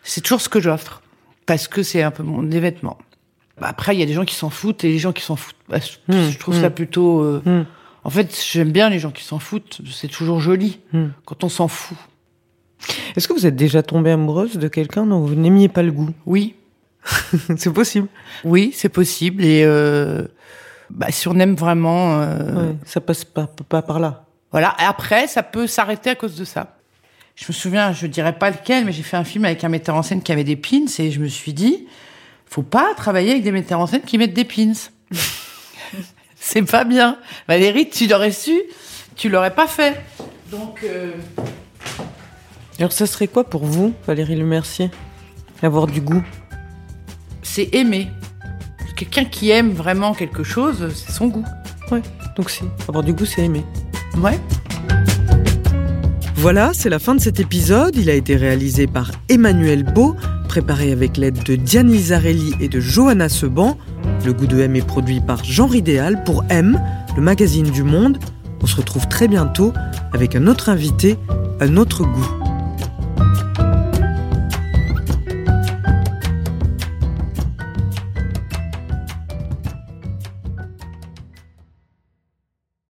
c'est 0.03 0.21
toujours 0.21 0.41
ce 0.41 0.49
que 0.49 0.59
j'offre. 0.59 1.01
Parce 1.45 1.67
que 1.67 1.83
c'est 1.83 2.01
un 2.01 2.09
peu 2.11 2.23
mon 2.23 2.41
des 2.41 2.59
vêtements. 2.59 2.97
Bah, 3.61 3.67
Après, 3.69 3.95
il 3.95 3.99
y 3.99 4.03
a 4.03 4.07
des 4.07 4.13
gens 4.13 4.25
qui 4.25 4.33
s'en 4.35 4.49
foutent 4.49 4.83
et 4.83 4.89
les 4.89 4.97
gens 4.97 5.13
qui 5.13 5.21
s'en 5.21 5.35
foutent. 5.35 5.55
bah, 5.69 5.77
je, 5.79 6.11
Hmm, 6.11 6.29
je 6.31 6.37
trouve 6.39 6.57
hmm. 6.57 6.61
ça 6.61 6.69
plutôt. 6.71 7.19
euh, 7.21 7.41
Hmm. 7.45 7.65
En 8.05 8.09
fait, 8.09 8.39
j'aime 8.51 8.71
bien 8.71 8.89
les 8.89 8.99
gens 8.99 9.11
qui 9.11 9.23
s'en 9.23 9.39
foutent. 9.39 9.81
C'est 9.91 10.07
toujours 10.07 10.39
joli 10.39 10.79
Hmm. 10.93 11.07
quand 11.25 11.43
on 11.43 11.49
s'en 11.49 11.67
fout. 11.67 11.97
Est-ce 13.15 13.27
que 13.27 13.33
vous 13.33 13.45
êtes 13.47 13.55
déjà 13.55 13.81
tombée 13.83 14.11
amoureuse 14.11 14.57
de 14.57 14.67
quelqu'un 14.67 15.05
dont 15.05 15.19
vous 15.21 15.35
n'aimiez 15.35 15.67
pas 15.69 15.81
le 15.83 15.91
goût? 15.91 16.11
Oui, 16.25 16.55
C'est 17.57 17.73
possible. 17.73 18.07
oui, 18.43 18.71
c'est 18.73 18.89
possible. 18.89 19.43
Et 19.43 19.63
euh, 19.65 20.23
bah, 20.89 21.07
si 21.09 21.27
on 21.27 21.37
aime 21.39 21.55
vraiment, 21.55 22.21
euh, 22.21 22.69
Ouais, 22.69 22.75
ça 22.85 23.01
passe 23.01 23.25
pas, 23.25 23.47
pas 23.69 23.81
par 23.81 23.99
là. 23.99 24.25
Voilà. 24.51 24.75
Et 24.79 24.83
après, 24.83 25.27
ça 25.27 25.43
peut 25.43 25.67
s'arrêter 25.67 26.11
à 26.11 26.15
cause 26.15 26.35
de 26.35 26.45
ça. 26.45 26.77
Je 27.35 27.45
me 27.49 27.53
souviens, 27.53 27.91
je 27.91 28.07
dirais 28.07 28.37
pas 28.37 28.49
lequel, 28.51 28.85
mais 28.85 28.91
j'ai 28.93 29.03
fait 29.03 29.17
un 29.17 29.23
film 29.25 29.43
avec 29.45 29.63
un 29.63 29.69
metteur 29.69 29.95
en 29.95 30.03
scène 30.03 30.21
qui 30.21 30.31
avait 30.31 30.43
des 30.45 30.55
pins 30.55 30.85
et 30.99 31.11
je 31.11 31.19
me 31.19 31.27
suis 31.27 31.53
dit, 31.53 31.85
faut 32.45 32.63
pas 32.63 32.93
travailler 32.95 33.31
avec 33.31 33.43
des 33.43 33.51
metteurs 33.51 33.79
en 33.81 33.87
scène 33.87 34.01
qui 34.03 34.17
mettent 34.17 34.33
des 34.33 34.45
pins. 34.45 34.71
C'est 36.47 36.61
pas 36.61 36.83
bien. 36.83 37.17
Valérie, 37.47 37.89
tu 37.89 38.05
l'aurais 38.07 38.31
su, 38.31 38.53
tu 39.15 39.29
l'aurais 39.29 39.53
pas 39.55 39.65
fait. 39.65 39.99
Donc, 40.51 40.81
euh, 40.83 41.11
Alors 42.77 42.91
ça 42.91 43.07
serait 43.07 43.27
quoi 43.27 43.43
pour 43.45 43.65
vous, 43.65 43.93
Valérie 44.05 44.35
Le 44.35 44.45
Mercier 44.45 44.91
Avoir 45.63 45.87
du 45.87 46.01
goût? 46.01 46.23
c'est 47.41 47.73
aimer. 47.73 48.09
Quelqu'un 48.95 49.25
qui 49.25 49.49
aime 49.49 49.71
vraiment 49.71 50.13
quelque 50.13 50.43
chose, 50.43 50.91
c'est 50.93 51.11
son 51.11 51.27
goût. 51.27 51.45
Ouais, 51.91 52.01
donc 52.35 52.49
si. 52.51 52.63
Avoir 52.87 53.03
du 53.03 53.13
goût, 53.13 53.25
c'est 53.25 53.43
aimer. 53.43 53.63
Ouais. 54.17 54.39
Voilà, 56.35 56.71
c'est 56.73 56.89
la 56.89 56.99
fin 56.99 57.15
de 57.15 57.21
cet 57.21 57.39
épisode. 57.39 57.95
Il 57.95 58.09
a 58.09 58.13
été 58.13 58.35
réalisé 58.35 58.87
par 58.87 59.11
Emmanuel 59.29 59.83
Beau, 59.83 60.15
préparé 60.47 60.91
avec 60.91 61.17
l'aide 61.17 61.43
de 61.43 61.55
Diane 61.55 61.91
Lizarelli 61.91 62.53
et 62.59 62.67
de 62.67 62.79
Johanna 62.79 63.29
Seban. 63.29 63.77
Le 64.23 64.33
goût 64.33 64.47
de 64.47 64.59
M 64.59 64.75
est 64.75 64.85
produit 64.85 65.19
par 65.19 65.43
Jean 65.43 65.67
Ridéal 65.67 66.23
pour 66.23 66.43
M, 66.49 66.79
le 67.15 67.21
magazine 67.21 67.69
du 67.69 67.83
monde. 67.83 68.17
On 68.61 68.67
se 68.67 68.75
retrouve 68.75 69.07
très 69.07 69.27
bientôt 69.27 69.73
avec 70.13 70.35
un 70.35 70.47
autre 70.47 70.69
invité, 70.69 71.17
un 71.59 71.77
autre 71.77 72.03
goût. 72.03 72.44